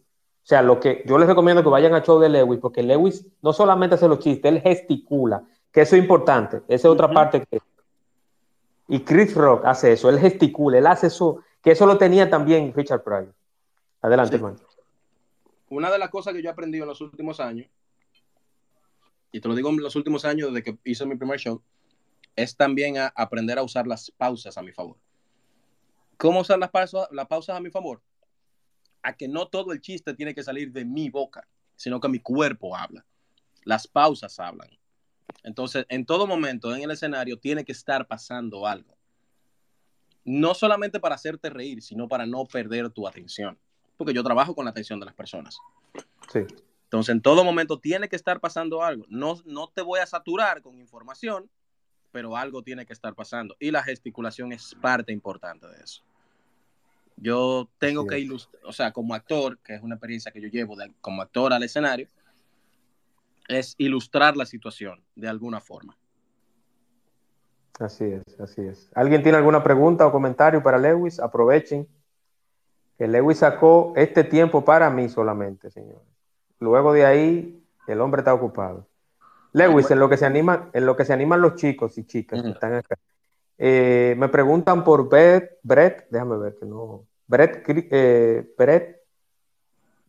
O 0.48 0.50
sea, 0.50 0.62
lo 0.62 0.80
que 0.80 1.02
yo 1.04 1.18
les 1.18 1.28
recomiendo 1.28 1.62
que 1.62 1.68
vayan 1.68 1.92
al 1.92 2.02
show 2.02 2.18
de 2.18 2.30
Lewis, 2.30 2.58
porque 2.58 2.82
Lewis 2.82 3.22
no 3.42 3.52
solamente 3.52 3.96
hace 3.96 4.08
los 4.08 4.18
chistes, 4.18 4.50
él 4.50 4.62
gesticula, 4.62 5.44
que 5.70 5.82
eso 5.82 5.94
es 5.94 6.00
importante. 6.00 6.62
Esa 6.68 6.88
es 6.88 6.92
otra 6.94 7.12
parte 7.12 7.44
que 7.44 7.60
y 8.88 9.00
Chris 9.00 9.34
Rock 9.34 9.66
hace 9.66 9.92
eso, 9.92 10.08
él 10.08 10.18
gesticula, 10.18 10.78
él 10.78 10.86
hace 10.86 11.08
eso, 11.08 11.42
que 11.62 11.72
eso 11.72 11.84
lo 11.84 11.98
tenía 11.98 12.30
también 12.30 12.72
Richard 12.74 13.04
Pryor. 13.04 13.34
Adelante, 14.00 14.38
man. 14.38 14.56
Una 15.68 15.90
de 15.90 15.98
las 15.98 16.08
cosas 16.08 16.32
que 16.32 16.42
yo 16.42 16.48
he 16.48 16.52
aprendido 16.52 16.84
en 16.84 16.88
los 16.88 17.02
últimos 17.02 17.40
años, 17.40 17.68
y 19.30 19.42
te 19.42 19.48
lo 19.48 19.54
digo 19.54 19.68
en 19.68 19.82
los 19.82 19.96
últimos 19.96 20.24
años 20.24 20.50
desde 20.50 20.62
que 20.62 20.78
hice 20.84 21.04
mi 21.04 21.16
primer 21.16 21.38
show, 21.38 21.60
es 22.36 22.56
también 22.56 22.94
aprender 23.14 23.58
a 23.58 23.62
usar 23.62 23.86
las 23.86 24.10
pausas 24.12 24.56
a 24.56 24.62
mi 24.62 24.72
favor. 24.72 24.96
¿Cómo 26.16 26.40
usar 26.40 26.58
las 26.58 26.70
pausas, 26.70 27.06
las 27.10 27.26
pausas 27.26 27.54
a 27.54 27.60
mi 27.60 27.68
favor? 27.68 28.00
A 29.08 29.16
que 29.16 29.26
no 29.26 29.48
todo 29.48 29.72
el 29.72 29.80
chiste 29.80 30.12
tiene 30.12 30.34
que 30.34 30.42
salir 30.42 30.70
de 30.70 30.84
mi 30.84 31.08
boca, 31.08 31.48
sino 31.76 31.98
que 31.98 32.08
mi 32.08 32.18
cuerpo 32.18 32.76
habla. 32.76 33.06
Las 33.64 33.86
pausas 33.86 34.38
hablan. 34.38 34.68
Entonces, 35.42 35.86
en 35.88 36.04
todo 36.04 36.26
momento 36.26 36.76
en 36.76 36.82
el 36.82 36.90
escenario 36.90 37.38
tiene 37.38 37.64
que 37.64 37.72
estar 37.72 38.06
pasando 38.06 38.66
algo. 38.66 38.98
No 40.26 40.52
solamente 40.52 41.00
para 41.00 41.14
hacerte 41.14 41.48
reír, 41.48 41.80
sino 41.80 42.06
para 42.06 42.26
no 42.26 42.44
perder 42.44 42.90
tu 42.90 43.08
atención. 43.08 43.58
Porque 43.96 44.12
yo 44.12 44.22
trabajo 44.22 44.54
con 44.54 44.66
la 44.66 44.72
atención 44.72 45.00
de 45.00 45.06
las 45.06 45.14
personas. 45.14 45.56
Sí. 46.30 46.40
Entonces, 46.84 47.14
en 47.14 47.22
todo 47.22 47.44
momento 47.44 47.80
tiene 47.80 48.10
que 48.10 48.16
estar 48.16 48.40
pasando 48.40 48.82
algo. 48.82 49.06
No, 49.08 49.40
no 49.46 49.68
te 49.68 49.80
voy 49.80 50.00
a 50.00 50.06
saturar 50.06 50.60
con 50.60 50.78
información, 50.78 51.50
pero 52.12 52.36
algo 52.36 52.62
tiene 52.62 52.84
que 52.84 52.92
estar 52.92 53.14
pasando. 53.14 53.56
Y 53.58 53.70
la 53.70 53.82
gesticulación 53.82 54.52
es 54.52 54.74
parte 54.82 55.12
importante 55.12 55.66
de 55.66 55.82
eso. 55.82 56.04
Yo 57.20 57.68
tengo 57.78 58.06
que 58.06 58.18
ilustrar, 58.18 58.62
o 58.64 58.72
sea, 58.72 58.92
como 58.92 59.14
actor, 59.14 59.58
que 59.58 59.74
es 59.74 59.82
una 59.82 59.96
experiencia 59.96 60.30
que 60.30 60.40
yo 60.40 60.48
llevo 60.48 60.76
como 61.00 61.22
actor 61.22 61.52
al 61.52 61.62
escenario, 61.62 62.08
es 63.48 63.74
ilustrar 63.78 64.36
la 64.36 64.46
situación 64.46 65.02
de 65.16 65.28
alguna 65.28 65.60
forma. 65.60 65.96
Así 67.80 68.04
es, 68.04 68.40
así 68.40 68.62
es. 68.62 68.90
¿Alguien 68.94 69.22
tiene 69.22 69.38
alguna 69.38 69.62
pregunta 69.62 70.06
o 70.06 70.12
comentario 70.12 70.62
para 70.62 70.78
Lewis? 70.78 71.20
Aprovechen 71.20 71.88
que 72.98 73.06
Lewis 73.06 73.38
sacó 73.38 73.92
este 73.96 74.24
tiempo 74.24 74.64
para 74.64 74.90
mí 74.90 75.08
solamente, 75.08 75.70
señor. 75.70 76.02
Luego 76.58 76.92
de 76.92 77.06
ahí, 77.06 77.64
el 77.86 78.00
hombre 78.00 78.20
está 78.20 78.34
ocupado. 78.34 78.88
Lewis, 79.52 79.90
en 79.90 80.00
lo 80.00 80.08
que 80.08 80.16
se 80.16 80.26
animan, 80.26 80.70
en 80.72 80.86
lo 80.86 80.96
que 80.96 81.04
se 81.04 81.12
animan 81.12 81.40
los 81.40 81.54
chicos 81.54 81.96
y 81.98 82.04
chicas 82.04 82.42
que 82.42 82.50
están 82.50 82.74
acá. 82.74 82.96
Eh, 83.58 84.14
me 84.16 84.28
preguntan 84.28 84.84
por 84.84 85.08
Brett, 85.08 85.58
Brett, 85.62 86.06
déjame 86.10 86.38
ver 86.38 86.56
que 86.58 86.64
no. 86.64 87.06
Brett, 87.26 87.64
eh, 87.68 88.54
Brett 88.56 89.02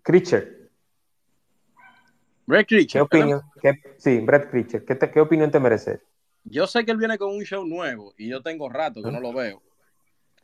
Critcher. 0.03 0.69
Brett 2.45 2.67
¿Qué 2.67 3.01
opinión? 3.01 3.41
sí, 3.97 4.19
Brett 4.19 4.49
Creature. 4.49 4.85
¿Qué, 4.85 5.19
opinión 5.19 5.51
te 5.51 5.59
merece? 5.59 6.01
Yo 6.43 6.65
sé 6.65 6.83
que 6.85 6.91
él 6.91 6.97
viene 6.97 7.17
con 7.17 7.35
un 7.35 7.43
show 7.43 7.65
nuevo 7.65 8.13
y 8.17 8.27
yo 8.27 8.41
tengo 8.41 8.69
rato 8.69 9.03
que 9.03 9.11
no 9.11 9.19
lo 9.19 9.33
veo. 9.33 9.61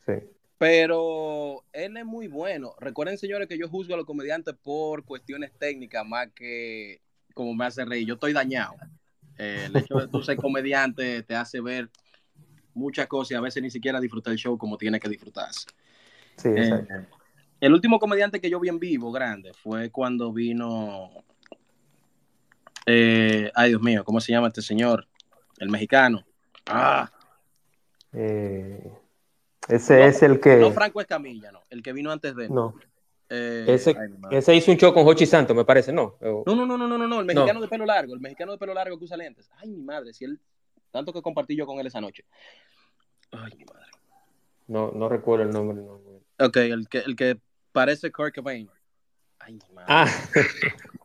Sí. 0.04 0.12
Pero 0.58 1.64
él 1.72 1.96
es 1.96 2.04
muy 2.04 2.28
bueno. 2.28 2.74
Recuerden, 2.78 3.18
señores, 3.18 3.48
que 3.48 3.58
yo 3.58 3.68
juzgo 3.68 3.94
a 3.94 3.96
los 3.96 4.06
comediantes 4.06 4.54
por 4.62 5.04
cuestiones 5.04 5.52
técnicas 5.58 6.06
más 6.06 6.28
que 6.32 7.00
como 7.34 7.54
me 7.54 7.66
hace 7.66 7.84
reír. 7.84 8.06
Yo 8.06 8.14
estoy 8.14 8.32
dañado. 8.32 8.74
Eh, 9.38 9.64
el 9.66 9.76
hecho 9.76 9.96
de 9.96 10.08
tú 10.08 10.22
ser 10.22 10.36
comediante 10.36 11.22
te 11.22 11.34
hace 11.34 11.60
ver 11.60 11.90
muchas 12.76 13.06
cosas 13.06 13.32
y 13.32 13.34
a 13.34 13.40
veces 13.40 13.62
ni 13.62 13.70
siquiera 13.70 14.00
disfrutar 14.00 14.32
el 14.32 14.38
show 14.38 14.56
como 14.56 14.76
tiene 14.76 15.00
que 15.00 15.08
disfrutarse. 15.08 15.66
Sí, 16.36 16.48
exacto. 16.48 16.94
Eh, 16.94 17.06
el 17.60 17.72
último 17.72 17.98
comediante 17.98 18.40
que 18.40 18.50
yo 18.50 18.60
vi 18.60 18.68
en 18.68 18.78
vivo, 18.78 19.10
grande, 19.10 19.52
fue 19.54 19.90
cuando 19.90 20.32
vino 20.32 21.24
eh, 22.86 23.50
ay, 23.54 23.70
Dios 23.70 23.82
mío, 23.82 24.04
¿cómo 24.04 24.20
se 24.20 24.32
llama 24.32 24.46
este 24.46 24.62
señor? 24.62 25.08
El 25.58 25.68
mexicano. 25.70 26.24
Ah. 26.66 27.10
Eh, 28.12 28.92
ese 29.68 30.06
es 30.06 30.22
el 30.22 30.38
que. 30.38 30.56
No, 30.56 30.70
Franco 30.70 31.00
Escamilla, 31.00 31.50
no. 31.50 31.62
El 31.68 31.82
que 31.82 31.92
vino 31.92 32.12
antes 32.12 32.34
de 32.36 32.44
él. 32.44 32.54
No. 32.54 32.74
Eh, 33.28 33.64
ese, 33.66 34.54
hizo 34.54 34.70
un 34.70 34.76
show 34.76 34.94
con 34.94 35.04
Hochi 35.04 35.26
Santos, 35.26 35.56
me 35.56 35.64
parece, 35.64 35.92
¿no? 35.92 36.16
No, 36.20 36.44
no, 36.44 36.64
no, 36.64 36.78
no, 36.78 36.86
no, 36.86 36.96
no. 36.96 37.20
El 37.20 37.26
mexicano 37.26 37.60
de 37.60 37.66
pelo 37.66 37.84
largo. 37.84 38.14
El 38.14 38.20
mexicano 38.20 38.52
de 38.52 38.58
pelo 38.58 38.72
largo 38.72 38.96
que 38.96 39.04
usa 39.04 39.16
lentes. 39.16 39.50
Ay, 39.56 39.68
mi 39.68 39.82
madre, 39.82 40.14
si 40.14 40.24
él. 40.24 40.38
Tanto 40.92 41.12
que 41.12 41.20
compartí 41.20 41.56
yo 41.56 41.66
con 41.66 41.80
él 41.80 41.88
esa 41.88 42.00
noche. 42.00 42.24
Ay, 43.32 43.52
mi 43.56 43.64
madre. 43.64 43.90
No, 44.68 44.92
no 44.92 45.08
recuerdo 45.08 45.44
el 45.44 45.50
nombre. 45.50 45.82
No. 45.82 46.00
Ok, 46.38 46.56
el 46.56 46.88
que, 46.88 46.98
el 46.98 47.16
que 47.16 47.40
parece 47.72 48.10
Kurt 48.12 48.34
Cobain. 48.34 48.68
Ay, 49.38 49.54
mi 49.54 49.74
madre. 49.74 49.86
Ah. 49.88 50.06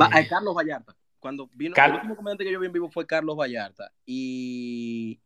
a 0.00 0.26
Carlos 0.26 0.54
Vallarta. 0.54 0.94
Cuando 1.20 1.48
vino, 1.54 1.74
el 1.74 1.92
último 1.92 2.16
comediante 2.16 2.44
que 2.44 2.52
yo 2.52 2.60
vi 2.60 2.66
en 2.66 2.72
vivo 2.72 2.90
fue 2.90 3.06
Carlos 3.06 3.36
Vallarta. 3.36 3.90
Y 4.04 5.20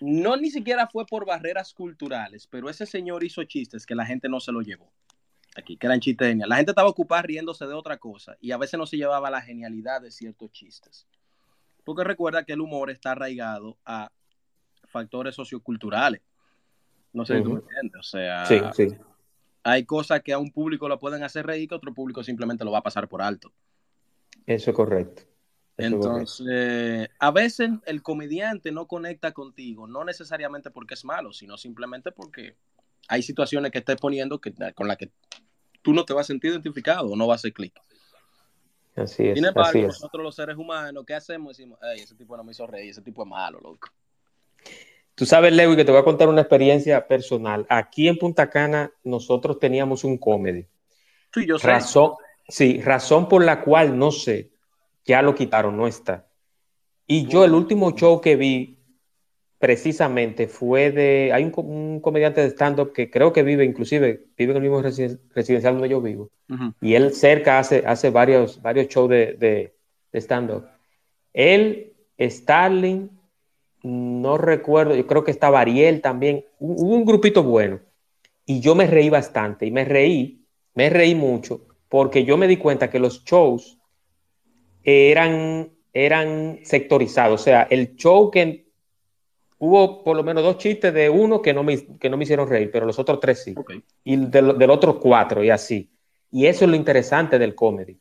no 0.00 0.36
ni 0.36 0.50
siquiera 0.50 0.88
fue 0.88 1.06
por 1.06 1.24
barreras 1.24 1.72
culturales, 1.72 2.46
pero 2.46 2.68
ese 2.68 2.84
señor 2.84 3.22
hizo 3.24 3.44
chistes 3.44 3.86
que 3.86 3.94
la 3.94 4.04
gente 4.04 4.28
no 4.28 4.40
se 4.40 4.52
lo 4.52 4.60
llevó. 4.60 4.92
Aquí, 5.54 5.76
que 5.76 5.86
eran 5.86 6.00
chistes 6.00 6.36
La 6.36 6.56
gente 6.56 6.72
estaba 6.72 6.88
ocupada 6.88 7.22
riéndose 7.22 7.66
de 7.66 7.72
otra 7.72 7.96
cosa 7.96 8.36
y 8.40 8.50
a 8.50 8.58
veces 8.58 8.78
no 8.78 8.86
se 8.86 8.96
llevaba 8.98 9.30
la 9.30 9.40
genialidad 9.40 10.02
de 10.02 10.10
ciertos 10.10 10.50
chistes. 10.50 11.06
Porque 11.86 12.04
recuerda 12.04 12.44
que 12.44 12.52
el 12.52 12.60
humor 12.60 12.90
está 12.90 13.12
arraigado 13.12 13.78
a 13.86 14.10
factores 14.88 15.34
socioculturales. 15.34 16.20
No 17.14 17.24
sé 17.24 17.38
si 17.38 17.42
tú 17.42 17.54
me 17.54 17.60
entiendes. 17.60 17.98
O 17.98 18.02
sea, 18.02 18.44
sí, 18.44 18.60
sí 18.74 18.94
hay 19.66 19.84
cosas 19.84 20.22
que 20.22 20.32
a 20.32 20.38
un 20.38 20.52
público 20.52 20.88
lo 20.88 20.96
pueden 20.96 21.24
hacer 21.24 21.44
reír 21.44 21.68
que 21.68 21.74
otro 21.74 21.92
público 21.92 22.22
simplemente 22.22 22.64
lo 22.64 22.70
va 22.70 22.78
a 22.78 22.82
pasar 22.84 23.08
por 23.08 23.20
alto. 23.20 23.52
Eso 24.46 24.70
es 24.70 24.76
correcto. 24.76 25.24
Entonces, 25.76 27.08
a 27.18 27.30
veces 27.32 27.70
el 27.84 28.00
comediante 28.00 28.70
no 28.70 28.86
conecta 28.86 29.32
contigo, 29.32 29.88
no 29.88 30.04
necesariamente 30.04 30.70
porque 30.70 30.94
es 30.94 31.04
malo, 31.04 31.32
sino 31.32 31.58
simplemente 31.58 32.12
porque 32.12 32.54
hay 33.08 33.22
situaciones 33.22 33.72
que 33.72 33.78
estés 33.78 33.96
poniendo 33.96 34.40
que, 34.40 34.54
con 34.72 34.86
las 34.86 34.98
que 34.98 35.10
tú 35.82 35.92
no 35.92 36.04
te 36.04 36.14
vas 36.14 36.26
a 36.26 36.28
sentir 36.28 36.52
identificado 36.52 37.08
o 37.08 37.16
no 37.16 37.26
vas 37.26 37.38
a 37.38 37.40
hacer 37.40 37.52
clic. 37.52 37.74
Así 38.96 39.28
es. 39.28 39.34
Sin 39.34 39.44
embargo, 39.44 39.78
nosotros 39.82 40.22
los 40.22 40.34
seres 40.34 40.56
humanos, 40.56 41.04
¿qué 41.06 41.14
hacemos? 41.14 41.56
Decimos, 41.56 41.78
ese 41.94 42.14
tipo 42.14 42.36
no 42.36 42.42
me 42.42 42.52
hizo 42.52 42.66
reír, 42.66 42.90
ese 42.90 43.02
tipo 43.02 43.22
es 43.22 43.28
malo, 43.28 43.60
loco. 43.60 43.88
Tú 45.14 45.24
sabes, 45.24 45.52
Lewis, 45.52 45.76
que 45.76 45.84
te 45.84 45.92
voy 45.92 46.00
a 46.00 46.04
contar 46.04 46.28
una 46.28 46.42
experiencia 46.42 47.06
personal. 47.06 47.66
Aquí 47.68 48.08
en 48.08 48.18
Punta 48.18 48.50
Cana 48.50 48.90
nosotros 49.04 49.58
teníamos 49.58 50.04
un 50.04 50.18
comedy 50.18 50.66
y 51.40 51.46
yo 51.46 51.58
Razón, 51.58 52.12
sí, 52.48 52.80
razón 52.80 53.28
por 53.28 53.44
la 53.44 53.62
cual 53.62 53.98
no 53.98 54.10
sé, 54.10 54.50
ya 55.04 55.22
lo 55.22 55.34
quitaron, 55.34 55.76
no 55.76 55.86
está. 55.86 56.26
Y 57.06 57.26
yo 57.26 57.44
el 57.44 57.54
último 57.54 57.92
show 57.92 58.20
que 58.20 58.36
vi 58.36 58.75
precisamente 59.58 60.48
fue 60.48 60.90
de, 60.90 61.30
hay 61.32 61.44
un, 61.44 62.00
comediante 62.00 62.42
de 62.42 62.48
stand-up 62.48 62.92
que 62.92 63.10
creo 63.10 63.32
que 63.32 63.42
vive, 63.42 63.64
inclusive, 63.64 64.24
vive 64.36 64.50
en 64.52 64.56
el 64.56 64.62
mismo 64.62 64.82
residencial 64.82 65.74
donde 65.74 65.88
yo 65.88 66.00
vivo. 66.00 66.30
Y 66.80 66.94
él 66.94 67.12
cerca 67.12 67.58
hace, 67.58 67.82
hace 67.86 68.10
varios, 68.10 68.60
varios 68.60 68.88
shows 68.88 69.08
de, 69.08 69.32
de, 69.34 69.74
de 70.12 70.20
stand-up. 70.20 70.66
Él, 71.32 71.94
Starling, 72.20 73.10
no 73.82 74.38
recuerdo, 74.38 74.94
yo 74.94 75.06
creo 75.06 75.24
que 75.24 75.30
estaba 75.30 75.60
Ariel 75.60 76.00
también, 76.00 76.44
hubo 76.58 76.94
un 76.94 77.04
grupito 77.04 77.42
bueno. 77.42 77.80
Y 78.44 78.60
yo 78.60 78.74
me 78.74 78.86
reí 78.86 79.08
bastante, 79.08 79.66
y 79.66 79.70
me 79.70 79.84
reí, 79.84 80.44
me 80.74 80.88
reí 80.90 81.14
mucho, 81.14 81.66
porque 81.88 82.24
yo 82.24 82.36
me 82.36 82.46
di 82.46 82.58
cuenta 82.58 82.90
que 82.90 82.98
los 82.98 83.24
shows 83.24 83.78
eran, 84.84 85.70
eran 85.92 86.60
sectorizados, 86.62 87.40
o 87.40 87.44
sea, 87.44 87.62
el 87.62 87.96
show 87.96 88.30
que 88.30 88.65
hubo 89.58 90.04
por 90.04 90.16
lo 90.16 90.22
menos 90.22 90.42
dos 90.42 90.58
chistes 90.58 90.92
de 90.92 91.08
uno 91.08 91.40
que 91.40 91.54
no 91.54 91.62
me, 91.62 91.98
que 91.98 92.10
no 92.10 92.16
me 92.16 92.24
hicieron 92.24 92.48
reír, 92.48 92.70
pero 92.70 92.86
los 92.86 92.98
otros 92.98 93.20
tres 93.20 93.42
sí. 93.42 93.54
Y 94.04 94.16
del, 94.16 94.58
del 94.58 94.70
otro 94.70 94.98
cuatro, 94.98 95.42
y 95.42 95.50
así. 95.50 95.90
Y 96.30 96.46
eso 96.46 96.64
es 96.64 96.70
lo 96.70 96.76
interesante 96.76 97.38
del 97.38 97.54
comedy, 97.54 97.98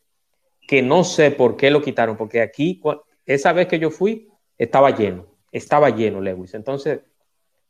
que 0.68 0.82
no 0.82 1.04
sé 1.04 1.32
por 1.32 1.56
qué 1.56 1.72
lo 1.72 1.82
quitaron, 1.82 2.18
porque 2.18 2.42
aquí, 2.42 2.82
esa 3.26 3.54
vez 3.54 3.68
que 3.68 3.80
yo 3.80 3.92
fui, 3.92 4.30
estaba 4.58 4.92
lleno, 4.92 5.28
estaba 5.52 5.90
lleno, 5.90 6.22
Lewis. 6.22 6.54
Entonces, 6.54 7.02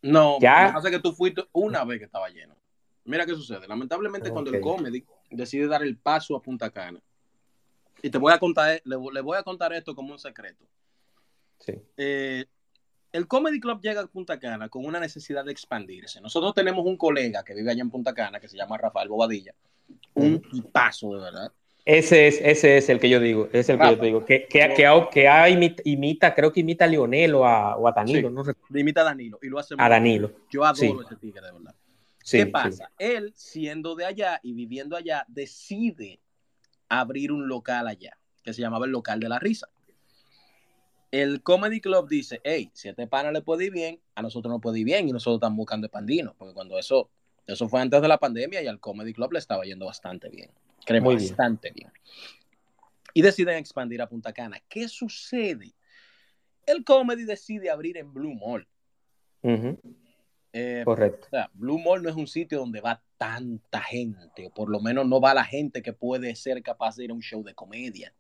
no, 0.02 0.40
ya. 0.40 0.68
Hace 0.68 0.92
que 0.92 1.00
tú 1.00 1.14
fuiste 1.14 1.44
una 1.52 1.84
vez 1.84 2.00
que 2.00 2.06
estaba 2.06 2.30
lleno. 2.30 2.56
Mira 3.06 3.26
qué 3.26 3.34
sucede. 3.34 3.68
Lamentablemente, 3.68 4.32
cuando 4.32 4.52
el 4.52 4.62
comedy 4.62 5.04
decide 5.30 5.68
dar 5.68 5.84
el 5.84 5.98
paso 5.98 6.36
a 6.36 6.42
Punta 6.42 6.70
Cana, 6.70 7.00
y 8.02 8.10
te 8.10 8.18
voy 8.18 8.34
a 8.34 8.40
contar, 8.40 8.82
le, 8.84 8.96
voy 8.96 9.38
a 9.38 9.44
contar 9.44 9.74
esto 9.74 9.96
como 9.96 10.12
un 10.14 10.20
secreto. 10.20 10.64
Sí. 11.60 11.74
Eh, 11.98 12.46
el 13.16 13.28
Comedy 13.28 13.60
Club 13.62 13.80
llega 13.82 14.02
a 14.02 14.08
Punta 14.08 14.38
Cana 14.40 14.68
con 14.68 14.86
una 14.86 15.00
necesidad 15.00 15.46
de 15.46 15.52
expandirse. 15.52 16.20
Nosotros 16.20 16.54
tenemos 16.54 16.86
un 16.86 16.98
colega 16.98 17.44
que 17.44 17.54
vive 17.54 17.72
allá 17.72 17.82
en 17.82 17.90
Punta 17.90 18.14
Cana 18.14 18.40
que 18.42 18.50
se 18.50 18.58
llama 18.58 18.78
Rafael 18.78 19.08
Bobadilla. 19.08 19.54
Un 20.16 20.42
paso, 20.72 21.16
de 21.16 21.22
verdad. 21.22 21.52
Ese 21.86 22.28
es, 22.28 22.42
ese 22.42 22.78
es 22.78 22.90
el 22.90 23.00
que 23.00 23.10
yo 23.10 23.20
digo, 23.20 23.48
es 23.54 23.70
el 23.70 23.78
que 23.78 23.96
yo 23.96 23.96
digo, 23.96 24.26
que, 24.26 24.48
que, 24.48 24.74
que, 24.74 25.82
imita, 25.84 26.34
creo 26.34 26.52
que 26.52 26.62
imita 26.62 26.86
a 26.86 26.88
Lionel 26.88 27.36
o 27.36 27.46
a, 27.46 27.78
o 27.78 27.88
a 27.88 27.92
Danilo, 27.92 28.32
no 28.32 28.44
Imita 28.74 29.02
a 29.02 29.04
Danilo 29.04 29.38
y 29.42 29.50
lo 29.50 29.60
hace 29.60 29.76
A 29.78 29.88
Danilo. 29.88 30.32
Yo 30.50 30.66
adoro 30.66 31.04
ese 31.04 31.16
tigre, 31.16 31.42
de 31.42 31.52
verdad. 31.52 31.76
¿Qué 32.30 32.48
pasa? 32.48 32.90
Él, 32.98 33.34
siendo 33.36 33.96
de 33.96 34.06
allá 34.06 34.40
y 34.42 34.54
viviendo 34.54 34.98
allá, 34.98 35.26
decide 35.28 36.20
abrir 36.90 37.32
un 37.32 37.48
local 37.48 37.88
allá, 37.88 38.18
que 38.44 38.52
se 38.52 38.62
llamaba 38.62 38.88
el 38.88 38.92
local 38.92 39.20
de 39.20 39.30
la 39.30 39.38
risa 39.38 39.70
el 41.22 41.42
Comedy 41.42 41.80
Club 41.80 42.10
dice, 42.10 42.42
hey, 42.44 42.70
si 42.74 42.90
a 42.90 42.92
este 42.92 43.08
pana 43.08 43.32
le 43.32 43.42
puede 43.42 43.66
ir 43.66 43.72
bien, 43.72 44.02
a 44.16 44.22
nosotros 44.22 44.52
no 44.52 44.60
puede 44.60 44.80
ir 44.80 44.86
bien 44.86 45.08
y 45.08 45.14
nosotros 45.14 45.38
estamos 45.38 45.56
buscando 45.56 45.88
pandinos, 45.88 46.36
porque 46.38 46.54
cuando 46.54 46.78
eso, 46.78 47.10
eso 47.48 47.70
fue 47.70 47.80
antes 47.80 48.02
de 48.02 48.08
la 48.08 48.18
pandemia 48.18 48.62
y 48.62 48.68
al 48.68 48.82
Comedy 48.82 49.14
Club 49.14 49.32
le 49.32 49.40
estaba 49.40 49.64
yendo 49.64 49.86
bastante 49.86 50.30
bien, 50.30 50.52
creo 50.86 51.04
bastante 51.04 51.72
bien. 51.72 51.90
Y 53.14 53.22
deciden 53.22 53.56
expandir 53.56 54.02
a 54.02 54.10
Punta 54.10 54.34
Cana. 54.34 54.62
¿Qué 54.68 54.90
sucede? 54.90 55.74
El 56.66 56.84
Comedy 56.84 57.24
decide 57.24 57.70
abrir 57.70 57.96
en 57.96 58.14
Blue 58.14 58.34
Mall. 58.34 58.68
Eh, 60.52 60.82
Correcto. 60.84 61.28
O 61.28 61.30
sea, 61.30 61.50
Blue 61.54 61.80
Mall 61.80 62.04
no 62.04 62.10
es 62.10 62.16
un 62.16 62.28
sitio 62.28 62.60
donde 62.60 62.82
va 62.82 63.02
tanta 63.18 63.82
gente, 63.82 64.48
o 64.48 64.50
por 64.50 64.70
lo 64.70 64.82
menos 64.82 65.08
no 65.08 65.22
va 65.22 65.34
la 65.34 65.46
gente 65.46 65.82
que 65.82 65.94
puede 65.94 66.36
ser 66.36 66.62
capaz 66.62 66.98
de 66.98 67.06
ir 67.06 67.12
a 67.12 67.14
un 67.14 67.22
show 67.22 67.42
de 67.42 67.54
comedia. 67.54 68.14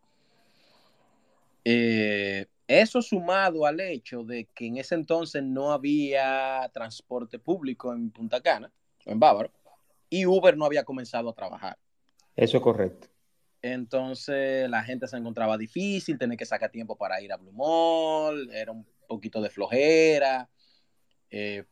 Eh, 1.65 2.45
eso 2.67 3.01
sumado 3.01 3.65
al 3.65 3.79
hecho 3.79 4.23
de 4.23 4.45
que 4.45 4.67
en 4.67 4.77
ese 4.77 4.95
entonces 4.95 5.43
no 5.43 5.71
había 5.71 6.69
transporte 6.73 7.39
público 7.39 7.93
en 7.93 8.11
Punta 8.11 8.41
Cana, 8.41 8.71
en 9.05 9.19
Bávaro, 9.19 9.51
y 10.09 10.25
Uber 10.25 10.57
no 10.57 10.65
había 10.65 10.83
comenzado 10.83 11.29
a 11.29 11.33
trabajar. 11.33 11.77
Eso 12.35 12.57
es 12.57 12.63
correcto. 12.63 13.07
Entonces 13.61 14.69
la 14.69 14.83
gente 14.83 15.07
se 15.07 15.17
encontraba 15.17 15.57
difícil, 15.57 16.17
tenía 16.17 16.37
que 16.37 16.45
sacar 16.45 16.69
tiempo 16.69 16.95
para 16.95 17.21
ir 17.21 17.31
a 17.31 17.37
Blue 17.37 17.51
Mall, 17.51 18.49
era 18.51 18.71
un 18.71 18.85
poquito 19.07 19.41
de 19.41 19.49
flojera. 19.49 20.49
Eh, 21.31 21.65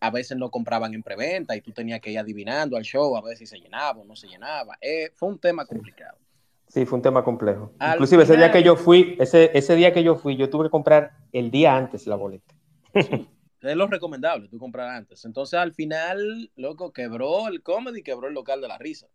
a 0.00 0.10
veces 0.10 0.36
no 0.36 0.50
compraban 0.50 0.94
en 0.94 1.02
preventa 1.02 1.54
y 1.54 1.60
tú 1.60 1.72
tenías 1.72 2.00
que 2.00 2.10
ir 2.10 2.18
adivinando 2.18 2.76
al 2.76 2.84
show 2.84 3.16
a 3.16 3.22
ver 3.22 3.36
si 3.36 3.46
se 3.46 3.58
llenaba 3.58 4.00
o 4.00 4.04
no 4.04 4.16
se 4.16 4.26
llenaba. 4.26 4.78
Eh, 4.80 5.10
fue 5.14 5.28
un 5.28 5.38
tema 5.38 5.66
complicado. 5.66 6.18
Sí, 6.18 6.29
fue 6.70 6.96
un 6.96 7.02
tema 7.02 7.24
complejo. 7.24 7.72
Inclusive 7.80 8.22
ese 8.22 8.36
día 8.36 8.52
que 8.52 8.62
yo 8.62 8.76
fui, 8.76 9.16
ese, 9.18 9.50
ese 9.54 9.74
día 9.74 9.92
que 9.92 10.02
yo 10.02 10.16
fui, 10.16 10.36
yo 10.36 10.48
tuve 10.50 10.64
que 10.64 10.70
comprar 10.70 11.12
el 11.32 11.50
día 11.50 11.76
antes 11.76 12.06
la 12.06 12.16
boleta. 12.16 12.54
es 12.94 13.76
lo 13.76 13.86
recomendable, 13.88 14.48
tú 14.48 14.58
comprar 14.58 14.88
antes. 14.88 15.24
Entonces 15.24 15.58
al 15.58 15.72
final, 15.72 16.50
loco, 16.56 16.92
quebró 16.92 17.48
el 17.48 17.62
comedy, 17.62 18.02
quebró 18.02 18.28
el 18.28 18.34
local 18.34 18.60
de 18.60 18.68
la 18.68 18.78
risa. 18.78 19.08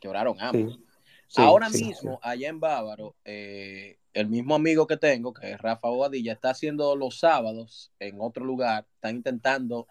Quebraron 0.00 0.36
ambos. 0.40 0.78
Ahora 1.36 1.68
mismo, 1.70 2.18
allá 2.22 2.48
en 2.48 2.60
Bávaro, 2.60 3.16
eh, 3.24 3.98
el 4.12 4.28
mismo 4.28 4.54
amigo 4.54 4.86
que 4.86 4.96
tengo, 4.96 5.32
que 5.32 5.52
es 5.52 5.58
Rafa 5.58 5.88
Bobadilla, 5.88 6.32
está 6.32 6.50
haciendo 6.50 6.94
los 6.96 7.18
sábados 7.18 7.92
en 7.98 8.16
otro 8.20 8.44
lugar, 8.44 8.86
está 8.94 9.10
intentando 9.10 9.86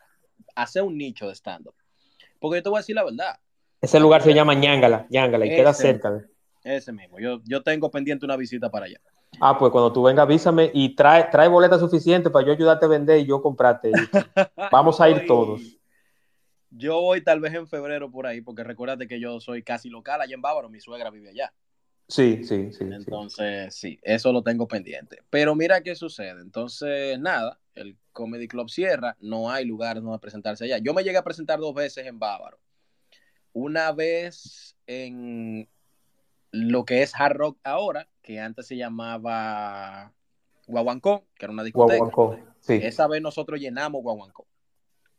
hacer 0.55 0.83
un 0.83 0.97
nicho 0.97 1.27
de 1.27 1.35
stand-up. 1.35 1.75
Porque 2.39 2.59
yo 2.59 2.63
te 2.63 2.69
voy 2.69 2.77
a 2.77 2.81
decir 2.81 2.95
la 2.95 3.03
verdad. 3.03 3.39
Ese 3.81 3.99
lugar 3.99 4.21
se 4.21 4.33
llama 4.33 4.53
Ñangala, 4.53 5.07
Ñangala, 5.09 5.45
y 5.45 5.49
queda 5.49 5.73
cerca 5.73 6.25
ese 6.65 6.91
mismo. 6.91 7.19
Yo, 7.19 7.41
yo 7.45 7.61
tengo 7.63 7.89
pendiente 7.91 8.25
una 8.25 8.35
visita 8.35 8.69
para 8.69 8.87
allá. 8.87 8.99
Ah, 9.39 9.57
pues 9.57 9.71
cuando 9.71 9.91
tú 9.93 10.03
vengas, 10.03 10.23
avísame 10.23 10.71
y 10.73 10.95
trae, 10.95 11.25
trae 11.31 11.47
boleta 11.47 11.77
suficiente 11.77 12.29
para 12.29 12.45
yo 12.45 12.53
ayudarte 12.53 12.85
a 12.85 12.89
vender 12.89 13.19
y 13.19 13.25
yo 13.25 13.41
comprarte. 13.41 13.91
Vamos 14.71 14.99
a 14.99 15.09
ir 15.09 15.25
todos. 15.27 15.61
Yo 16.71 16.99
voy 17.01 17.21
tal 17.21 17.39
vez 17.39 17.53
en 17.53 17.67
febrero 17.67 18.11
por 18.11 18.27
ahí, 18.27 18.41
porque 18.41 18.63
recuérdate 18.63 19.07
que 19.07 19.19
yo 19.19 19.39
soy 19.39 19.63
casi 19.63 19.89
local 19.89 20.21
allá 20.21 20.33
en 20.33 20.41
Bávaro, 20.41 20.69
mi 20.69 20.79
suegra 20.79 21.09
vive 21.09 21.29
allá. 21.29 21.53
Sí, 22.07 22.43
sí, 22.43 22.71
sí. 22.71 22.83
Entonces, 22.83 23.73
sí. 23.75 23.99
eso 24.03 24.31
lo 24.31 24.43
tengo 24.43 24.67
pendiente. 24.67 25.19
Pero 25.29 25.55
mira 25.55 25.81
qué 25.81 25.95
sucede. 25.95 26.41
Entonces, 26.41 27.19
nada, 27.19 27.59
el 27.73 27.97
Comedy 28.11 28.47
Club 28.47 28.69
cierra, 28.69 29.15
no 29.19 29.49
hay 29.49 29.65
lugar 29.65 30.01
donde 30.01 30.19
presentarse 30.19 30.65
allá. 30.65 30.77
Yo 30.77 30.93
me 30.93 31.03
llegué 31.03 31.17
a 31.17 31.23
presentar 31.23 31.59
dos 31.59 31.73
veces 31.73 32.05
en 32.05 32.19
Bávaro. 32.19 32.59
Una 33.53 33.91
vez 33.91 34.75
en 34.85 35.67
lo 36.55 36.85
que 36.85 37.01
es 37.01 37.13
Hard 37.19 37.35
Rock 37.35 37.59
ahora, 37.63 38.07
que 38.21 38.39
antes 38.39 38.67
se 38.67 38.77
llamaba 38.77 40.13
Guaguancó, 40.67 41.25
que 41.35 41.45
era 41.45 41.53
una 41.53 41.63
discoteca. 41.63 42.05
sí. 42.61 42.79
Esa 42.81 43.07
vez 43.07 43.21
nosotros 43.21 43.59
llenamos 43.59 44.01
Guaguancó. 44.01 44.47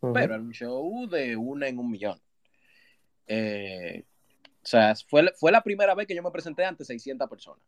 Pero 0.01 0.35
era 0.35 0.43
un 0.43 0.53
show 0.53 1.07
de 1.09 1.37
una 1.37 1.69
en 1.69 1.79
un 1.79 1.91
millón. 1.91 2.21
Eh, 3.27 4.05
o 4.63 4.67
sea, 4.67 4.95
fue, 5.09 5.33
fue 5.37 5.53
la 5.53 5.63
primera 5.63 5.95
vez 5.95 6.07
que 6.07 6.15
yo 6.15 6.23
me 6.23 6.31
presenté 6.31 6.65
ante 6.65 6.85
600 6.85 7.29
personas. 7.29 7.63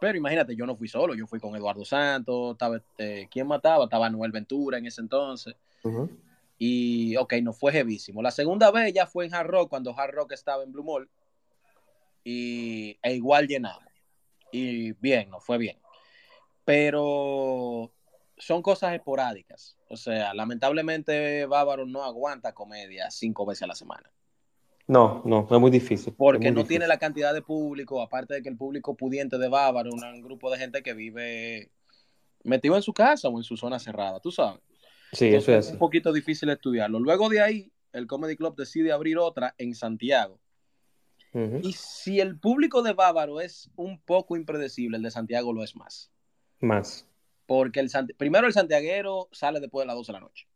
Pero 0.00 0.16
imagínate, 0.16 0.54
yo 0.54 0.64
no 0.64 0.76
fui 0.76 0.86
solo, 0.86 1.14
yo 1.14 1.26
fui 1.26 1.40
con 1.40 1.56
Eduardo 1.56 1.84
Santos, 1.84 2.52
estaba, 2.52 2.76
este, 2.76 3.28
¿quién 3.30 3.48
mataba? 3.48 3.84
Estaba 3.84 4.10
Noel 4.10 4.32
Ventura 4.32 4.78
en 4.78 4.86
ese 4.86 5.00
entonces. 5.00 5.56
Y, 6.56 7.16
ok, 7.16 7.34
no 7.42 7.52
fue 7.52 7.72
jevísimo. 7.72 8.22
La 8.22 8.30
segunda 8.30 8.70
vez 8.70 8.92
ya 8.92 9.06
fue 9.06 9.26
en 9.26 9.34
Hard 9.34 9.48
Rock, 9.48 9.70
cuando 9.70 9.98
Hard 9.98 10.12
Rock 10.12 10.32
estaba 10.32 10.62
en 10.62 10.72
Blue 10.72 10.84
Mall 10.84 11.08
y, 12.30 12.98
e 13.02 13.14
igual 13.14 13.46
llenamos. 13.48 13.88
Y 14.52 14.92
bien, 14.92 15.30
nos 15.30 15.42
fue 15.42 15.56
bien. 15.56 15.78
Pero 16.66 17.90
son 18.36 18.60
cosas 18.60 18.92
esporádicas. 18.92 19.78
O 19.88 19.96
sea, 19.96 20.34
lamentablemente 20.34 21.46
Bávaro 21.46 21.86
no 21.86 22.04
aguanta 22.04 22.52
comedia 22.52 23.10
cinco 23.10 23.46
veces 23.46 23.62
a 23.62 23.68
la 23.68 23.74
semana. 23.74 24.12
No, 24.86 25.22
no, 25.24 25.48
es 25.50 25.60
muy 25.60 25.70
difícil. 25.70 26.12
Porque 26.14 26.50
no 26.50 26.64
tiene 26.64 26.86
la 26.86 26.98
cantidad 26.98 27.32
de 27.32 27.40
público, 27.40 28.02
aparte 28.02 28.34
de 28.34 28.42
que 28.42 28.50
el 28.50 28.56
público 28.56 28.94
pudiente 28.94 29.38
de 29.38 29.48
Bávaro, 29.48 29.90
un 29.90 30.22
grupo 30.22 30.50
de 30.50 30.58
gente 30.58 30.82
que 30.82 30.92
vive 30.92 31.70
metido 32.44 32.76
en 32.76 32.82
su 32.82 32.92
casa 32.92 33.28
o 33.28 33.38
en 33.38 33.44
su 33.44 33.56
zona 33.56 33.78
cerrada, 33.78 34.20
tú 34.20 34.30
sabes. 34.30 34.60
Sí, 35.12 35.28
eso 35.28 35.52
es 35.52 35.70
un 35.70 35.78
poquito 35.78 36.12
difícil 36.12 36.50
estudiarlo. 36.50 37.00
Luego 37.00 37.30
de 37.30 37.40
ahí, 37.40 37.72
el 37.92 38.06
Comedy 38.06 38.36
Club 38.36 38.54
decide 38.54 38.92
abrir 38.92 39.16
otra 39.16 39.54
en 39.56 39.74
Santiago, 39.74 40.38
y 41.34 41.72
si 41.72 42.20
el 42.20 42.38
público 42.38 42.82
de 42.82 42.94
Bávaro 42.94 43.40
es 43.40 43.70
un 43.76 44.00
poco 44.00 44.36
impredecible, 44.36 44.96
el 44.96 45.02
de 45.02 45.10
Santiago 45.10 45.52
lo 45.52 45.62
es 45.62 45.76
más. 45.76 46.10
Más. 46.60 47.06
Porque 47.46 47.80
el 47.80 47.90
primero 48.16 48.46
el 48.46 48.52
santiaguero 48.52 49.28
sale 49.32 49.60
después 49.60 49.82
de 49.82 49.86
las 49.86 49.96
12 49.96 50.12
de 50.12 50.12
la 50.12 50.20
noche. 50.20 50.46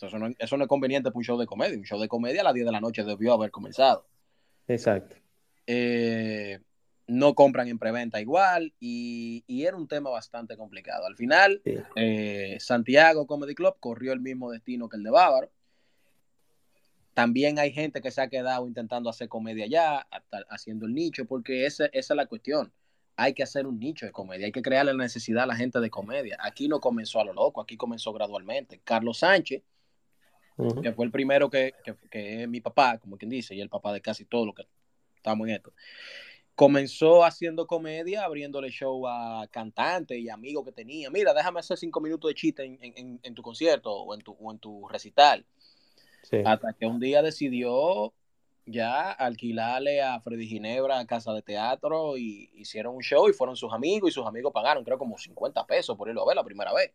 Eso 0.00 0.18
no, 0.18 0.30
eso 0.38 0.56
no 0.56 0.64
es 0.64 0.68
conveniente 0.68 1.10
para 1.10 1.18
un 1.18 1.24
show 1.24 1.38
de 1.38 1.46
comedia. 1.46 1.76
Un 1.76 1.84
show 1.84 2.00
de 2.00 2.08
comedia 2.08 2.40
a 2.40 2.44
las 2.44 2.54
10 2.54 2.66
de 2.66 2.72
la 2.72 2.80
noche 2.80 3.04
debió 3.04 3.34
haber 3.34 3.50
comenzado. 3.50 4.06
Exacto. 4.66 5.16
Eh, 5.66 6.58
no 7.06 7.34
compran 7.34 7.68
en 7.68 7.78
preventa 7.78 8.20
igual 8.20 8.72
y, 8.78 9.44
era 9.48 9.76
un 9.76 9.88
tema 9.88 10.10
bastante 10.10 10.56
complicado. 10.56 11.06
Al 11.06 11.16
final, 11.16 11.60
eh, 11.96 12.56
Santiago 12.60 13.26
Comedy 13.26 13.54
Club 13.54 13.74
corrió 13.78 14.12
el 14.12 14.20
mismo 14.20 14.50
destino 14.50 14.88
que 14.88 14.96
el 14.96 15.02
de 15.02 15.10
Bávaro 15.10 15.50
también 17.14 17.58
hay 17.58 17.72
gente 17.72 18.00
que 18.00 18.10
se 18.10 18.20
ha 18.20 18.28
quedado 18.28 18.66
intentando 18.66 19.10
hacer 19.10 19.28
comedia 19.28 19.66
ya, 19.66 20.06
haciendo 20.48 20.86
el 20.86 20.94
nicho, 20.94 21.24
porque 21.26 21.66
esa, 21.66 21.86
esa 21.86 22.14
es 22.14 22.16
la 22.16 22.26
cuestión. 22.26 22.72
Hay 23.16 23.34
que 23.34 23.42
hacer 23.42 23.66
un 23.66 23.78
nicho 23.78 24.06
de 24.06 24.12
comedia, 24.12 24.46
hay 24.46 24.52
que 24.52 24.62
crearle 24.62 24.94
la 24.94 25.04
necesidad 25.04 25.44
a 25.44 25.46
la 25.46 25.56
gente 25.56 25.80
de 25.80 25.90
comedia. 25.90 26.38
Aquí 26.40 26.68
no 26.68 26.80
comenzó 26.80 27.20
a 27.20 27.24
lo 27.24 27.32
loco, 27.32 27.60
aquí 27.60 27.76
comenzó 27.76 28.12
gradualmente. 28.12 28.80
Carlos 28.84 29.18
Sánchez, 29.18 29.62
que 30.82 30.92
fue 30.92 31.04
el 31.04 31.10
primero 31.10 31.50
que, 31.50 31.74
que, 32.10 32.42
es 32.42 32.48
mi 32.48 32.60
papá, 32.60 32.98
como 32.98 33.16
quien 33.16 33.30
dice, 33.30 33.54
y 33.54 33.60
el 33.60 33.68
papá 33.68 33.92
de 33.92 34.00
casi 34.00 34.24
todo 34.24 34.46
lo 34.46 34.54
que 34.54 34.66
estamos 35.16 35.48
en 35.48 35.54
esto. 35.54 35.72
Comenzó 36.54 37.24
haciendo 37.24 37.66
comedia, 37.66 38.24
abriéndole 38.24 38.70
show 38.70 39.06
a 39.06 39.46
cantantes 39.50 40.18
y 40.18 40.28
amigos 40.28 40.64
que 40.64 40.72
tenía. 40.72 41.10
Mira, 41.10 41.32
déjame 41.32 41.60
hacer 41.60 41.78
cinco 41.78 42.00
minutos 42.00 42.28
de 42.28 42.34
chiste 42.34 42.64
en, 42.64 43.18
en, 43.22 43.34
tu 43.34 43.42
concierto 43.42 43.90
o 43.92 44.14
en 44.14 44.20
tu, 44.20 44.32
o 44.32 44.52
en 44.52 44.58
tu 44.58 44.86
recital. 44.88 45.46
Hasta 46.44 46.72
que 46.72 46.86
un 46.86 47.00
día 47.00 47.22
decidió 47.22 48.12
ya 48.66 49.10
alquilarle 49.10 50.02
a 50.02 50.20
Freddy 50.20 50.46
Ginebra 50.46 50.98
a 50.98 51.06
casa 51.06 51.32
de 51.32 51.42
teatro 51.42 52.16
y 52.16 52.50
hicieron 52.54 52.94
un 52.94 53.02
show 53.02 53.28
y 53.28 53.32
fueron 53.32 53.56
sus 53.56 53.72
amigos 53.72 54.10
y 54.10 54.12
sus 54.12 54.26
amigos 54.26 54.52
pagaron 54.52 54.84
creo 54.84 54.98
como 54.98 55.18
50 55.18 55.66
pesos 55.66 55.96
por 55.96 56.08
irlo 56.08 56.22
a 56.22 56.26
ver 56.26 56.36
la 56.36 56.44
primera 56.44 56.72
vez. 56.72 56.92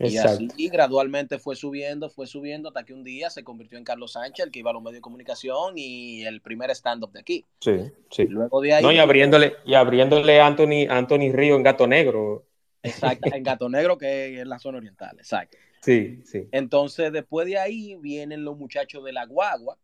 Y 0.00 0.16
así 0.16 0.48
gradualmente 0.68 1.40
fue 1.40 1.56
subiendo, 1.56 2.08
fue 2.08 2.28
subiendo 2.28 2.68
hasta 2.68 2.84
que 2.84 2.94
un 2.94 3.02
día 3.02 3.30
se 3.30 3.42
convirtió 3.42 3.78
en 3.78 3.84
Carlos 3.84 4.12
Sánchez, 4.12 4.46
el 4.46 4.52
que 4.52 4.60
iba 4.60 4.70
a 4.70 4.72
los 4.72 4.80
medios 4.80 4.98
de 4.98 5.00
comunicación 5.00 5.74
y 5.76 6.24
el 6.24 6.40
primer 6.40 6.70
stand-up 6.70 7.10
de 7.10 7.20
aquí. 7.20 7.44
Sí, 7.60 7.80
sí. 8.08 8.26
luego 8.26 8.60
de 8.60 8.74
ahí. 8.74 8.82
No, 8.84 8.92
y 8.92 8.98
abriéndole, 8.98 9.56
y 9.64 9.74
abriéndole 9.74 10.40
a 10.40 10.46
Anthony, 10.46 10.86
Anthony 10.88 11.32
Río 11.32 11.56
en 11.56 11.64
Gato 11.64 11.88
Negro. 11.88 12.44
Exacto, 12.80 13.28
en 13.34 13.42
Gato 13.42 13.68
Negro, 13.68 13.98
que 13.98 14.40
es 14.40 14.46
la 14.46 14.60
zona 14.60 14.78
oriental, 14.78 15.16
exacto. 15.18 15.58
Sí, 15.80 16.20
sí. 16.24 16.48
Entonces, 16.52 17.12
después 17.12 17.46
de 17.46 17.58
ahí 17.58 17.96
vienen 17.96 18.44
los 18.44 18.56
muchachos 18.56 19.04
de 19.04 19.12
la 19.12 19.26
guagua, 19.26 19.78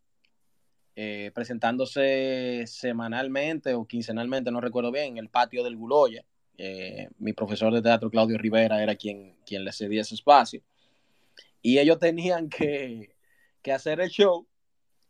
eh, 0.97 1.33
presentándose 1.35 2.65
semanalmente 2.67 3.75
o 3.75 3.85
quincenalmente, 3.87 4.51
no 4.51 4.61
recuerdo 4.61 4.93
bien, 4.93 5.13
en 5.13 5.19
el 5.19 5.29
patio 5.29 5.65
del 5.65 5.77
Guloya. 5.77 6.25
Eh, 6.57 7.09
mi 7.19 7.33
profesor 7.33 7.73
de 7.73 7.83
teatro, 7.83 8.11
Claudio 8.11 8.39
Rivera, 8.39 8.81
era 8.83 8.95
quien, 8.95 9.37
quien 9.45 9.65
le 9.65 9.73
cedía 9.73 10.03
ese 10.03 10.15
espacio. 10.15 10.63
Y 11.63 11.79
ellos 11.79 11.99
tenían 11.99 12.49
que, 12.49 13.17
que 13.63 13.73
hacer 13.73 14.01
el 14.01 14.11
show, 14.11 14.47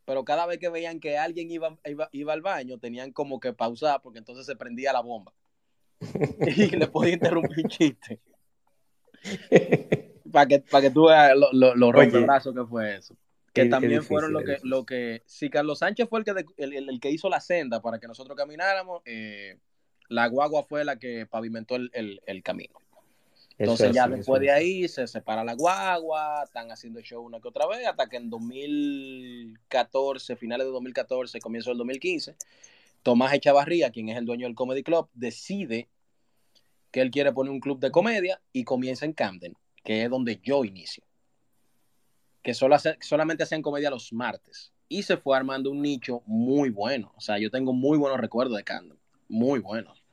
pero 0.05 0.25
cada 0.25 0.45
vez 0.45 0.57
que 0.57 0.69
veían 0.69 0.99
que 0.99 1.17
alguien 1.17 1.51
iba, 1.51 1.77
iba, 1.85 2.09
iba 2.11 2.33
al 2.33 2.41
baño, 2.41 2.79
tenían 2.79 3.11
como 3.11 3.39
que 3.39 3.53
pausar 3.53 4.01
porque 4.01 4.19
entonces 4.19 4.45
se 4.45 4.55
prendía 4.55 4.93
la 4.93 5.01
bomba. 5.01 5.33
y 6.47 6.67
le 6.75 6.87
podía 6.87 7.13
interrumpir 7.13 7.63
un 7.63 7.69
chiste. 7.69 8.19
para 10.31 10.47
que, 10.47 10.59
para 10.59 10.81
que 10.81 10.91
tú 10.91 11.07
veas 11.07 11.33
lo, 11.35 11.75
lo, 11.75 11.91
que 11.91 12.25
fue 12.67 12.95
eso. 12.95 13.15
Que 13.53 13.65
también 13.65 14.03
fueron 14.03 14.33
lo 14.33 14.43
que, 14.43 14.57
lo 14.63 14.85
que, 14.85 15.23
si 15.25 15.49
Carlos 15.49 15.79
Sánchez 15.79 16.09
fue 16.09 16.19
el 16.19 16.25
que, 16.25 16.45
el, 16.57 16.99
que 16.99 17.09
hizo 17.09 17.29
la 17.29 17.39
senda 17.39 17.81
para 17.81 17.99
que 17.99 18.07
nosotros 18.07 18.35
camináramos, 18.35 19.01
eh, 19.05 19.57
la 20.09 20.27
guagua 20.27 20.63
fue 20.63 20.83
la 20.83 20.97
que 20.97 21.25
pavimentó 21.25 21.75
el, 21.75 22.43
camino. 22.43 22.73
Entonces 23.57 23.93
ya 23.93 24.09
después 24.09 24.41
de 24.41 24.51
ahí 24.51 24.89
se 24.89 25.07
separa 25.07 25.45
la 25.45 25.53
guagua, 25.53 26.43
están 26.43 26.69
haciendo 26.71 26.99
show 26.99 27.23
una 27.23 27.39
que 27.39 27.47
otra 27.47 27.65
vez, 27.67 27.87
hasta 27.87 28.07
que 28.07 28.17
en 28.17 28.29
2014, 28.29 30.35
finales 30.35 30.67
de 30.67 30.73
2014, 30.73 31.39
comienzo 31.39 31.69
del 31.69 31.77
2015, 31.77 32.35
Tomás 33.01 33.33
Echavarría, 33.33 33.91
quien 33.91 34.09
es 34.09 34.17
el 34.17 34.25
dueño 34.25 34.47
del 34.47 34.55
Comedy 34.55 34.83
Club, 34.83 35.07
decide 35.13 35.87
que 36.91 36.99
él 36.99 37.11
quiere 37.11 37.31
poner 37.31 37.51
un 37.51 37.61
club 37.61 37.79
de 37.79 37.91
comedia 37.91 38.41
y 38.51 38.65
comienza 38.65 39.05
en 39.05 39.13
Camden 39.13 39.55
que 39.85 40.03
es 40.03 40.09
donde 40.09 40.41
yo 40.43 40.65
inicio. 40.65 41.03
Que 42.41 42.53
solo 42.53 42.75
solamente 42.99 43.43
hacían 43.43 43.61
comedia 43.61 43.89
los 43.89 44.11
martes. 44.11 44.73
Y 44.89 45.03
se 45.03 45.15
fue 45.15 45.37
armando 45.37 45.71
un 45.71 45.81
nicho 45.81 46.21
muy 46.25 46.69
bueno. 46.69 47.13
O 47.15 47.21
sea, 47.21 47.37
yo 47.37 47.49
tengo 47.49 47.71
muy 47.71 47.97
buenos 47.97 48.19
recuerdos 48.19 48.57
de 48.57 48.63
Camden. 48.63 48.99
Muy 49.29 49.59
buenos. 49.59 50.03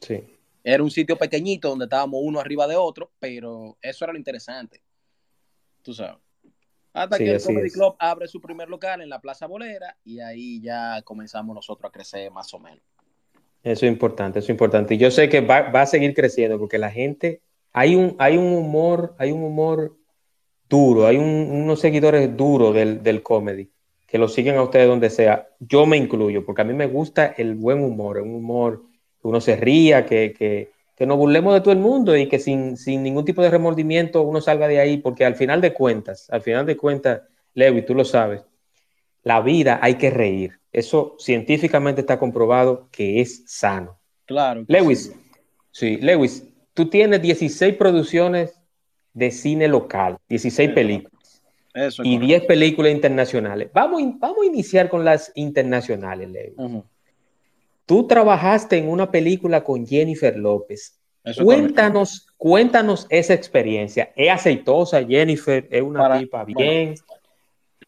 Sí. 0.00 0.22
Era 0.62 0.82
un 0.82 0.90
sitio 0.90 1.16
pequeñito 1.16 1.70
donde 1.70 1.86
estábamos 1.86 2.20
uno 2.22 2.38
arriba 2.40 2.66
de 2.68 2.76
otro, 2.76 3.10
pero 3.18 3.76
eso 3.82 4.04
era 4.04 4.12
lo 4.12 4.18
interesante. 4.18 4.82
Tú 5.82 5.92
sabes. 5.92 6.18
Hasta 6.92 7.16
que 7.16 7.32
el 7.32 7.42
Comedy 7.42 7.70
Club 7.70 7.96
abre 7.98 8.28
su 8.28 8.40
primer 8.40 8.68
local 8.68 9.00
en 9.00 9.08
la 9.08 9.20
Plaza 9.20 9.46
Bolera 9.46 9.96
y 10.04 10.20
ahí 10.20 10.60
ya 10.60 11.00
comenzamos 11.02 11.54
nosotros 11.54 11.88
a 11.88 11.92
crecer 11.92 12.30
más 12.30 12.52
o 12.52 12.58
menos. 12.58 12.84
Eso 13.62 13.86
es 13.86 13.92
importante, 13.92 14.40
eso 14.40 14.46
es 14.46 14.50
importante. 14.50 14.94
Y 14.94 14.98
yo 14.98 15.10
sé 15.10 15.30
que 15.30 15.40
va, 15.40 15.70
va 15.70 15.82
a 15.82 15.86
seguir 15.86 16.12
creciendo 16.12 16.58
porque 16.58 16.76
la 16.76 16.90
gente 16.90 17.40
hay 17.72 17.94
un, 17.94 18.16
hay 18.18 18.36
un 18.36 18.52
humor, 18.52 19.14
hay 19.18 19.32
un 19.32 19.42
humor 19.44 19.96
duro, 20.68 21.06
hay 21.06 21.16
unos 21.16 21.80
seguidores 21.80 22.36
duros 22.36 22.74
del, 22.74 23.02
del, 23.02 23.22
comedy 23.22 23.70
que 24.06 24.18
lo 24.18 24.28
siguen 24.28 24.56
a 24.56 24.62
ustedes 24.62 24.88
donde 24.88 25.10
sea. 25.10 25.48
Yo 25.58 25.86
me 25.86 25.96
incluyo, 25.96 26.44
porque 26.44 26.62
a 26.62 26.64
mí 26.64 26.74
me 26.74 26.86
gusta 26.86 27.34
el 27.36 27.54
buen 27.54 27.82
humor, 27.82 28.18
un 28.18 28.34
humor 28.34 28.82
que 29.20 29.28
uno 29.28 29.40
se 29.40 29.56
ría, 29.56 30.04
que, 30.04 30.34
que, 30.36 30.70
que 30.96 31.06
nos 31.06 31.16
burlemos 31.16 31.54
de 31.54 31.60
todo 31.60 31.72
el 31.72 31.78
mundo 31.78 32.16
y 32.16 32.28
que 32.28 32.38
sin, 32.38 32.76
sin, 32.76 33.02
ningún 33.02 33.24
tipo 33.24 33.42
de 33.42 33.50
remordimiento 33.50 34.22
uno 34.22 34.40
salga 34.40 34.68
de 34.68 34.80
ahí, 34.80 34.98
porque 34.98 35.24
al 35.24 35.34
final 35.34 35.60
de 35.60 35.72
cuentas, 35.72 36.28
al 36.30 36.42
final 36.42 36.66
de 36.66 36.76
cuentas, 36.76 37.22
Lewy, 37.54 37.86
tú 37.86 37.94
lo 37.94 38.04
sabes, 38.04 38.42
la 39.22 39.40
vida 39.40 39.78
hay 39.82 39.94
que 39.94 40.10
reír. 40.10 40.58
Eso 40.72 41.16
científicamente 41.18 42.00
está 42.00 42.18
comprobado 42.18 42.88
que 42.90 43.20
es 43.20 43.44
sano. 43.46 43.98
Claro. 44.26 44.64
Lewis, 44.68 45.14
sí, 45.70 45.96
Lewis, 45.98 46.51
tú 46.74 46.88
tienes 46.88 47.20
16 47.22 47.76
producciones 47.76 48.60
de 49.12 49.30
cine 49.30 49.68
local, 49.68 50.18
16 50.28 50.70
películas. 50.72 51.42
y 52.02 52.18
10 52.18 52.44
películas 52.44 52.92
internacionales. 52.92 53.70
Vamos, 53.72 54.02
vamos 54.18 54.38
a 54.42 54.46
iniciar 54.46 54.88
con 54.88 55.04
las 55.04 55.32
internacionales, 55.34 56.30
Leo. 56.30 56.84
Tú 57.86 58.06
trabajaste 58.06 58.78
en 58.78 58.88
una 58.88 59.10
película 59.10 59.64
con 59.64 59.86
Jennifer 59.86 60.36
López. 60.36 60.98
cuéntanos, 61.42 62.26
cuéntanos 62.36 63.06
esa 63.10 63.34
experiencia. 63.34 64.12
¿Es 64.16 64.30
aceitosa 64.30 65.04
Jennifer? 65.04 65.66
¿Es 65.70 65.82
una 65.82 66.18
tipa 66.18 66.44
bien? 66.44 66.94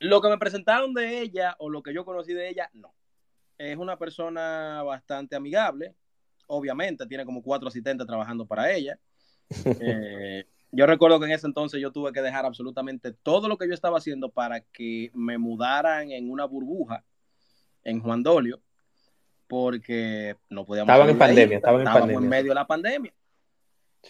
lo 0.00 0.20
que 0.20 0.28
me 0.28 0.38
presentaron 0.38 0.92
de 0.92 1.20
ella 1.20 1.56
o 1.58 1.70
lo 1.70 1.82
que 1.82 1.94
yo 1.94 2.04
conocí 2.04 2.34
de 2.34 2.48
ella, 2.48 2.70
no. 2.74 2.94
Es 3.56 3.76
una 3.76 3.96
persona 3.96 4.82
bastante 4.82 5.36
amigable, 5.36 5.94
obviamente 6.46 7.06
tiene 7.06 7.24
como 7.24 7.42
cuatro 7.42 7.68
asistentes 7.68 8.06
trabajando 8.06 8.46
para 8.46 8.72
ella. 8.72 8.98
Eh, 9.64 10.44
yo 10.72 10.86
recuerdo 10.86 11.20
que 11.20 11.26
en 11.26 11.32
ese 11.32 11.46
entonces 11.46 11.80
yo 11.80 11.92
tuve 11.92 12.12
que 12.12 12.22
dejar 12.22 12.46
absolutamente 12.46 13.12
todo 13.12 13.48
lo 13.48 13.56
que 13.56 13.68
yo 13.68 13.74
estaba 13.74 13.98
haciendo 13.98 14.30
para 14.30 14.60
que 14.60 15.10
me 15.14 15.38
mudaran 15.38 16.10
en 16.10 16.30
una 16.30 16.44
burbuja 16.44 17.04
en 17.84 18.00
Juan 18.00 18.22
Dolio, 18.22 18.60
porque 19.46 20.36
no 20.48 20.64
podíamos. 20.64 20.90
Estaban 20.90 21.10
en 21.10 21.18
pandemia, 21.18 21.56
estaban 21.58 21.80
en 21.80 21.86
pandemia. 21.86 22.16
en 22.16 22.28
medio 22.28 22.50
de 22.50 22.54
la 22.54 22.66
pandemia. 22.66 23.14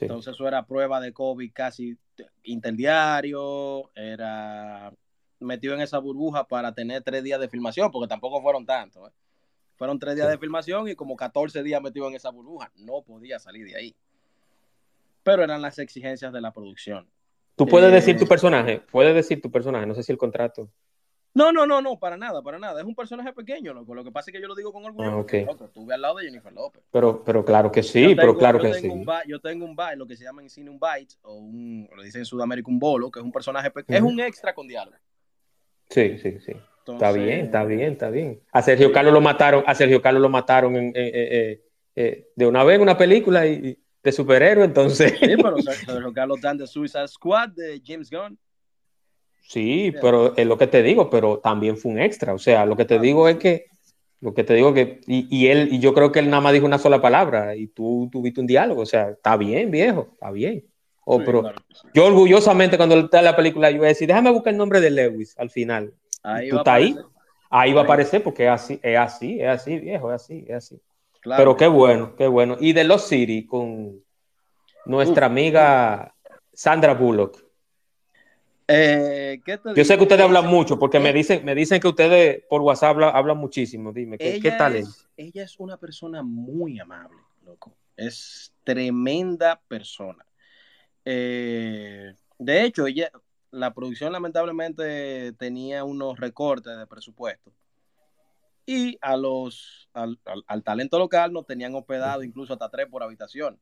Entonces 0.00 0.34
eso 0.34 0.48
era 0.48 0.66
prueba 0.66 1.00
de 1.00 1.12
COVID 1.12 1.52
casi 1.52 1.96
interdiario, 2.42 3.90
era 3.94 4.92
metido 5.40 5.74
en 5.74 5.80
esa 5.80 5.98
burbuja 5.98 6.46
para 6.46 6.72
tener 6.74 7.02
tres 7.02 7.22
días 7.22 7.40
de 7.40 7.48
filmación, 7.48 7.90
porque 7.90 8.08
tampoco 8.08 8.42
fueron 8.42 8.66
tantos. 8.66 9.08
¿eh? 9.08 9.12
Fueron 9.76 9.98
tres 9.98 10.14
días 10.14 10.28
de 10.28 10.38
filmación 10.38 10.88
y 10.88 10.94
como 10.94 11.16
14 11.16 11.62
días 11.62 11.82
metido 11.82 12.08
en 12.08 12.14
esa 12.14 12.30
burbuja. 12.30 12.70
No 12.76 13.02
podía 13.02 13.38
salir 13.38 13.66
de 13.66 13.76
ahí. 13.76 13.94
Pero 15.22 15.42
eran 15.42 15.62
las 15.62 15.78
exigencias 15.78 16.32
de 16.32 16.40
la 16.40 16.52
producción. 16.52 17.08
Tú 17.56 17.66
puedes 17.66 17.92
decir 17.92 18.18
tu 18.18 18.24
eh, 18.24 18.28
personaje, 18.28 18.80
puedes 18.90 19.14
decir 19.14 19.40
tu 19.40 19.50
personaje, 19.50 19.86
no 19.86 19.94
sé 19.94 20.02
si 20.02 20.12
el 20.12 20.18
contrato. 20.18 20.68
No, 21.34 21.50
no, 21.50 21.66
no, 21.66 21.80
no, 21.80 21.98
para 21.98 22.16
nada, 22.16 22.42
para 22.42 22.58
nada. 22.60 22.80
Es 22.80 22.86
un 22.86 22.94
personaje 22.94 23.32
pequeño, 23.32 23.74
loco. 23.74 23.94
Lo 23.94 24.04
que 24.04 24.12
pasa 24.12 24.30
es 24.30 24.36
que 24.36 24.40
yo 24.40 24.46
lo 24.46 24.54
digo 24.54 24.72
con 24.72 24.84
orgullo. 24.84 25.10
Ah, 25.10 25.16
okay. 25.16 25.40
estuve 25.42 25.94
al 25.94 26.00
lado 26.00 26.16
de 26.16 26.26
Jennifer 26.26 26.52
López. 26.52 26.84
Pero, 26.92 27.24
pero 27.24 27.44
claro 27.44 27.72
que 27.72 27.82
sí, 27.82 28.14
pero 28.14 28.36
claro 28.36 28.60
que 28.60 28.74
sí. 28.74 28.88
yo 29.26 29.40
tengo 29.40 29.64
un 29.64 29.74
bite, 29.74 29.96
lo 29.96 30.06
que 30.06 30.16
se 30.16 30.22
llama 30.22 30.42
en 30.42 30.50
cine 30.50 30.70
un 30.70 30.78
bite, 30.78 31.16
o 31.22 31.34
un, 31.34 31.88
lo 31.94 32.02
dicen 32.02 32.20
en 32.20 32.26
Sudamérica 32.26 32.70
un 32.70 32.78
bolo, 32.78 33.10
que 33.10 33.18
es 33.18 33.24
un 33.24 33.32
personaje 33.32 33.70
pequeño. 33.72 33.98
Es 33.98 34.04
un 34.04 34.20
extra 34.20 34.54
con 34.54 34.68
diálogo. 34.68 34.96
Sí, 35.88 36.18
sí, 36.18 36.38
sí 36.38 36.52
está 36.86 37.12
bien, 37.12 37.46
está 37.46 37.64
bien, 37.64 37.92
está 37.92 38.10
bien. 38.10 38.40
A 38.52 38.62
Sergio 38.62 38.92
Carlos 38.92 39.12
lo 39.12 39.20
mataron, 39.20 39.64
a 39.66 39.74
Sergio 39.74 40.00
Carlos 40.02 40.22
lo 40.22 40.28
mataron 40.28 40.76
en, 40.76 40.92
eh, 40.94 41.60
de 42.34 42.46
una 42.46 42.64
vez 42.64 42.76
en 42.76 42.82
una 42.82 42.98
película 42.98 43.46
y, 43.46 43.78
de 44.04 44.12
superhéroe, 44.12 44.64
entonces. 44.64 45.12
Sí, 45.18 45.34
pero 45.36 45.56
Sergio 45.62 46.12
Carlos 46.12 46.36
está 46.36 46.54
de 46.54 46.66
Suicide 46.66 47.08
Squad 47.08 47.48
de 47.50 47.80
James 47.84 48.10
Gunn. 48.10 48.38
Sí, 49.46 49.92
pero 50.00 50.36
es 50.36 50.46
lo 50.46 50.56
que 50.56 50.66
te 50.66 50.82
digo, 50.82 51.10
pero 51.10 51.38
también 51.38 51.76
fue 51.76 51.92
un 51.92 51.98
extra. 51.98 52.34
O 52.34 52.38
sea, 52.38 52.64
lo 52.66 52.76
que 52.76 52.84
te 52.84 52.98
digo 52.98 53.28
es 53.28 53.36
que, 53.36 53.66
lo 54.20 54.32
que 54.32 54.44
te 54.44 54.54
digo 54.54 54.72
que, 54.72 55.00
y, 55.06 55.46
él, 55.48 55.68
y 55.70 55.80
yo 55.80 55.92
creo 55.92 56.12
que 56.12 56.20
él 56.20 56.30
nada 56.30 56.40
más 56.40 56.52
dijo 56.52 56.66
una 56.66 56.78
sola 56.78 57.00
palabra 57.00 57.54
y 57.54 57.66
tú 57.66 58.08
tuviste 58.10 58.40
un 58.40 58.46
diálogo. 58.46 58.82
O 58.82 58.86
sea, 58.86 59.10
está 59.10 59.36
bien, 59.36 59.70
viejo, 59.70 60.10
está 60.12 60.30
bien. 60.30 60.64
Oh, 61.06 61.22
pero 61.22 61.52
yo 61.92 62.06
orgullosamente 62.06 62.78
cuando 62.78 62.98
está 62.98 63.20
la 63.20 63.36
película 63.36 63.70
yo 63.70 63.78
voy 63.78 63.86
a 63.86 63.88
decir, 63.88 64.08
déjame 64.08 64.30
buscar 64.30 64.54
el 64.54 64.58
nombre 64.58 64.80
de 64.80 64.90
Lewis 64.90 65.34
al 65.38 65.50
final. 65.50 65.92
Ahí 66.24 66.48
tú 66.48 66.56
estás 66.56 66.74
ahí, 66.74 66.96
ahí 67.50 67.72
va 67.72 67.82
a 67.82 67.84
aparecer 67.84 68.22
porque 68.22 68.44
es 68.44 68.50
así, 68.50 68.80
es 68.82 68.98
así, 68.98 69.40
es 69.40 69.48
así, 69.48 69.78
viejo, 69.78 70.12
es 70.12 70.22
así, 70.22 70.44
es 70.48 70.54
así. 70.54 70.80
Pero 71.22 71.56
qué 71.56 71.66
bueno, 71.66 72.16
qué 72.16 72.26
bueno. 72.26 72.56
Y 72.58 72.72
de 72.72 72.84
Los 72.84 73.06
City 73.06 73.46
con 73.46 74.02
nuestra 74.86 75.26
amiga 75.26 76.14
Sandra 76.52 76.94
Bullock. 76.94 77.44
Eh, 78.66 79.42
yo 79.76 79.84
sé 79.84 79.96
que 79.96 80.02
ustedes 80.02 80.22
hablan 80.22 80.46
mucho 80.46 80.78
porque 80.78 80.98
me 80.98 81.12
dicen, 81.12 81.44
me 81.44 81.54
dicen 81.54 81.80
que 81.80 81.88
ustedes 81.88 82.42
por 82.48 82.62
WhatsApp 82.62 82.98
hablan, 83.02 83.36
muchísimo. 83.36 83.92
Dime, 83.92 84.16
¿qué, 84.16 84.40
¿qué 84.40 84.52
tal 84.52 84.76
es? 84.76 85.06
Ella 85.16 85.44
es 85.44 85.60
una 85.60 85.76
persona 85.76 86.22
muy 86.22 86.80
amable, 86.80 87.18
loco. 87.44 87.74
Es 87.96 88.54
tremenda 88.64 89.60
persona. 89.68 90.24
Eh, 91.04 92.14
de 92.38 92.64
hecho, 92.64 92.86
ella, 92.86 93.10
la 93.54 93.72
producción 93.72 94.12
lamentablemente 94.12 95.32
tenía 95.34 95.84
unos 95.84 96.18
recortes 96.18 96.76
de 96.76 96.86
presupuesto 96.86 97.52
y 98.66 98.98
a 99.00 99.16
los, 99.16 99.88
al, 99.92 100.18
talento 100.62 100.98
local 100.98 101.32
nos 101.32 101.46
tenían 101.46 101.74
hospedado 101.74 102.22
incluso 102.22 102.54
hasta 102.54 102.70
tres 102.70 102.86
por 102.88 103.02
habitación. 103.02 103.58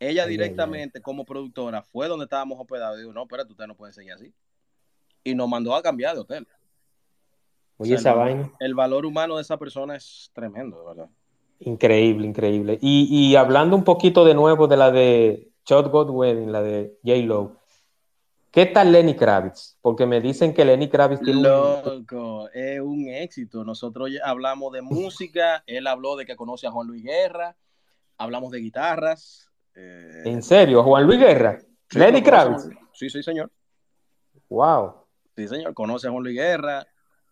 Ella 0.00 0.26
directamente 0.26 1.00
como 1.00 1.24
productora 1.24 1.82
fue 1.82 2.06
donde 2.08 2.24
estábamos 2.24 2.60
hospedados 2.60 2.98
y 2.98 3.00
dijo, 3.00 3.12
no, 3.12 3.22
espérate, 3.22 3.50
usted 3.50 3.66
no 3.66 3.74
puede 3.74 3.92
seguir 3.92 4.12
así. 4.12 4.32
Y 5.24 5.34
nos 5.34 5.48
mandó 5.48 5.74
a 5.74 5.82
cambiar 5.82 6.14
de 6.14 6.20
hotel. 6.20 6.46
Oye, 7.78 7.94
esa 7.94 8.14
vaina. 8.14 8.52
El 8.60 8.74
valor 8.74 9.06
humano 9.06 9.36
de 9.36 9.42
esa 9.42 9.56
persona 9.56 9.96
es 9.96 10.30
tremendo, 10.32 10.78
de 10.78 10.86
verdad. 10.86 11.10
Increíble, 11.60 12.26
increíble. 12.26 12.78
Y, 12.80 13.34
hablando 13.34 13.74
un 13.74 13.82
poquito 13.82 14.24
de 14.24 14.34
nuevo 14.34 14.68
de 14.68 14.76
la 14.76 14.92
de 14.92 15.50
Shot 15.66 15.90
God 15.90 16.10
Wedding, 16.10 16.52
la 16.52 16.62
de 16.62 16.96
J-Lo, 17.04 17.57
¿Qué 18.50 18.64
tal 18.66 18.92
Lenny 18.92 19.14
Kravitz? 19.14 19.76
Porque 19.82 20.06
me 20.06 20.20
dicen 20.20 20.54
que 20.54 20.64
Lenny 20.64 20.88
Kravitz 20.88 21.20
tiene 21.20 21.42
Loco, 21.42 22.48
es 22.50 22.80
un 22.80 23.08
éxito. 23.08 23.62
Nosotros 23.62 24.10
hablamos 24.24 24.72
de 24.72 24.80
música, 24.80 25.62
él 25.66 25.86
habló 25.86 26.16
de 26.16 26.24
que 26.24 26.34
conoce 26.34 26.66
a 26.66 26.70
Juan 26.70 26.86
Luis 26.86 27.02
Guerra, 27.02 27.56
hablamos 28.16 28.50
de 28.50 28.60
guitarras. 28.60 29.50
Eh, 29.74 30.22
¿En 30.24 30.42
serio? 30.42 30.82
¿Juan 30.82 31.04
Luis 31.04 31.20
Guerra? 31.20 31.58
¿Lenny 31.90 32.22
Kravitz? 32.22 32.68
Sí, 32.92 33.10
sí, 33.10 33.22
señor. 33.22 33.50
Wow. 34.48 34.94
Sí, 35.36 35.46
señor, 35.46 35.74
conoce 35.74 36.08
a 36.08 36.10
Juan 36.10 36.24
Luis 36.24 36.36
Guerra. 36.36 36.86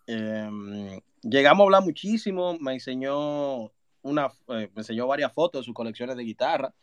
Em, 0.07 1.01
llegamos 1.23 1.63
a 1.63 1.65
hablar 1.65 1.83
muchísimo, 1.83 2.59
me 2.61 2.75
enseñó 2.75 3.73
una, 4.03 4.27
eh, 4.49 4.71
me 4.75 4.81
enseñó 4.81 5.07
varias 5.07 5.33
fotos 5.33 5.63
de 5.63 5.65
sus 5.65 5.75
colecciones 5.75 6.17
de 6.17 6.25
guitarra. 6.25 6.75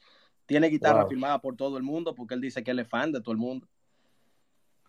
Tiene 0.47 0.67
guitarra 0.67 1.07
firmada 1.07 1.39
por 1.39 1.55
todo 1.55 1.77
el 1.77 1.84
mundo 1.84 2.15
porque 2.15 2.34
él 2.34 2.41
dice 2.41 2.63
que 2.63 2.71
él 2.71 2.79
es 2.79 2.88
fan 2.89 3.11
de 3.11 3.21
todo 3.21 3.31
el 3.31 3.38
mundo. 3.38 3.67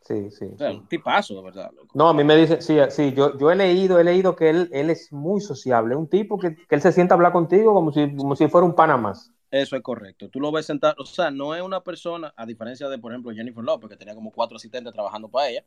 Sí, 0.04 0.30
sí. 0.30 0.44
O 0.54 0.58
sea, 0.58 0.70
un 0.70 0.86
tipazo, 0.86 1.34
de 1.34 1.42
verdad. 1.42 1.70
No, 1.94 2.08
a 2.08 2.14
mí 2.14 2.24
me 2.24 2.36
dicen, 2.36 2.60
sí, 2.60 2.76
sí, 2.90 3.14
yo, 3.14 3.38
yo 3.38 3.50
he 3.50 3.56
leído, 3.56 3.98
he 3.98 4.04
leído 4.04 4.36
que 4.36 4.50
él, 4.50 4.68
él 4.72 4.90
es 4.90 5.10
muy 5.10 5.40
sociable, 5.40 5.96
un 5.96 6.08
tipo 6.08 6.38
que, 6.38 6.54
que 6.54 6.74
él 6.74 6.82
se 6.82 6.92
sienta 6.92 7.14
a 7.14 7.16
hablar 7.16 7.32
contigo 7.32 7.72
como 7.72 7.90
si, 7.90 8.14
como 8.14 8.36
si 8.36 8.46
fuera 8.48 8.66
un 8.66 8.74
pana 8.74 8.98
más. 8.98 9.32
Eso 9.50 9.76
es 9.76 9.82
correcto. 9.82 10.28
Tú 10.28 10.40
lo 10.40 10.52
ves 10.52 10.66
sentado, 10.66 10.96
o 10.98 11.06
sea, 11.06 11.30
no 11.30 11.54
es 11.54 11.62
una 11.62 11.80
persona, 11.80 12.34
a 12.36 12.44
diferencia 12.44 12.88
de, 12.88 12.98
por 12.98 13.12
ejemplo, 13.12 13.32
Jennifer 13.32 13.64
Lopez, 13.64 13.88
que 13.88 13.96
tenía 13.96 14.14
como 14.14 14.30
cuatro 14.30 14.56
asistentes 14.56 14.92
trabajando 14.92 15.28
para 15.28 15.48
ella. 15.48 15.64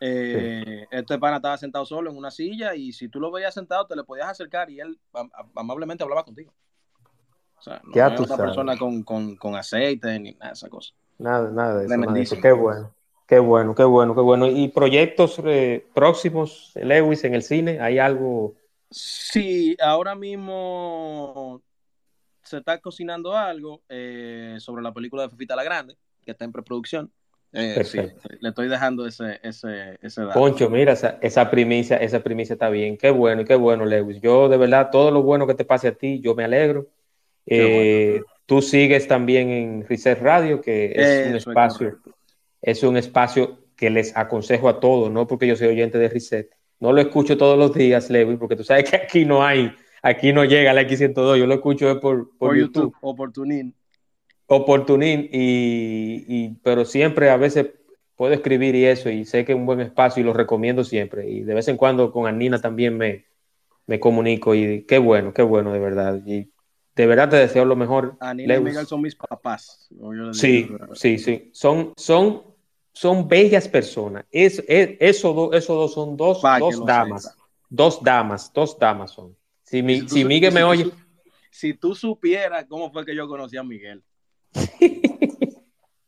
Eh, 0.00 0.86
Este 0.90 1.16
pana 1.18 1.36
estaba 1.36 1.56
sentado 1.56 1.86
solo 1.86 2.10
en 2.10 2.16
una 2.16 2.32
silla 2.32 2.74
y 2.74 2.92
si 2.92 3.08
tú 3.08 3.20
lo 3.20 3.30
veías 3.30 3.54
sentado, 3.54 3.86
te 3.86 3.94
le 3.94 4.02
podías 4.02 4.28
acercar 4.28 4.68
y 4.68 4.80
él 4.80 4.98
amablemente 5.54 6.02
hablaba 6.02 6.24
contigo. 6.24 6.52
O 7.56 7.62
sea, 7.62 7.80
no 7.84 7.92
es 7.94 8.20
una 8.20 8.36
persona 8.36 8.76
con, 8.76 9.04
con, 9.04 9.36
con, 9.36 9.54
aceite 9.54 10.18
ni 10.18 10.32
nada 10.32 10.48
de 10.48 10.52
esa 10.54 10.68
cosa. 10.68 10.92
Nada, 11.18 11.48
nada 11.52 11.78
de 11.78 11.86
eso. 11.86 11.96
Nada 11.96 12.12
de 12.12 12.22
eso. 12.22 12.36
Qué 12.42 12.50
bueno. 12.50 12.92
Qué 13.32 13.38
bueno, 13.38 13.74
qué 13.74 13.84
bueno, 13.84 14.14
qué 14.14 14.20
bueno. 14.20 14.46
¿Y 14.46 14.68
proyectos 14.68 15.40
eh, 15.46 15.86
próximos, 15.94 16.70
Lewis, 16.74 17.24
en 17.24 17.32
el 17.34 17.42
cine? 17.42 17.80
¿Hay 17.80 17.98
algo? 17.98 18.56
Sí, 18.90 19.74
ahora 19.80 20.14
mismo 20.14 21.62
se 22.42 22.58
está 22.58 22.76
cocinando 22.76 23.34
algo 23.34 23.80
eh, 23.88 24.56
sobre 24.58 24.82
la 24.82 24.92
película 24.92 25.22
de 25.22 25.30
Fefita 25.30 25.56
la 25.56 25.64
Grande, 25.64 25.96
que 26.22 26.32
está 26.32 26.44
en 26.44 26.52
preproducción. 26.52 27.10
Eh, 27.54 27.82
le 28.38 28.50
estoy 28.50 28.68
dejando 28.68 29.06
ese, 29.06 29.40
ese, 29.42 29.98
ese 30.02 30.20
dato. 30.20 30.38
Poncho, 30.38 30.68
mira, 30.68 30.92
esa, 30.92 31.18
esa, 31.22 31.50
primicia, 31.50 31.96
esa 31.96 32.22
primicia 32.22 32.52
está 32.52 32.68
bien. 32.68 32.98
Qué 32.98 33.10
bueno, 33.10 33.46
qué 33.46 33.54
bueno, 33.54 33.86
Lewis. 33.86 34.20
Yo, 34.20 34.50
de 34.50 34.58
verdad, 34.58 34.90
todo 34.92 35.10
lo 35.10 35.22
bueno 35.22 35.46
que 35.46 35.54
te 35.54 35.64
pase 35.64 35.88
a 35.88 35.94
ti, 35.94 36.20
yo 36.20 36.34
me 36.34 36.44
alegro. 36.44 36.86
Tú 38.44 38.60
sigues 38.60 39.08
también 39.08 39.48
en 39.48 39.88
Reset 39.88 40.20
Radio, 40.20 40.60
que 40.60 40.92
es 40.94 41.28
un 41.28 41.36
espacio 41.36 41.88
es 41.88 41.94
un 42.82 42.96
espacio 42.96 43.58
que 43.76 43.90
les 43.90 44.16
aconsejo 44.16 44.68
a 44.68 44.80
todos, 44.80 45.10
no 45.10 45.26
porque 45.26 45.46
yo 45.46 45.56
soy 45.56 45.68
oyente 45.68 45.98
de 45.98 46.08
Reset. 46.08 46.50
No 46.78 46.92
lo 46.92 47.00
escucho 47.00 47.36
todos 47.36 47.58
los 47.58 47.74
días, 47.74 48.10
Lewin, 48.10 48.38
porque 48.38 48.56
tú 48.56 48.64
sabes 48.64 48.90
que 48.90 48.96
aquí 48.96 49.24
no 49.24 49.44
hay, 49.44 49.72
aquí 50.02 50.32
no 50.32 50.44
llega 50.44 50.72
la 50.72 50.82
X102, 50.82 51.38
yo 51.38 51.46
lo 51.46 51.54
escucho 51.54 52.00
por, 52.00 52.36
por, 52.38 52.56
YouTube. 52.56 52.94
Oportunín. 53.00 53.74
Oportunín, 54.46 55.28
y, 55.32 56.24
y, 56.28 56.58
pero 56.62 56.84
siempre 56.84 57.30
a 57.30 57.36
veces 57.36 57.70
puedo 58.16 58.34
escribir 58.34 58.74
y 58.74 58.84
eso, 58.84 59.10
y 59.10 59.24
sé 59.24 59.44
que 59.44 59.52
es 59.52 59.58
un 59.58 59.66
buen 59.66 59.80
espacio 59.80 60.20
y 60.20 60.24
lo 60.24 60.32
recomiendo 60.32 60.84
siempre. 60.84 61.28
Y 61.28 61.42
de 61.42 61.54
vez 61.54 61.68
en 61.68 61.76
cuando 61.76 62.12
con 62.12 62.26
Anina 62.26 62.60
también 62.60 62.96
me, 62.96 63.26
me 63.86 63.98
comunico 63.98 64.54
y 64.54 64.84
qué 64.84 64.98
bueno, 64.98 65.32
qué 65.32 65.42
bueno, 65.42 65.72
de 65.72 65.78
verdad. 65.78 66.20
Y 66.24 66.50
de 66.94 67.06
verdad 67.06 67.30
te 67.30 67.36
deseo 67.36 67.64
lo 67.64 67.76
mejor. 67.76 68.16
Anina 68.20 68.56
y 68.56 68.60
Miguel 68.60 68.86
son 68.86 69.02
mis 69.02 69.16
papás. 69.16 69.88
Sí, 70.32 70.68
sí, 70.94 71.18
sí. 71.18 71.50
Son, 71.52 71.92
son 71.96 72.51
son 72.92 73.26
bellas 73.26 73.68
personas. 73.68 74.24
Es, 74.30 74.62
esos 74.68 75.34
dos 75.34 75.92
son 75.92 76.16
dos, 76.16 76.42
dos 76.42 76.84
damas. 76.84 77.36
Dos 77.68 78.02
damas, 78.02 78.52
dos 78.52 78.78
damas 78.78 79.12
son. 79.12 79.34
Si, 79.62 79.82
Miguel 79.82 80.52
me 80.52 80.62
oye. 80.62 80.90
si 81.50 81.72
tú 81.72 81.94
supieras 81.94 82.66
cómo 82.68 82.92
fue 82.92 83.06
que 83.06 83.16
yo 83.16 83.26
conocí 83.26 83.56
a 83.56 83.62
Miguel. 83.62 84.02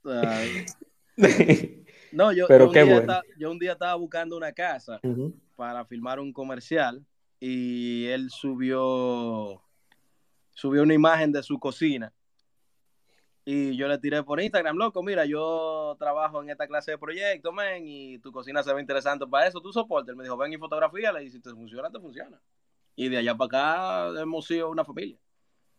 no, 2.13 2.33
yo, 2.33 2.47
Pero 2.47 2.67
un 2.67 2.75
día 2.75 2.99
estaba, 2.99 3.23
yo 3.39 3.51
un 3.51 3.59
día 3.59 3.73
estaba 3.73 3.95
buscando 3.95 4.37
una 4.37 4.53
casa 4.53 5.01
para 5.57 5.87
filmar 5.87 6.21
un 6.21 6.31
comercial 6.33 7.03
y 7.41 8.07
él 8.07 8.31
subió 8.31 9.61
subió 10.53 10.83
una 10.83 10.95
imagen 10.95 11.33
de 11.33 11.43
su 11.43 11.59
cocina 11.59 12.13
y 13.45 13.77
yo 13.77 13.89
le 13.89 13.99
tiré 13.99 14.23
por 14.23 14.41
Instagram, 14.41 14.77
loco, 14.77 15.03
mira, 15.03 15.27
yo 15.27 15.97
trabajo 15.99 16.43
en 16.43 16.49
esta 16.49 16.67
clase 16.67 16.93
de 16.93 16.99
proyecto, 16.99 17.53
men, 17.53 17.85
y 17.87 18.19
tu 18.19 18.33
cocina 18.33 18.63
se 18.63 18.73
ve 18.73 18.81
interesante 18.81 19.27
para 19.27 19.47
eso, 19.47 19.61
tu 19.61 19.73
soporte. 19.73 20.13
Él 20.13 20.17
me 20.17 20.25
dijo, 20.25 20.37
ven 20.37 20.53
y 20.53 20.57
fotografía, 20.57 21.13
y 21.23 21.31
si 21.31 21.41
te 21.41 21.51
funciona, 21.51 21.91
te 21.91 22.01
funciona. 22.01 22.41
Y 22.97 23.09
de 23.09 23.19
allá 23.19 23.37
para 23.37 24.09
acá 24.09 24.23
hemos 24.23 24.47
sido 24.47 24.71
una 24.71 24.85
familia. 24.85 25.19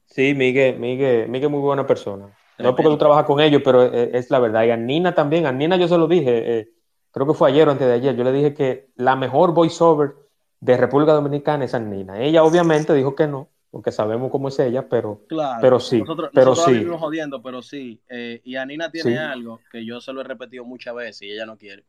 Sí, 0.06 0.36
Miguel, 0.36 0.78
Miguel, 0.80 1.28
Miguel 1.28 1.46
es 1.46 1.52
muy 1.52 1.62
buena 1.62 1.88
persona. 1.88 2.38
No 2.60 2.70
es 2.70 2.76
porque 2.76 2.90
tú 2.90 2.98
trabajas 2.98 3.26
con 3.26 3.40
ellos, 3.40 3.62
pero 3.66 3.84
es, 3.84 4.30
la 4.30 4.40
verdad. 4.40 4.64
Y 4.64 4.70
a 4.70 4.78
Nina 4.78 5.16
también, 5.16 5.46
a 5.46 5.52
Nina 5.52 5.76
yo 5.76 5.88
se 5.88 5.98
lo 5.98 6.08
dije, 6.08 6.60
eh, 6.60 6.70
creo 7.12 7.26
que 7.26 7.34
fue 7.34 7.50
ayer 7.50 7.68
o 7.68 7.72
antes 7.72 7.88
de 7.88 7.94
ayer, 7.94 8.16
yo 8.16 8.24
le 8.24 8.32
dije 8.32 8.54
que 8.54 8.92
la 8.96 9.16
mejor 9.16 9.54
voiceover 9.54 10.14
de 10.60 10.78
República 10.78 11.14
Dominicana 11.14 11.66
es 11.66 11.74
a 11.74 11.80
Nina. 11.80 12.22
Ella 12.22 12.44
obviamente 12.44 12.94
dijo 12.94 13.16
que 13.16 13.28
no, 13.28 13.50
porque 13.76 13.92
sabemos 13.92 14.32
cómo 14.32 14.48
es 14.48 14.58
ella, 14.58 14.88
pero, 14.88 15.26
pero 15.60 15.82
sí. 15.82 16.00
Nosotros, 16.00 16.30
pero 16.34 16.52
nosotros 16.52 16.78
sí. 16.78 16.98
jodiendo, 16.98 17.42
pero 17.42 17.62
sí. 17.62 18.00
Eh, 18.08 18.40
y 18.46 18.56
Anina 18.56 18.90
tiene 18.90 19.18
algo 19.18 19.60
que 19.70 19.84
yo 19.86 20.00
se 20.00 20.14
lo 20.14 20.22
he 20.22 20.24
repetido 20.24 20.64
muchas 20.64 20.96
veces 20.96 21.24
y 21.24 21.32
ella 21.34 21.46
no 21.46 21.58
quiere. 21.58 21.84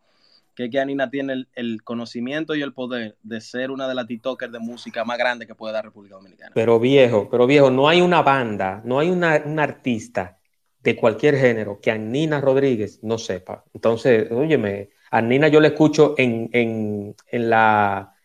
Que 0.57 0.65
es 0.65 0.71
que 0.73 0.81
Anina 0.81 1.09
tiene 1.11 1.47
el, 1.55 1.85
conocimiento 1.85 2.57
y 2.57 2.63
el 2.63 2.73
poder 2.73 3.17
de 3.23 3.41
ser 3.41 3.71
una 3.71 3.87
de 3.87 3.95
las 3.95 4.09
TikTokers 4.09 4.51
de 4.51 4.59
música 4.59 5.05
más 5.05 5.17
grandes 5.17 5.47
que 5.47 5.55
puede 5.55 5.75
dar 5.75 5.85
República 5.85 6.17
Dominicana. 6.17 6.51
Pero 6.57 6.81
viejo, 6.81 7.29
pero 7.31 7.47
viejo, 7.47 7.71
no 7.71 7.89
hay 7.89 8.01
una 8.01 8.21
banda, 8.21 8.83
no 8.85 8.99
hay 8.99 9.09
una, 9.09 9.41
un 9.47 9.61
artista 9.61 10.41
de 10.81 10.97
cualquier 10.97 11.37
género 11.37 11.79
que 11.81 11.93
Anina 11.93 12.41
Rodríguez 12.41 12.99
no 13.05 13.17
sepa. 13.17 13.63
Entonces, 13.73 14.29
óyeme, 14.33 14.91
a 15.13 15.23
Nina 15.23 15.47
yo 15.47 15.61
le 15.61 15.69
escucho 15.69 16.17
en, 16.19 16.51
en, 16.53 17.15
en 17.31 17.49
la 17.49 18.16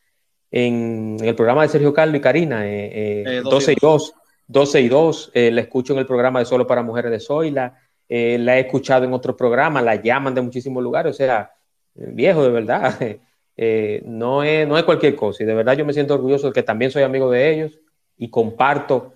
en, 0.52 1.18
el 1.22 1.34
programa 1.36 1.64
de 1.64 1.70
Sergio 1.70 1.94
Carlos 1.94 2.18
y 2.18 2.22
Karina, 2.22 2.62
eh, 2.66 3.42
12 3.44 3.72
eh, 3.72 3.76
y 3.76 3.80
2, 3.80 4.14
12 4.48 4.82
y 4.82 4.90
2, 4.90 5.32
eh, 5.34 5.52
la 5.52 5.62
escucho 5.62 5.94
en 5.94 6.00
el 6.00 6.06
programa 6.06 6.40
de 6.40 6.46
Solo 6.46 6.68
para 6.68 6.84
Mujeres 6.84 7.12
de 7.12 7.20
Zoila, 7.20 7.80
eh, 8.10 8.38
la 8.38 8.58
he 8.58 8.62
escuchado 8.62 9.06
en 9.06 9.14
otros 9.14 9.36
programas, 9.36 9.84
la 9.84 9.96
llaman 9.96 10.36
de 10.36 10.42
muchísimos 10.42 10.84
lugares, 10.84 11.12
o 11.12 11.18
sea, 11.18 11.52
viejo, 11.96 12.44
de 12.44 12.50
verdad, 12.50 13.00
no, 14.06 14.44
es, 14.44 14.68
no 14.68 14.78
es 14.78 14.84
cualquier 14.84 15.16
cosa, 15.16 15.44
y 15.44 15.46
de 15.46 15.56
verdad 15.56 15.78
yo 15.78 15.86
me 15.86 15.94
siento 15.94 16.14
orgulloso 16.14 16.48
de 16.48 16.54
que 16.54 16.64
también 16.64 16.92
soy 16.92 17.04
amigo 17.04 17.32
de 17.32 17.54
ellos 17.54 17.80
y 18.18 18.30
comparto 18.30 19.14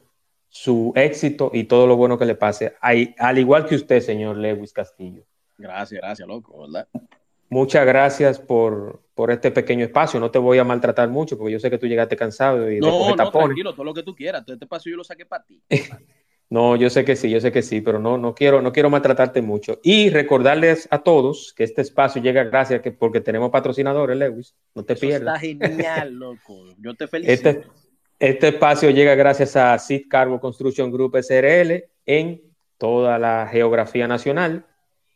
su 0.48 0.94
éxito 0.96 1.52
y 1.54 1.66
todo 1.66 1.86
lo 1.86 1.98
bueno 1.98 2.18
que 2.18 2.26
le 2.26 2.36
pase, 2.36 2.76
al 2.80 3.38
igual 3.38 3.66
que 3.66 3.76
usted, 3.76 4.00
señor 4.00 4.38
Lewis 4.38 4.72
Castillo. 4.72 5.24
Gracias, 5.58 6.00
gracias, 6.02 6.28
loco, 6.28 6.62
¿verdad? 6.62 6.88
Muchas 7.56 7.86
gracias 7.86 8.38
por, 8.38 9.02
este 9.30 9.50
pequeño 9.50 9.86
espacio. 9.86 10.20
No 10.20 10.30
te 10.30 10.38
voy 10.38 10.58
a 10.58 10.66
maltratar 10.66 11.08
mucho 11.08 11.38
porque 11.38 11.54
yo 11.54 11.60
sé 11.62 11.70
que 11.70 11.78
tú 11.78 11.88
llegaste 11.88 12.18
cansado 12.18 12.70
y 12.70 12.82
no, 12.82 13.16
no, 13.16 13.32
tranquilo, 13.32 13.72
todo 13.72 13.86
lo 13.86 13.94
que 13.94 14.04
tú 14.04 14.14
quieras. 14.14 14.44
Este 14.46 14.66
espacio 14.66 14.92
yo 14.92 14.98
lo 14.98 15.06
saqué 15.06 15.26
para 15.26 15.46
ti. 15.46 15.64
no, 16.50 16.76
yo 16.76 16.90
sé 16.90 17.06
que 17.06 17.16
sí, 17.16 17.30
yo 17.30 17.40
sé 17.40 17.54
que 17.54 17.62
sí, 17.62 17.80
pero 17.80 17.98
no, 17.98 18.18
no 18.18 18.36
quiero, 18.36 18.62
no 18.62 18.74
quiero 18.74 18.90
maltratarte 18.90 19.42
mucho. 19.42 19.80
Y 19.84 20.10
recordarles 20.10 20.90
a 20.92 21.00
todos 21.00 21.54
que 21.56 21.64
este 21.64 21.82
espacio 21.82 22.22
llega 22.22 22.44
gracias 22.44 22.82
que 22.82 22.92
porque 22.92 23.22
tenemos 23.22 23.52
patrocinadores, 23.52 24.18
Lewis. 24.18 24.54
No 24.74 24.84
te 24.84 24.98
pierdas. 24.98 25.42
Está 25.42 25.70
genial, 25.70 26.12
loco. 26.14 26.76
Yo 26.78 26.94
te 26.94 27.08
felicito. 27.08 27.50
Este, 27.52 27.68
este 28.20 28.48
espacio 28.50 28.90
llega 28.90 29.16
gracias 29.16 29.56
a 29.56 29.80
Sid 29.80 30.10
Cargo 30.10 30.42
Construction 30.42 30.92
Group 30.92 31.16
SRL 31.24 31.86
en 32.06 32.42
toda 32.78 33.18
la 33.18 33.48
geografía 33.50 34.10
nacional, 34.10 34.66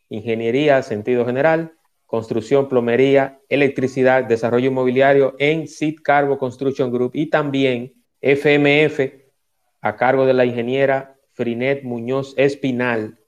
ingeniería, 0.08 0.80
sentido 0.82 1.26
general 1.26 1.74
construcción, 2.10 2.68
plomería, 2.68 3.38
electricidad, 3.48 4.24
desarrollo 4.24 4.66
inmobiliario 4.66 5.36
en 5.38 5.68
Seed 5.68 6.00
Cargo 6.02 6.38
Construction 6.38 6.90
Group 6.90 7.12
y 7.14 7.30
también 7.30 7.94
FMF 8.20 8.98
a 9.80 9.94
cargo 9.94 10.26
de 10.26 10.34
la 10.34 10.44
ingeniera 10.44 11.16
Frinet 11.34 11.84
Muñoz 11.84 12.34
Espinal 12.36 13.20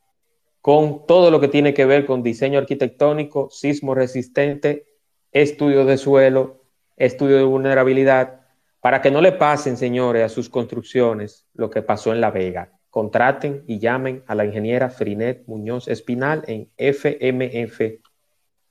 con 0.61 1.07
todo 1.07 1.31
lo 1.31 1.39
que 1.39 1.47
tiene 1.47 1.75
que 1.75 1.87
ver 1.87 2.05
con 2.05 2.25
diseño 2.25 2.59
arquitectónico, 2.59 3.51
sismo 3.53 3.95
resistente, 3.95 4.89
estudio 5.31 5.85
de 5.85 5.97
suelo, 5.97 6.65
estudio 6.97 7.37
de 7.37 7.45
vulnerabilidad, 7.45 8.41
para 8.81 9.01
que 9.01 9.13
no 9.13 9.21
le 9.21 9.31
pasen, 9.31 9.77
señores, 9.77 10.25
a 10.25 10.29
sus 10.29 10.49
construcciones 10.49 11.47
lo 11.55 11.71
que 11.71 11.83
pasó 11.83 12.13
en 12.13 12.21
La 12.21 12.33
Vega. 12.33 12.73
Contraten 12.91 13.63
y 13.69 13.79
llamen 13.79 14.25
a 14.27 14.35
la 14.35 14.45
ingeniera 14.45 14.91
Frinet 14.91 15.47
Muñoz 15.47 15.87
Espinal 15.87 16.43
en 16.49 16.69
FMF 16.77 18.03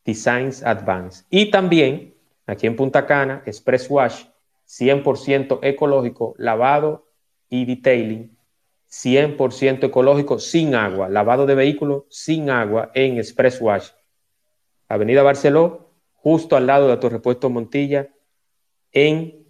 Designs 0.05 0.63
Advance. 0.63 1.25
Y 1.29 1.51
también 1.51 2.15
aquí 2.47 2.67
en 2.67 2.75
Punta 2.75 3.05
Cana, 3.05 3.43
Express 3.45 3.89
Wash, 3.89 4.25
100% 4.67 5.59
ecológico, 5.61 6.33
lavado 6.37 7.07
y 7.49 7.65
detailing, 7.65 8.37
100% 8.89 9.83
ecológico, 9.83 10.39
sin 10.39 10.75
agua, 10.75 11.09
lavado 11.09 11.45
de 11.45 11.55
vehículos 11.55 12.03
sin 12.09 12.49
agua 12.49 12.91
en 12.93 13.17
Express 13.17 13.61
Wash. 13.61 13.89
Avenida 14.87 15.23
Barceló, 15.23 15.91
justo 16.13 16.55
al 16.55 16.67
lado 16.67 16.87
de 16.87 16.97
tu 16.97 17.09
repuesto 17.09 17.49
Montilla, 17.49 18.09
en 18.91 19.41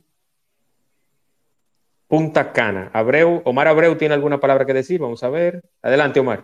Punta 2.08 2.52
Cana. 2.52 2.92
Abreu, 2.94 3.42
Omar 3.46 3.68
Abreu 3.68 3.96
tiene 3.96 4.14
alguna 4.14 4.40
palabra 4.40 4.66
que 4.66 4.74
decir, 4.74 5.00
vamos 5.00 5.24
a 5.24 5.30
ver. 5.30 5.64
Adelante, 5.82 6.20
Omar. 6.20 6.44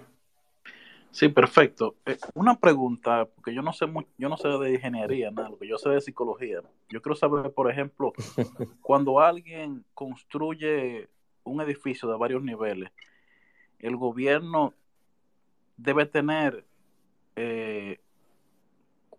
Sí, 1.11 1.29
perfecto. 1.29 1.95
Eh, 2.05 2.17
una 2.35 2.55
pregunta, 2.55 3.25
porque 3.25 3.53
yo 3.53 3.61
no 3.61 3.73
sé 3.73 3.85
yo 4.17 4.29
no 4.29 4.37
sé 4.37 4.49
de 4.49 4.73
ingeniería, 4.73 5.31
nada, 5.31 5.49
lo 5.49 5.57
que 5.57 5.67
yo 5.67 5.77
sé 5.77 5.89
de 5.89 6.01
psicología. 6.01 6.61
Yo 6.89 7.01
quiero 7.01 7.15
saber, 7.15 7.51
por 7.51 7.71
ejemplo, 7.71 8.13
cuando 8.81 9.19
alguien 9.19 9.83
construye 9.93 11.09
un 11.43 11.61
edificio 11.61 12.09
de 12.09 12.17
varios 12.17 12.43
niveles, 12.43 12.91
el 13.79 13.95
gobierno 13.95 14.73
debe 15.77 16.05
tener 16.05 16.65
eh, 17.35 17.99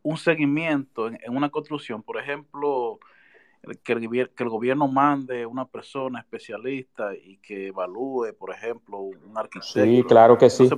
un 0.03 0.17
seguimiento 0.17 1.09
en, 1.09 1.19
una 1.29 1.51
construcción, 1.51 2.03
por 2.03 2.19
ejemplo, 2.19 2.99
que 3.83 3.93
el, 3.93 4.31
que 4.31 4.43
el, 4.43 4.49
gobierno 4.49 4.89
mande 4.89 5.47
una 5.47 5.67
persona 5.67 6.21
especialista 6.21 7.15
y 7.15 7.39
que 7.39 7.69
evalúe, 7.69 8.35
por 8.39 8.53
ejemplo, 8.53 8.99
un 9.01 9.37
arquitecto. 9.37 9.85
Sí, 9.85 10.05
claro 10.05 10.39
que 10.39 10.51
sí. 10.51 10.69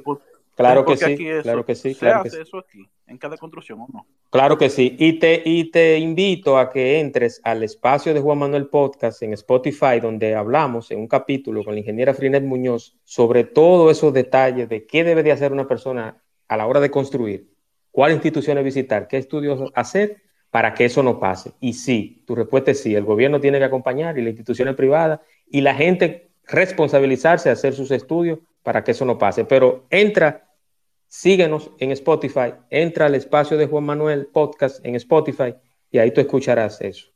Claro, 0.57 0.84
que 0.84 0.96
sí 0.96 1.16
claro 1.42 1.64
que 1.64 1.74
sí, 1.74 1.94
¿Se 1.94 2.09
hace 2.09 2.42
eso 2.42 2.59
aquí, 2.59 2.88
en 3.07 3.18
cada 3.18 3.36
construcción 3.36 3.80
o 3.80 3.88
no? 3.92 4.07
Claro 4.30 4.57
que 4.57 4.70
sí. 4.70 4.96
Y 4.98 5.14
te, 5.18 5.42
y 5.44 5.70
te 5.70 5.98
invito 5.98 6.57
a 6.57 6.70
que 6.70 7.01
entres 7.01 7.40
al 7.42 7.62
espacio 7.62 8.14
de 8.14 8.20
Juan 8.20 8.38
Manuel 8.38 8.68
Podcast 8.68 9.22
en 9.22 9.32
Spotify, 9.32 9.98
donde 10.01 10.36
hablamos 10.36 10.90
en 10.92 11.01
un 11.01 11.09
capítulo 11.09 11.64
con 11.64 11.74
la 11.74 11.80
ingeniera 11.80 12.14
Frinet 12.14 12.44
Muñoz 12.44 12.96
sobre 13.05 13.44
todos 13.44 13.90
esos 13.90 14.12
detalles 14.12 14.68
de 14.68 14.86
qué 14.86 15.03
debe 15.03 15.24
de 15.24 15.32
hacer 15.32 15.53
una 15.53 15.66
persona 15.66 16.22
a 16.46 16.57
la 16.57 16.66
hora 16.66 16.80
de 16.80 16.90
construir, 16.90 17.51
cuáles 17.90 18.16
instituciones 18.16 18.62
visitar, 18.62 19.09
qué 19.09 19.16
estudios 19.16 19.70
hacer 19.74 20.22
para 20.51 20.74
que 20.74 20.84
eso 20.84 21.03
no 21.03 21.18
pase. 21.18 21.53
Y 21.61 21.72
sí, 21.72 22.22
tu 22.26 22.34
respuesta 22.34 22.70
es 22.70 22.82
sí, 22.82 22.94
el 22.94 23.05
gobierno 23.05 23.40
tiene 23.40 23.59
que 23.59 23.64
acompañar 23.64 24.18
y 24.18 24.22
las 24.22 24.30
instituciones 24.30 24.74
privadas 24.74 25.20
y 25.48 25.61
la 25.61 25.74
gente 25.74 26.30
responsabilizarse 26.46 27.48
a 27.48 27.53
hacer 27.53 27.74
sus 27.74 27.90
estudios 27.90 28.40
para 28.63 28.85
que 28.85 28.93
eso 28.93 29.05
no 29.05 29.19
pase. 29.19 29.45
Pero 29.45 29.87
entra, 29.91 30.49
síguenos 31.07 31.71
en 31.79 31.93
Spotify, 31.93 32.55
entra 32.71 33.07
al 33.07 33.15
espacio 33.15 33.57
de 33.57 33.67
Juan 33.67 33.85
Manuel 33.85 34.27
Podcast 34.27 34.85
en 34.85 34.95
Spotify 34.97 35.55
y 35.91 35.99
ahí 35.99 36.13
tú 36.13 36.21
escucharás 36.21 36.81
eso. 36.81 37.09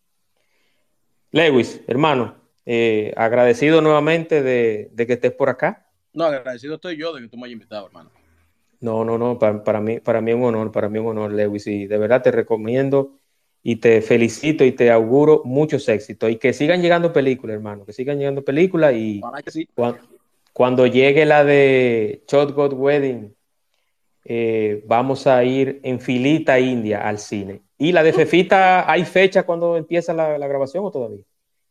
Lewis, 1.30 1.80
hermano, 1.86 2.36
eh, 2.64 3.12
agradecido 3.16 3.80
nuevamente 3.80 4.42
de, 4.42 4.92
que 4.96 5.12
estés 5.12 5.32
por 5.32 5.48
acá. 5.48 5.86
No, 6.12 6.24
agradecido 6.24 6.76
estoy 6.76 6.96
yo 6.96 7.12
de 7.12 7.22
que 7.22 7.28
tú 7.28 7.36
me 7.36 7.46
hayas 7.46 7.54
invitado, 7.54 7.86
hermano. 7.86 8.10
No, 8.80 9.04
no, 9.04 9.18
no, 9.18 9.38
para, 9.38 9.64
para, 9.64 9.80
mí, 9.80 9.98
para 10.00 10.20
mí 10.20 10.30
es 10.30 10.36
un 10.36 10.44
honor, 10.44 10.70
para 10.70 10.88
mí 10.88 10.98
es 10.98 11.04
un 11.04 11.10
honor, 11.10 11.32
Lewis, 11.32 11.66
y 11.66 11.86
de 11.86 11.98
verdad 11.98 12.22
te 12.22 12.30
recomiendo 12.30 13.18
y 13.62 13.76
te 13.76 14.02
felicito 14.02 14.64
y 14.64 14.72
te 14.72 14.90
auguro 14.90 15.40
muchos 15.44 15.88
éxitos 15.88 16.30
y 16.30 16.36
que 16.36 16.52
sigan 16.52 16.82
llegando 16.82 17.12
películas, 17.12 17.54
hermano, 17.54 17.86
que 17.86 17.94
sigan 17.94 18.18
llegando 18.18 18.44
películas 18.44 18.94
y 18.94 19.22
cuando, 19.74 20.00
llegue 20.86 21.24
la 21.26 21.44
de 21.44 22.24
Shot 22.28 22.52
God 22.52 22.74
Wedding, 22.74 23.34
eh, 24.24 24.82
vamos 24.86 25.26
a 25.26 25.44
ir 25.44 25.80
en 25.82 26.00
filita 26.00 26.58
India 26.58 27.06
al 27.06 27.18
cine. 27.18 27.62
¿Y 27.76 27.92
la 27.92 28.02
de 28.02 28.12
Fefita, 28.12 28.90
hay 28.90 29.04
fecha 29.04 29.42
cuando 29.42 29.76
empieza 29.76 30.14
la, 30.14 30.38
grabación 30.38 30.84
o 30.84 30.90
todavía? 30.90 31.24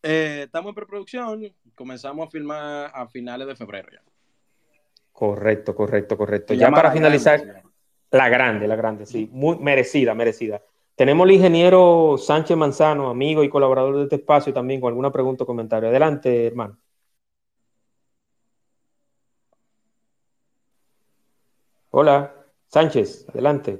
Eh, 0.03 0.43
estamos 0.45 0.69
en 0.69 0.75
preproducción, 0.75 1.53
comenzamos 1.75 2.27
a 2.27 2.29
filmar 2.29 2.91
a 2.93 3.07
finales 3.07 3.47
de 3.47 3.55
febrero 3.55 3.89
ya. 3.91 4.01
Correcto, 5.11 5.75
correcto, 5.75 6.17
correcto. 6.17 6.53
Ya 6.53 6.69
para 6.69 6.91
finalizar, 6.91 7.63
la 8.11 8.29
grande, 8.29 8.67
la 8.67 8.75
grande, 8.75 9.05
sí, 9.05 9.29
muy 9.31 9.57
merecida, 9.57 10.13
merecida. 10.13 10.61
Tenemos 10.95 11.25
el 11.27 11.35
ingeniero 11.35 12.15
Sánchez 12.17 12.55
Manzano, 12.57 13.09
amigo 13.09 13.43
y 13.43 13.49
colaborador 13.49 13.97
de 13.97 14.03
este 14.03 14.17
espacio, 14.17 14.53
también 14.53 14.81
con 14.81 14.89
alguna 14.89 15.11
pregunta 15.11 15.43
o 15.43 15.47
comentario. 15.47 15.89
Adelante, 15.89 16.47
hermano. 16.47 16.77
Hola, 21.95 22.33
Sánchez, 22.69 23.27
adelante. 23.29 23.79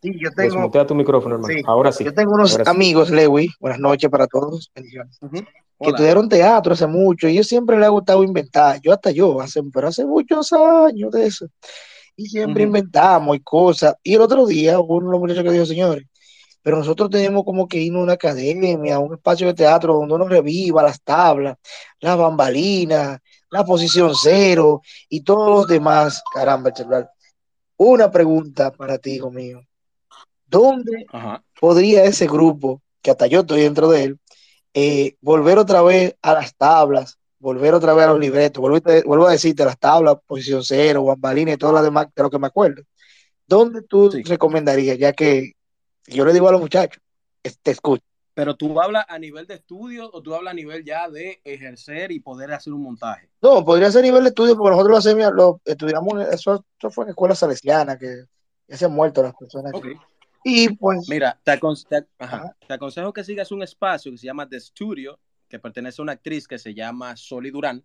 Sí, 0.00 0.18
yo 0.18 0.30
tengo. 0.30 0.86
tu 0.86 0.94
micrófono, 0.94 1.34
hermano. 1.34 1.54
Ahora 1.66 1.92
sí. 1.92 2.02
Yo 2.02 2.14
tengo 2.14 2.32
unos 2.32 2.58
amigos, 2.66 3.10
Lewy. 3.10 3.50
Buenas 3.60 3.78
noches 3.78 4.08
para 4.08 4.26
todos. 4.26 4.70
Bendiciones. 4.74 5.18
Que 5.78 5.90
estudiaron 5.90 6.26
teatro 6.26 6.72
hace 6.72 6.86
mucho 6.86 7.28
y 7.28 7.34
yo 7.34 7.44
siempre 7.44 7.78
le 7.78 7.84
ha 7.84 7.90
gustado 7.90 8.24
inventar. 8.24 8.80
Yo 8.80 8.94
hasta 8.94 9.10
yo, 9.10 9.42
hace, 9.42 9.62
pero 9.64 9.88
hace 9.88 10.06
muchos 10.06 10.50
años 10.54 11.12
de 11.12 11.26
eso. 11.26 11.46
Y 12.16 12.30
siempre 12.30 12.62
inventamos 12.62 13.36
y 13.36 13.40
cosas. 13.40 13.94
Y 14.02 14.14
el 14.14 14.22
otro 14.22 14.46
día 14.46 14.80
hubo 14.80 14.96
uno 14.96 15.08
de 15.08 15.12
los 15.12 15.20
muchachos 15.20 15.44
que 15.44 15.50
dijo, 15.50 15.66
señores, 15.66 16.06
pero 16.62 16.78
nosotros 16.78 17.10
tenemos 17.10 17.44
como 17.44 17.68
que 17.68 17.78
ir 17.78 17.92
a 17.92 17.98
una 17.98 18.14
academia, 18.14 18.96
a 18.96 19.00
un 19.00 19.12
espacio 19.12 19.48
de 19.48 19.54
teatro 19.54 19.92
donde 19.96 20.14
uno 20.14 20.26
reviva 20.26 20.82
las 20.82 21.02
tablas, 21.02 21.58
las 22.00 22.16
bambalinas, 22.16 23.18
la 23.50 23.64
posición 23.66 24.12
cero 24.14 24.80
y 25.10 25.22
todos 25.22 25.50
los 25.50 25.66
demás. 25.66 26.22
Caramba, 26.32 26.70
celular. 26.74 27.10
Una 27.78 28.10
pregunta 28.10 28.72
para 28.72 28.98
ti, 28.98 29.12
hijo 29.12 29.30
mío. 29.30 29.62
¿Dónde 30.46 31.06
podría 31.60 32.04
ese 32.04 32.26
grupo, 32.26 32.82
que 33.00 33.12
hasta 33.12 33.28
yo 33.28 33.40
estoy 33.40 33.62
dentro 33.62 33.88
de 33.88 34.04
él, 34.04 34.18
eh, 34.74 35.16
volver 35.20 35.58
otra 35.58 35.80
vez 35.82 36.16
a 36.20 36.34
las 36.34 36.56
tablas, 36.56 37.18
volver 37.38 37.74
otra 37.74 37.94
vez 37.94 38.06
a 38.06 38.10
los 38.10 38.18
libretos, 38.18 38.60
vuelvo, 38.60 39.26
a 39.28 39.30
decirte 39.30 39.64
las 39.64 39.78
tablas, 39.78 40.16
posición 40.26 40.64
cero, 40.64 41.04
bambalinas 41.04 41.54
y 41.54 41.58
todo 41.58 41.72
lo 41.72 41.82
demás 41.82 42.08
de 42.14 42.22
lo 42.22 42.30
que 42.30 42.38
me 42.38 42.48
acuerdo? 42.48 42.82
¿Dónde 43.46 43.82
tú 43.82 44.10
recomendarías, 44.24 44.98
ya 44.98 45.12
que 45.12 45.52
yo 46.06 46.24
le 46.24 46.32
digo 46.32 46.48
a 46.48 46.52
los 46.52 46.60
muchachos, 46.60 47.00
te 47.62 47.70
escucho. 47.70 48.07
Pero 48.38 48.54
tú 48.54 48.80
hablas 48.80 49.04
a 49.08 49.18
nivel 49.18 49.48
de 49.48 49.54
estudio 49.54 50.08
o 50.12 50.22
tú 50.22 50.32
hablas 50.32 50.52
a 50.52 50.54
nivel 50.54 50.84
ya 50.84 51.10
de 51.10 51.40
ejercer 51.42 52.12
y 52.12 52.20
poder 52.20 52.52
hacer 52.52 52.72
un 52.72 52.84
montaje. 52.84 53.28
No, 53.42 53.64
podría 53.64 53.90
ser 53.90 53.98
a 53.98 54.06
nivel 54.06 54.22
de 54.22 54.28
estudio 54.28 54.56
porque 54.56 54.70
nosotros 54.70 54.92
lo 54.92 54.96
hacemos, 54.98 55.34
lo 55.34 55.60
estudiamos, 55.64 56.24
eso, 56.28 56.64
fue 56.88 57.06
en 57.06 57.10
escuela 57.10 57.34
salesiana, 57.34 57.98
que 57.98 58.26
ya 58.68 58.76
se 58.76 58.84
han 58.84 58.92
muerto 58.92 59.24
las 59.24 59.34
personas. 59.34 59.72
Y 60.44 60.68
pues. 60.68 61.08
Mira, 61.08 61.36
te, 61.42 61.50
aconsejo 62.68 63.12
que 63.12 63.24
sigas 63.24 63.50
un 63.50 63.64
espacio 63.64 64.12
que 64.12 64.18
se 64.18 64.26
llama 64.26 64.48
The 64.48 64.60
Studio, 64.60 65.18
que 65.48 65.58
pertenece 65.58 66.00
a 66.00 66.04
una 66.04 66.12
actriz 66.12 66.46
que 66.46 66.60
se 66.60 66.74
llama 66.74 67.16
Soli 67.16 67.50
Durán. 67.50 67.84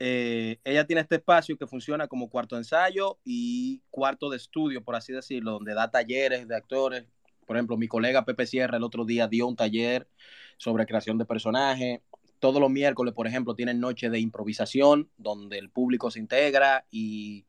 Eh, 0.00 0.58
ella 0.64 0.86
tiene 0.86 1.00
este 1.00 1.14
espacio 1.14 1.56
que 1.56 1.66
funciona 1.66 2.08
como 2.08 2.28
cuarto 2.28 2.56
de 2.56 2.60
ensayo 2.60 3.18
y 3.24 3.80
cuarto 3.88 4.28
de 4.28 4.36
estudio, 4.36 4.84
por 4.84 4.96
así 4.96 5.14
decirlo, 5.14 5.52
donde 5.52 5.72
da 5.72 5.90
talleres 5.90 6.46
de 6.46 6.56
actores. 6.56 7.06
Por 7.50 7.56
ejemplo, 7.56 7.76
mi 7.76 7.88
colega 7.88 8.24
Pepe 8.24 8.46
Sierra 8.46 8.76
el 8.76 8.84
otro 8.84 9.04
día 9.04 9.26
dio 9.26 9.48
un 9.48 9.56
taller 9.56 10.08
sobre 10.56 10.86
creación 10.86 11.18
de 11.18 11.24
personajes. 11.24 12.00
Todos 12.38 12.60
los 12.60 12.70
miércoles, 12.70 13.12
por 13.12 13.26
ejemplo, 13.26 13.56
tienen 13.56 13.80
noche 13.80 14.08
de 14.08 14.20
improvisación, 14.20 15.10
donde 15.16 15.58
el 15.58 15.68
público 15.68 16.12
se 16.12 16.20
integra 16.20 16.86
y 16.92 17.44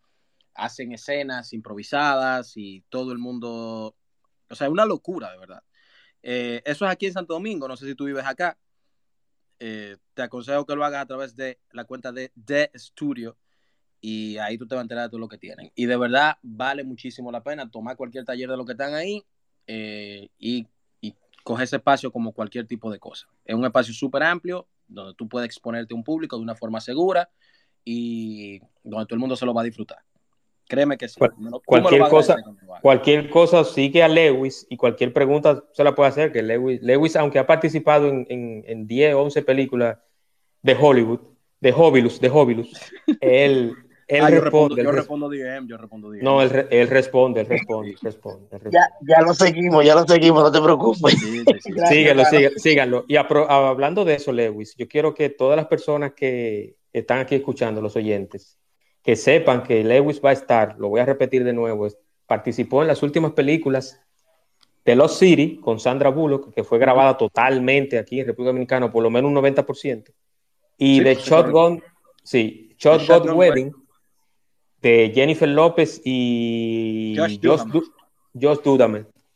hacen 0.56 0.92
escenas 0.92 1.54
improvisadas 1.54 2.54
y 2.58 2.84
todo 2.90 3.12
el 3.12 3.20
mundo, 3.20 3.96
o 4.50 4.56
sea, 4.56 4.66
es 4.66 4.74
una 4.74 4.88
locura, 4.88 5.30
de 5.34 5.38
verdad. 5.38 5.62
Eh, 6.24 6.64
eso 6.66 6.86
es 6.86 6.92
aquí 6.92 7.06
en 7.06 7.14
Santo 7.14 7.36
Domingo, 7.36 7.68
no 7.68 7.78
sé 7.78 7.86
si 7.86 7.94
tú 7.94 8.06
vives 8.06 8.26
acá, 8.26 8.58
eh, 9.60 9.98
te 10.16 10.24
aconsejo 10.24 10.66
que 10.66 10.76
lo 10.76 10.84
hagas 10.84 11.04
a 11.04 11.06
través 11.06 11.36
de 11.36 11.60
la 11.74 11.84
cuenta 11.84 12.12
de 12.12 12.32
The 12.44 12.72
Studio 12.74 13.38
y 14.00 14.38
ahí 14.38 14.58
tú 14.58 14.66
te 14.66 14.74
vas 14.74 14.82
a 14.82 14.86
enterar 14.86 15.04
de 15.04 15.10
todo 15.12 15.20
lo 15.20 15.28
que 15.28 15.38
tienen. 15.38 15.72
Y 15.76 15.86
de 15.86 15.96
verdad 15.96 16.38
vale 16.42 16.84
muchísimo 16.84 17.32
la 17.32 17.44
pena 17.44 17.70
tomar 17.70 17.96
cualquier 17.96 18.26
taller 18.26 18.50
de 18.50 18.58
lo 18.58 18.66
que 18.66 18.72
están 18.72 18.96
ahí 18.96 19.24
eh, 19.68 20.30
y, 20.40 20.68
y 21.02 21.16
coger 21.44 21.64
ese 21.64 21.78
espacio 21.78 22.12
como 22.12 22.34
cualquier 22.34 22.68
tipo 22.68 22.92
de 22.92 23.00
cosa. 23.00 23.28
Es 23.46 23.56
un 23.56 23.66
espacio 23.66 23.94
súper 23.94 24.24
amplio 24.24 24.68
donde 24.88 25.14
tú 25.16 25.28
puedes 25.28 25.46
exponerte 25.46 25.94
a 25.94 25.98
un 25.98 26.04
público 26.04 26.38
de 26.38 26.44
una 26.44 26.56
forma 26.56 26.82
segura 26.82 27.30
y 27.84 28.60
donde 28.84 29.06
todo 29.06 29.16
el 29.16 29.20
mundo 29.20 29.36
se 29.36 29.46
lo 29.46 29.54
va 29.54 29.62
a 29.62 29.66
disfrutar. 29.66 30.00
Créeme 30.68 30.98
que 30.98 31.10
sí. 31.10 31.20
cualquier 31.66 32.08
cosa, 32.08 32.38
cualquier 32.82 33.30
cosa 33.30 33.66
sigue 33.66 34.04
a 34.04 34.08
Lewis 34.08 34.66
y 34.70 34.78
cualquier 34.78 35.12
pregunta 35.12 35.66
se 35.74 35.84
la 35.84 35.94
puede 35.94 36.10
hacer. 36.10 36.32
Que 36.32 36.42
Lewis, 36.42 36.82
Lewis 36.82 37.16
aunque 37.18 37.40
ha 37.40 37.48
participado 37.48 38.08
en, 38.08 38.26
en, 38.30 38.64
en 38.66 38.88
10 38.88 39.16
o 39.16 39.24
11 39.24 39.42
películas 39.42 39.98
de 40.62 40.78
Hollywood, 40.80 41.20
de 41.60 41.74
Hobilus, 41.76 42.22
de 42.22 42.30
Hobilus, 42.30 42.72
él, 43.22 43.76
él 44.12 44.24
ah, 44.24 44.30
responde. 44.30 44.84
Yo 44.84 44.92
respondo, 44.92 45.30
DM, 45.30 45.68
yo 45.68 45.78
respondo 45.78 46.10
DM. 46.10 46.22
No, 46.22 46.42
él, 46.42 46.68
él 46.70 46.88
responde, 46.90 47.42
él 47.42 47.48
responde, 47.48 47.96
responde, 48.02 48.48
Ya, 48.70 48.90
ya, 49.08 49.22
lo 49.22 49.34
seguimos, 49.34 49.86
ya 49.86 49.96
lo 49.96 50.06
seguimos, 50.06 50.44
no 50.44 50.52
te 50.52 50.62
preocupes. 50.62 51.14
Sí, 51.18 51.44
sí, 51.46 51.74
síganlo, 51.88 52.24
síganlo. 52.58 53.06
Y 53.08 53.16
hablando 53.16 54.04
de 54.04 54.16
eso, 54.16 54.34
Lewis, 54.34 54.76
yo 54.76 54.86
quiero 54.90 55.14
que 55.14 55.30
todas 55.30 55.56
las 55.56 55.68
personas 55.68 56.12
que 56.14 56.76
están 56.92 57.20
aquí 57.20 57.36
escuchando, 57.36 57.82
los 57.82 57.96
oyentes, 57.96 58.60
que 59.02 59.16
sepan 59.16 59.64
que 59.64 59.82
Lewis 59.82 60.22
va 60.24 60.32
a 60.32 60.34
estar, 60.34 60.76
lo 60.78 60.90
voy 60.90 61.00
a 61.00 61.06
repetir 61.06 61.46
de 61.46 61.54
nuevo, 61.54 61.88
participó 62.28 62.82
en 62.82 62.90
las 62.90 63.02
últimas 63.04 63.32
películas 63.32 64.02
de 64.84 64.96
Lost 64.96 65.20
City 65.20 65.58
con 65.62 65.80
Sandra 65.80 66.10
Bullock, 66.10 66.54
que 66.54 66.66
fue 66.66 66.80
grabada 66.80 67.16
totalmente 67.16 67.98
aquí 67.98 68.20
en 68.20 68.28
República 68.28 68.50
Dominicana, 68.50 68.92
por 68.92 69.04
lo 69.04 69.10
menos 69.10 69.30
un 69.30 69.38
90%, 69.38 70.12
y 70.78 71.00
de 71.00 71.16
Shotgun, 71.16 71.82
sí, 72.24 72.76
Shotgun 72.78 73.38
Wedding, 73.38 73.81
de 74.82 75.12
Jennifer 75.14 75.48
López 75.48 76.02
y 76.04 77.16
Josh, 77.18 77.40
Josh. 77.42 77.62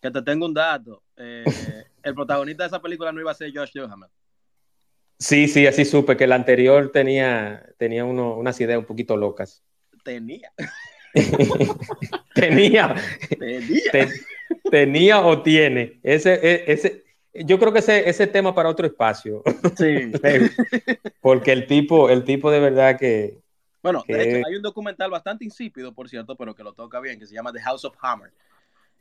Que 0.01 0.11
te 0.11 0.21
tengo 0.21 0.45
un 0.45 0.53
dato. 0.53 1.03
Eh, 1.17 1.43
el 2.03 2.13
protagonista 2.13 2.63
de 2.63 2.67
esa 2.67 2.81
película 2.81 3.11
no 3.11 3.21
iba 3.21 3.31
a 3.31 3.35
ser 3.35 3.51
Josh 3.53 3.71
Dudaman. 3.73 4.09
Sí, 5.17 5.47
sí, 5.47 5.65
así 5.65 5.85
supe 5.85 6.17
que 6.17 6.25
el 6.25 6.33
anterior 6.33 6.91
tenía, 6.91 7.65
tenía 7.77 8.03
uno, 8.03 8.35
unas 8.35 8.59
ideas 8.59 8.79
un 8.79 8.85
poquito 8.85 9.15
locas. 9.15 9.63
Tenía. 10.03 10.51
tenía. 12.35 12.95
Tenía. 13.39 14.09
tenía 14.69 15.25
o 15.25 15.41
tiene. 15.41 15.99
Ese, 16.03 16.33
e, 16.33 16.63
ese, 16.67 17.05
yo 17.33 17.57
creo 17.59 17.71
que 17.71 17.79
ese, 17.79 18.09
ese 18.09 18.27
tema 18.27 18.53
para 18.53 18.69
otro 18.69 18.85
espacio. 18.85 19.41
Sí. 19.77 20.11
Porque 21.21 21.53
el 21.53 21.65
tipo, 21.67 22.09
el 22.09 22.23
tipo 22.23 22.51
de 22.51 22.59
verdad 22.59 22.99
que. 22.99 23.39
Bueno, 23.85 24.03
de 24.07 24.37
hecho, 24.39 24.47
hay 24.47 24.55
un 24.55 24.63
documental 24.63 25.11
bastante 25.11 25.45
insípido, 25.45 25.93
por 25.93 26.09
cierto, 26.09 26.35
pero 26.35 26.55
que 26.55 26.63
lo 26.63 26.73
toca 26.73 26.99
bien, 26.99 27.19
que 27.19 27.27
se 27.27 27.35
llama 27.35 27.53
The 27.53 27.61
House 27.61 27.85
of 27.85 27.95
Hammer. 28.01 28.31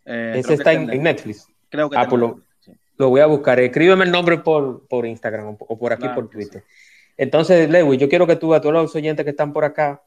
Eh, 0.04 0.34
ese 0.36 0.52
está 0.52 0.74
en, 0.74 1.02
Netflix. 1.02 1.48
Creo 1.70 1.88
que 1.88 1.96
ah, 1.96 2.06
pues 2.06 2.20
lo 2.20 3.08
voy 3.08 3.22
a 3.22 3.26
buscar. 3.26 3.58
Escríbeme 3.60 4.04
el 4.04 4.10
nombre 4.10 4.36
por, 4.36 4.86
por 4.86 5.06
Instagram 5.06 5.56
o 5.58 5.78
por 5.78 5.94
aquí 5.94 6.06
por 6.10 6.28
Twitter. 6.28 6.64
Entonces, 7.16 7.70
Lewis, 7.70 7.98
yo 7.98 8.10
quiero 8.10 8.26
que 8.26 8.36
tú 8.36 8.52
a 8.52 8.60
todos 8.60 8.74
los 8.74 8.94
oyentes 8.94 9.24
que 9.24 9.30
están 9.30 9.54
por 9.54 9.64
acá, 9.64 10.02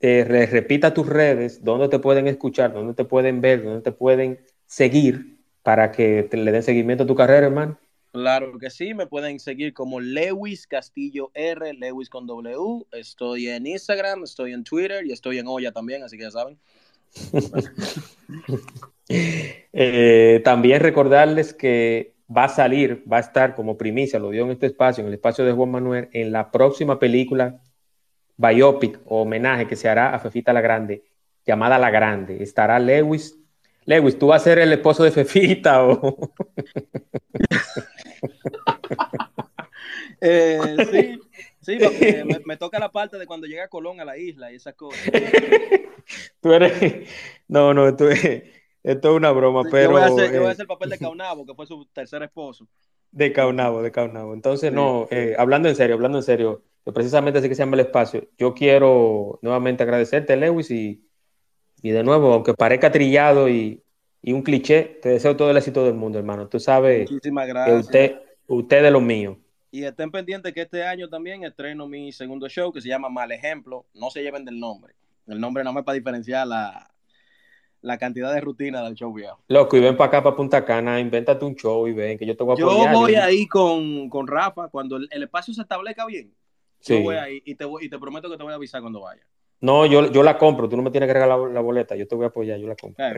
eh, 0.00 0.46
repita 0.50 0.92
tus 0.92 1.06
redes, 1.06 1.64
dónde 1.64 1.88
te 1.88 1.98
pueden 1.98 2.26
escuchar, 2.28 2.74
dónde 2.74 2.92
te 2.92 3.06
pueden 3.06 3.40
ver, 3.40 3.64
dónde 3.64 3.80
te 3.80 3.92
pueden 3.92 4.38
seguir 4.66 5.40
para 5.62 5.92
que 5.92 6.28
le 6.30 6.52
den 6.52 6.62
seguimiento 6.62 7.04
a 7.04 7.06
tu 7.06 7.14
carrera, 7.14 7.46
hermano. 7.46 7.78
Claro 8.18 8.58
que 8.58 8.68
sí, 8.68 8.94
me 8.94 9.06
pueden 9.06 9.38
seguir 9.38 9.72
como 9.72 10.00
Lewis 10.00 10.66
Castillo 10.66 11.30
R, 11.34 11.72
Lewis 11.74 12.10
con 12.10 12.26
W. 12.26 12.84
Estoy 12.90 13.48
en 13.48 13.64
Instagram, 13.64 14.24
estoy 14.24 14.54
en 14.54 14.64
Twitter 14.64 15.06
y 15.06 15.12
estoy 15.12 15.38
en 15.38 15.46
Olla 15.46 15.70
también, 15.70 16.02
así 16.02 16.16
que 16.16 16.24
ya 16.24 16.30
saben. 16.32 16.58
Eh, 19.10 20.42
también 20.44 20.82
recordarles 20.82 21.54
que 21.54 22.14
va 22.28 22.44
a 22.44 22.48
salir, 22.50 23.02
va 23.10 23.16
a 23.16 23.20
estar 23.20 23.54
como 23.54 23.78
primicia, 23.78 24.18
lo 24.18 24.28
dio 24.28 24.44
en 24.44 24.50
este 24.50 24.66
espacio, 24.66 25.00
en 25.00 25.08
el 25.08 25.14
espacio 25.14 25.46
de 25.46 25.52
Juan 25.52 25.70
Manuel, 25.70 26.10
en 26.12 26.30
la 26.30 26.50
próxima 26.50 26.98
película 26.98 27.58
biopic 28.36 29.00
o 29.06 29.22
homenaje 29.22 29.66
que 29.66 29.76
se 29.76 29.88
hará 29.88 30.14
a 30.14 30.18
Fefita 30.18 30.52
la 30.52 30.60
Grande, 30.60 31.04
llamada 31.46 31.78
La 31.78 31.88
Grande. 31.90 32.42
Estará 32.42 32.78
Lewis. 32.78 33.38
Lewis, 33.86 34.18
¿tú 34.18 34.26
vas 34.26 34.42
a 34.42 34.44
ser 34.44 34.58
el 34.58 34.74
esposo 34.74 35.04
de 35.04 35.10
Fefita 35.10 35.82
o...? 35.86 36.30
Eh, 40.20 40.58
sí, 40.90 41.20
sí, 41.60 41.78
me, 41.78 42.40
me, 42.44 42.56
toca 42.56 42.78
la 42.80 42.90
parte 42.90 43.18
de 43.18 43.26
cuando 43.26 43.46
llega 43.46 43.68
Colón 43.68 44.00
a 44.00 44.04
la 44.04 44.18
isla 44.18 44.50
y 44.50 44.56
esas 44.56 44.74
cosas. 44.74 45.00
tú 46.40 46.52
eres... 46.52 47.08
No, 47.46 47.72
no, 47.72 47.94
tú 47.94 48.08
esto 48.88 49.10
es 49.10 49.16
una 49.16 49.32
broma, 49.32 49.64
pero. 49.70 49.84
Yo 49.84 49.90
voy, 49.90 50.00
a 50.00 50.06
hacer, 50.06 50.34
eh, 50.34 50.54
el 50.58 50.66
papel 50.66 50.90
de 50.90 50.98
Caunabo, 50.98 51.44
que 51.44 51.54
fue 51.54 51.66
su 51.66 51.86
tercer 51.92 52.22
esposo. 52.22 52.66
De 53.10 53.32
Caunabo, 53.32 53.82
de 53.82 53.90
Caunabo. 53.90 54.34
Entonces, 54.34 54.72
no, 54.72 55.08
eh, 55.10 55.34
hablando 55.38 55.68
en 55.68 55.76
serio, 55.76 55.94
hablando 55.94 56.18
en 56.18 56.24
serio, 56.24 56.62
precisamente 56.94 57.38
así 57.38 57.48
que 57.48 57.54
se 57.54 57.62
llama 57.62 57.74
el 57.74 57.80
espacio. 57.80 58.28
Yo 58.38 58.54
quiero 58.54 59.38
nuevamente 59.42 59.82
agradecerte, 59.82 60.36
Lewis, 60.36 60.70
y, 60.70 61.06
y 61.82 61.90
de 61.90 62.02
nuevo, 62.02 62.32
aunque 62.32 62.54
parezca 62.54 62.90
trillado 62.90 63.48
y, 63.48 63.82
y, 64.28 64.32
un 64.32 64.42
cliché, 64.42 64.98
te 65.02 65.10
deseo 65.10 65.36
todo 65.36 65.50
el 65.50 65.56
éxito 65.56 65.84
del 65.84 65.94
mundo, 65.94 66.18
hermano. 66.18 66.48
Tú 66.48 66.60
sabes 66.60 67.10
Muchísimas 67.10 67.46
gracias. 67.46 67.80
usted, 67.80 68.20
usted 68.46 68.84
es 68.84 68.92
lo 68.92 69.00
mío. 69.00 69.38
Y 69.70 69.84
estén 69.84 70.10
pendientes 70.10 70.52
que 70.52 70.62
este 70.62 70.84
año 70.84 71.08
también 71.08 71.44
estreno 71.44 71.86
mi 71.86 72.12
segundo 72.12 72.48
show 72.48 72.72
que 72.72 72.80
se 72.80 72.88
llama 72.88 73.08
Mal 73.08 73.32
Ejemplo. 73.32 73.86
No 73.94 74.10
se 74.10 74.22
lleven 74.22 74.44
del 74.44 74.58
nombre. 74.58 74.94
El 75.26 75.40
nombre 75.40 75.62
no 75.62 75.72
me 75.72 75.82
para 75.82 75.94
diferenciar 75.94 76.46
la, 76.46 76.90
la 77.82 77.98
cantidad 77.98 78.32
de 78.32 78.40
rutina 78.40 78.82
del 78.82 78.94
show 78.94 79.12
viejo. 79.12 79.38
Loco, 79.48 79.76
y 79.76 79.80
ven 79.80 79.96
para 79.96 80.08
acá, 80.08 80.22
para 80.22 80.36
Punta 80.36 80.64
Cana, 80.64 80.98
invéntate 81.00 81.44
un 81.44 81.54
show 81.54 81.86
y 81.86 81.92
ven 81.92 82.18
que 82.18 82.26
yo 82.26 82.36
te 82.36 82.44
voy 82.44 82.52
a 82.52 82.64
apoyar. 82.64 82.92
Yo 82.92 82.98
voy 82.98 83.14
ahí 83.14 83.46
con, 83.46 84.08
con, 84.08 84.26
Rafa, 84.26 84.68
cuando 84.68 84.96
el, 84.96 85.22
espacio 85.22 85.54
se 85.54 85.62
establezca 85.62 86.06
bien, 86.06 86.34
sí. 86.80 86.94
yo 86.94 87.02
voy 87.02 87.16
ahí 87.16 87.42
y 87.44 87.54
te, 87.54 87.66
y 87.80 87.88
te 87.88 87.98
prometo 87.98 88.30
que 88.30 88.36
te 88.36 88.42
voy 88.42 88.52
a 88.52 88.56
avisar 88.56 88.80
cuando 88.80 89.02
vaya. 89.02 89.22
No, 89.60 89.86
yo, 89.86 90.10
yo 90.10 90.22
la 90.22 90.38
compro, 90.38 90.68
tú 90.68 90.76
no 90.76 90.82
me 90.82 90.90
tienes 90.90 91.08
que 91.08 91.14
regalar 91.14 91.38
la, 91.50 91.60
boleta, 91.60 91.96
yo 91.96 92.06
te 92.06 92.14
voy 92.14 92.24
a 92.24 92.28
apoyar, 92.28 92.58
yo 92.58 92.68
la 92.68 92.76
compro. 92.76 93.04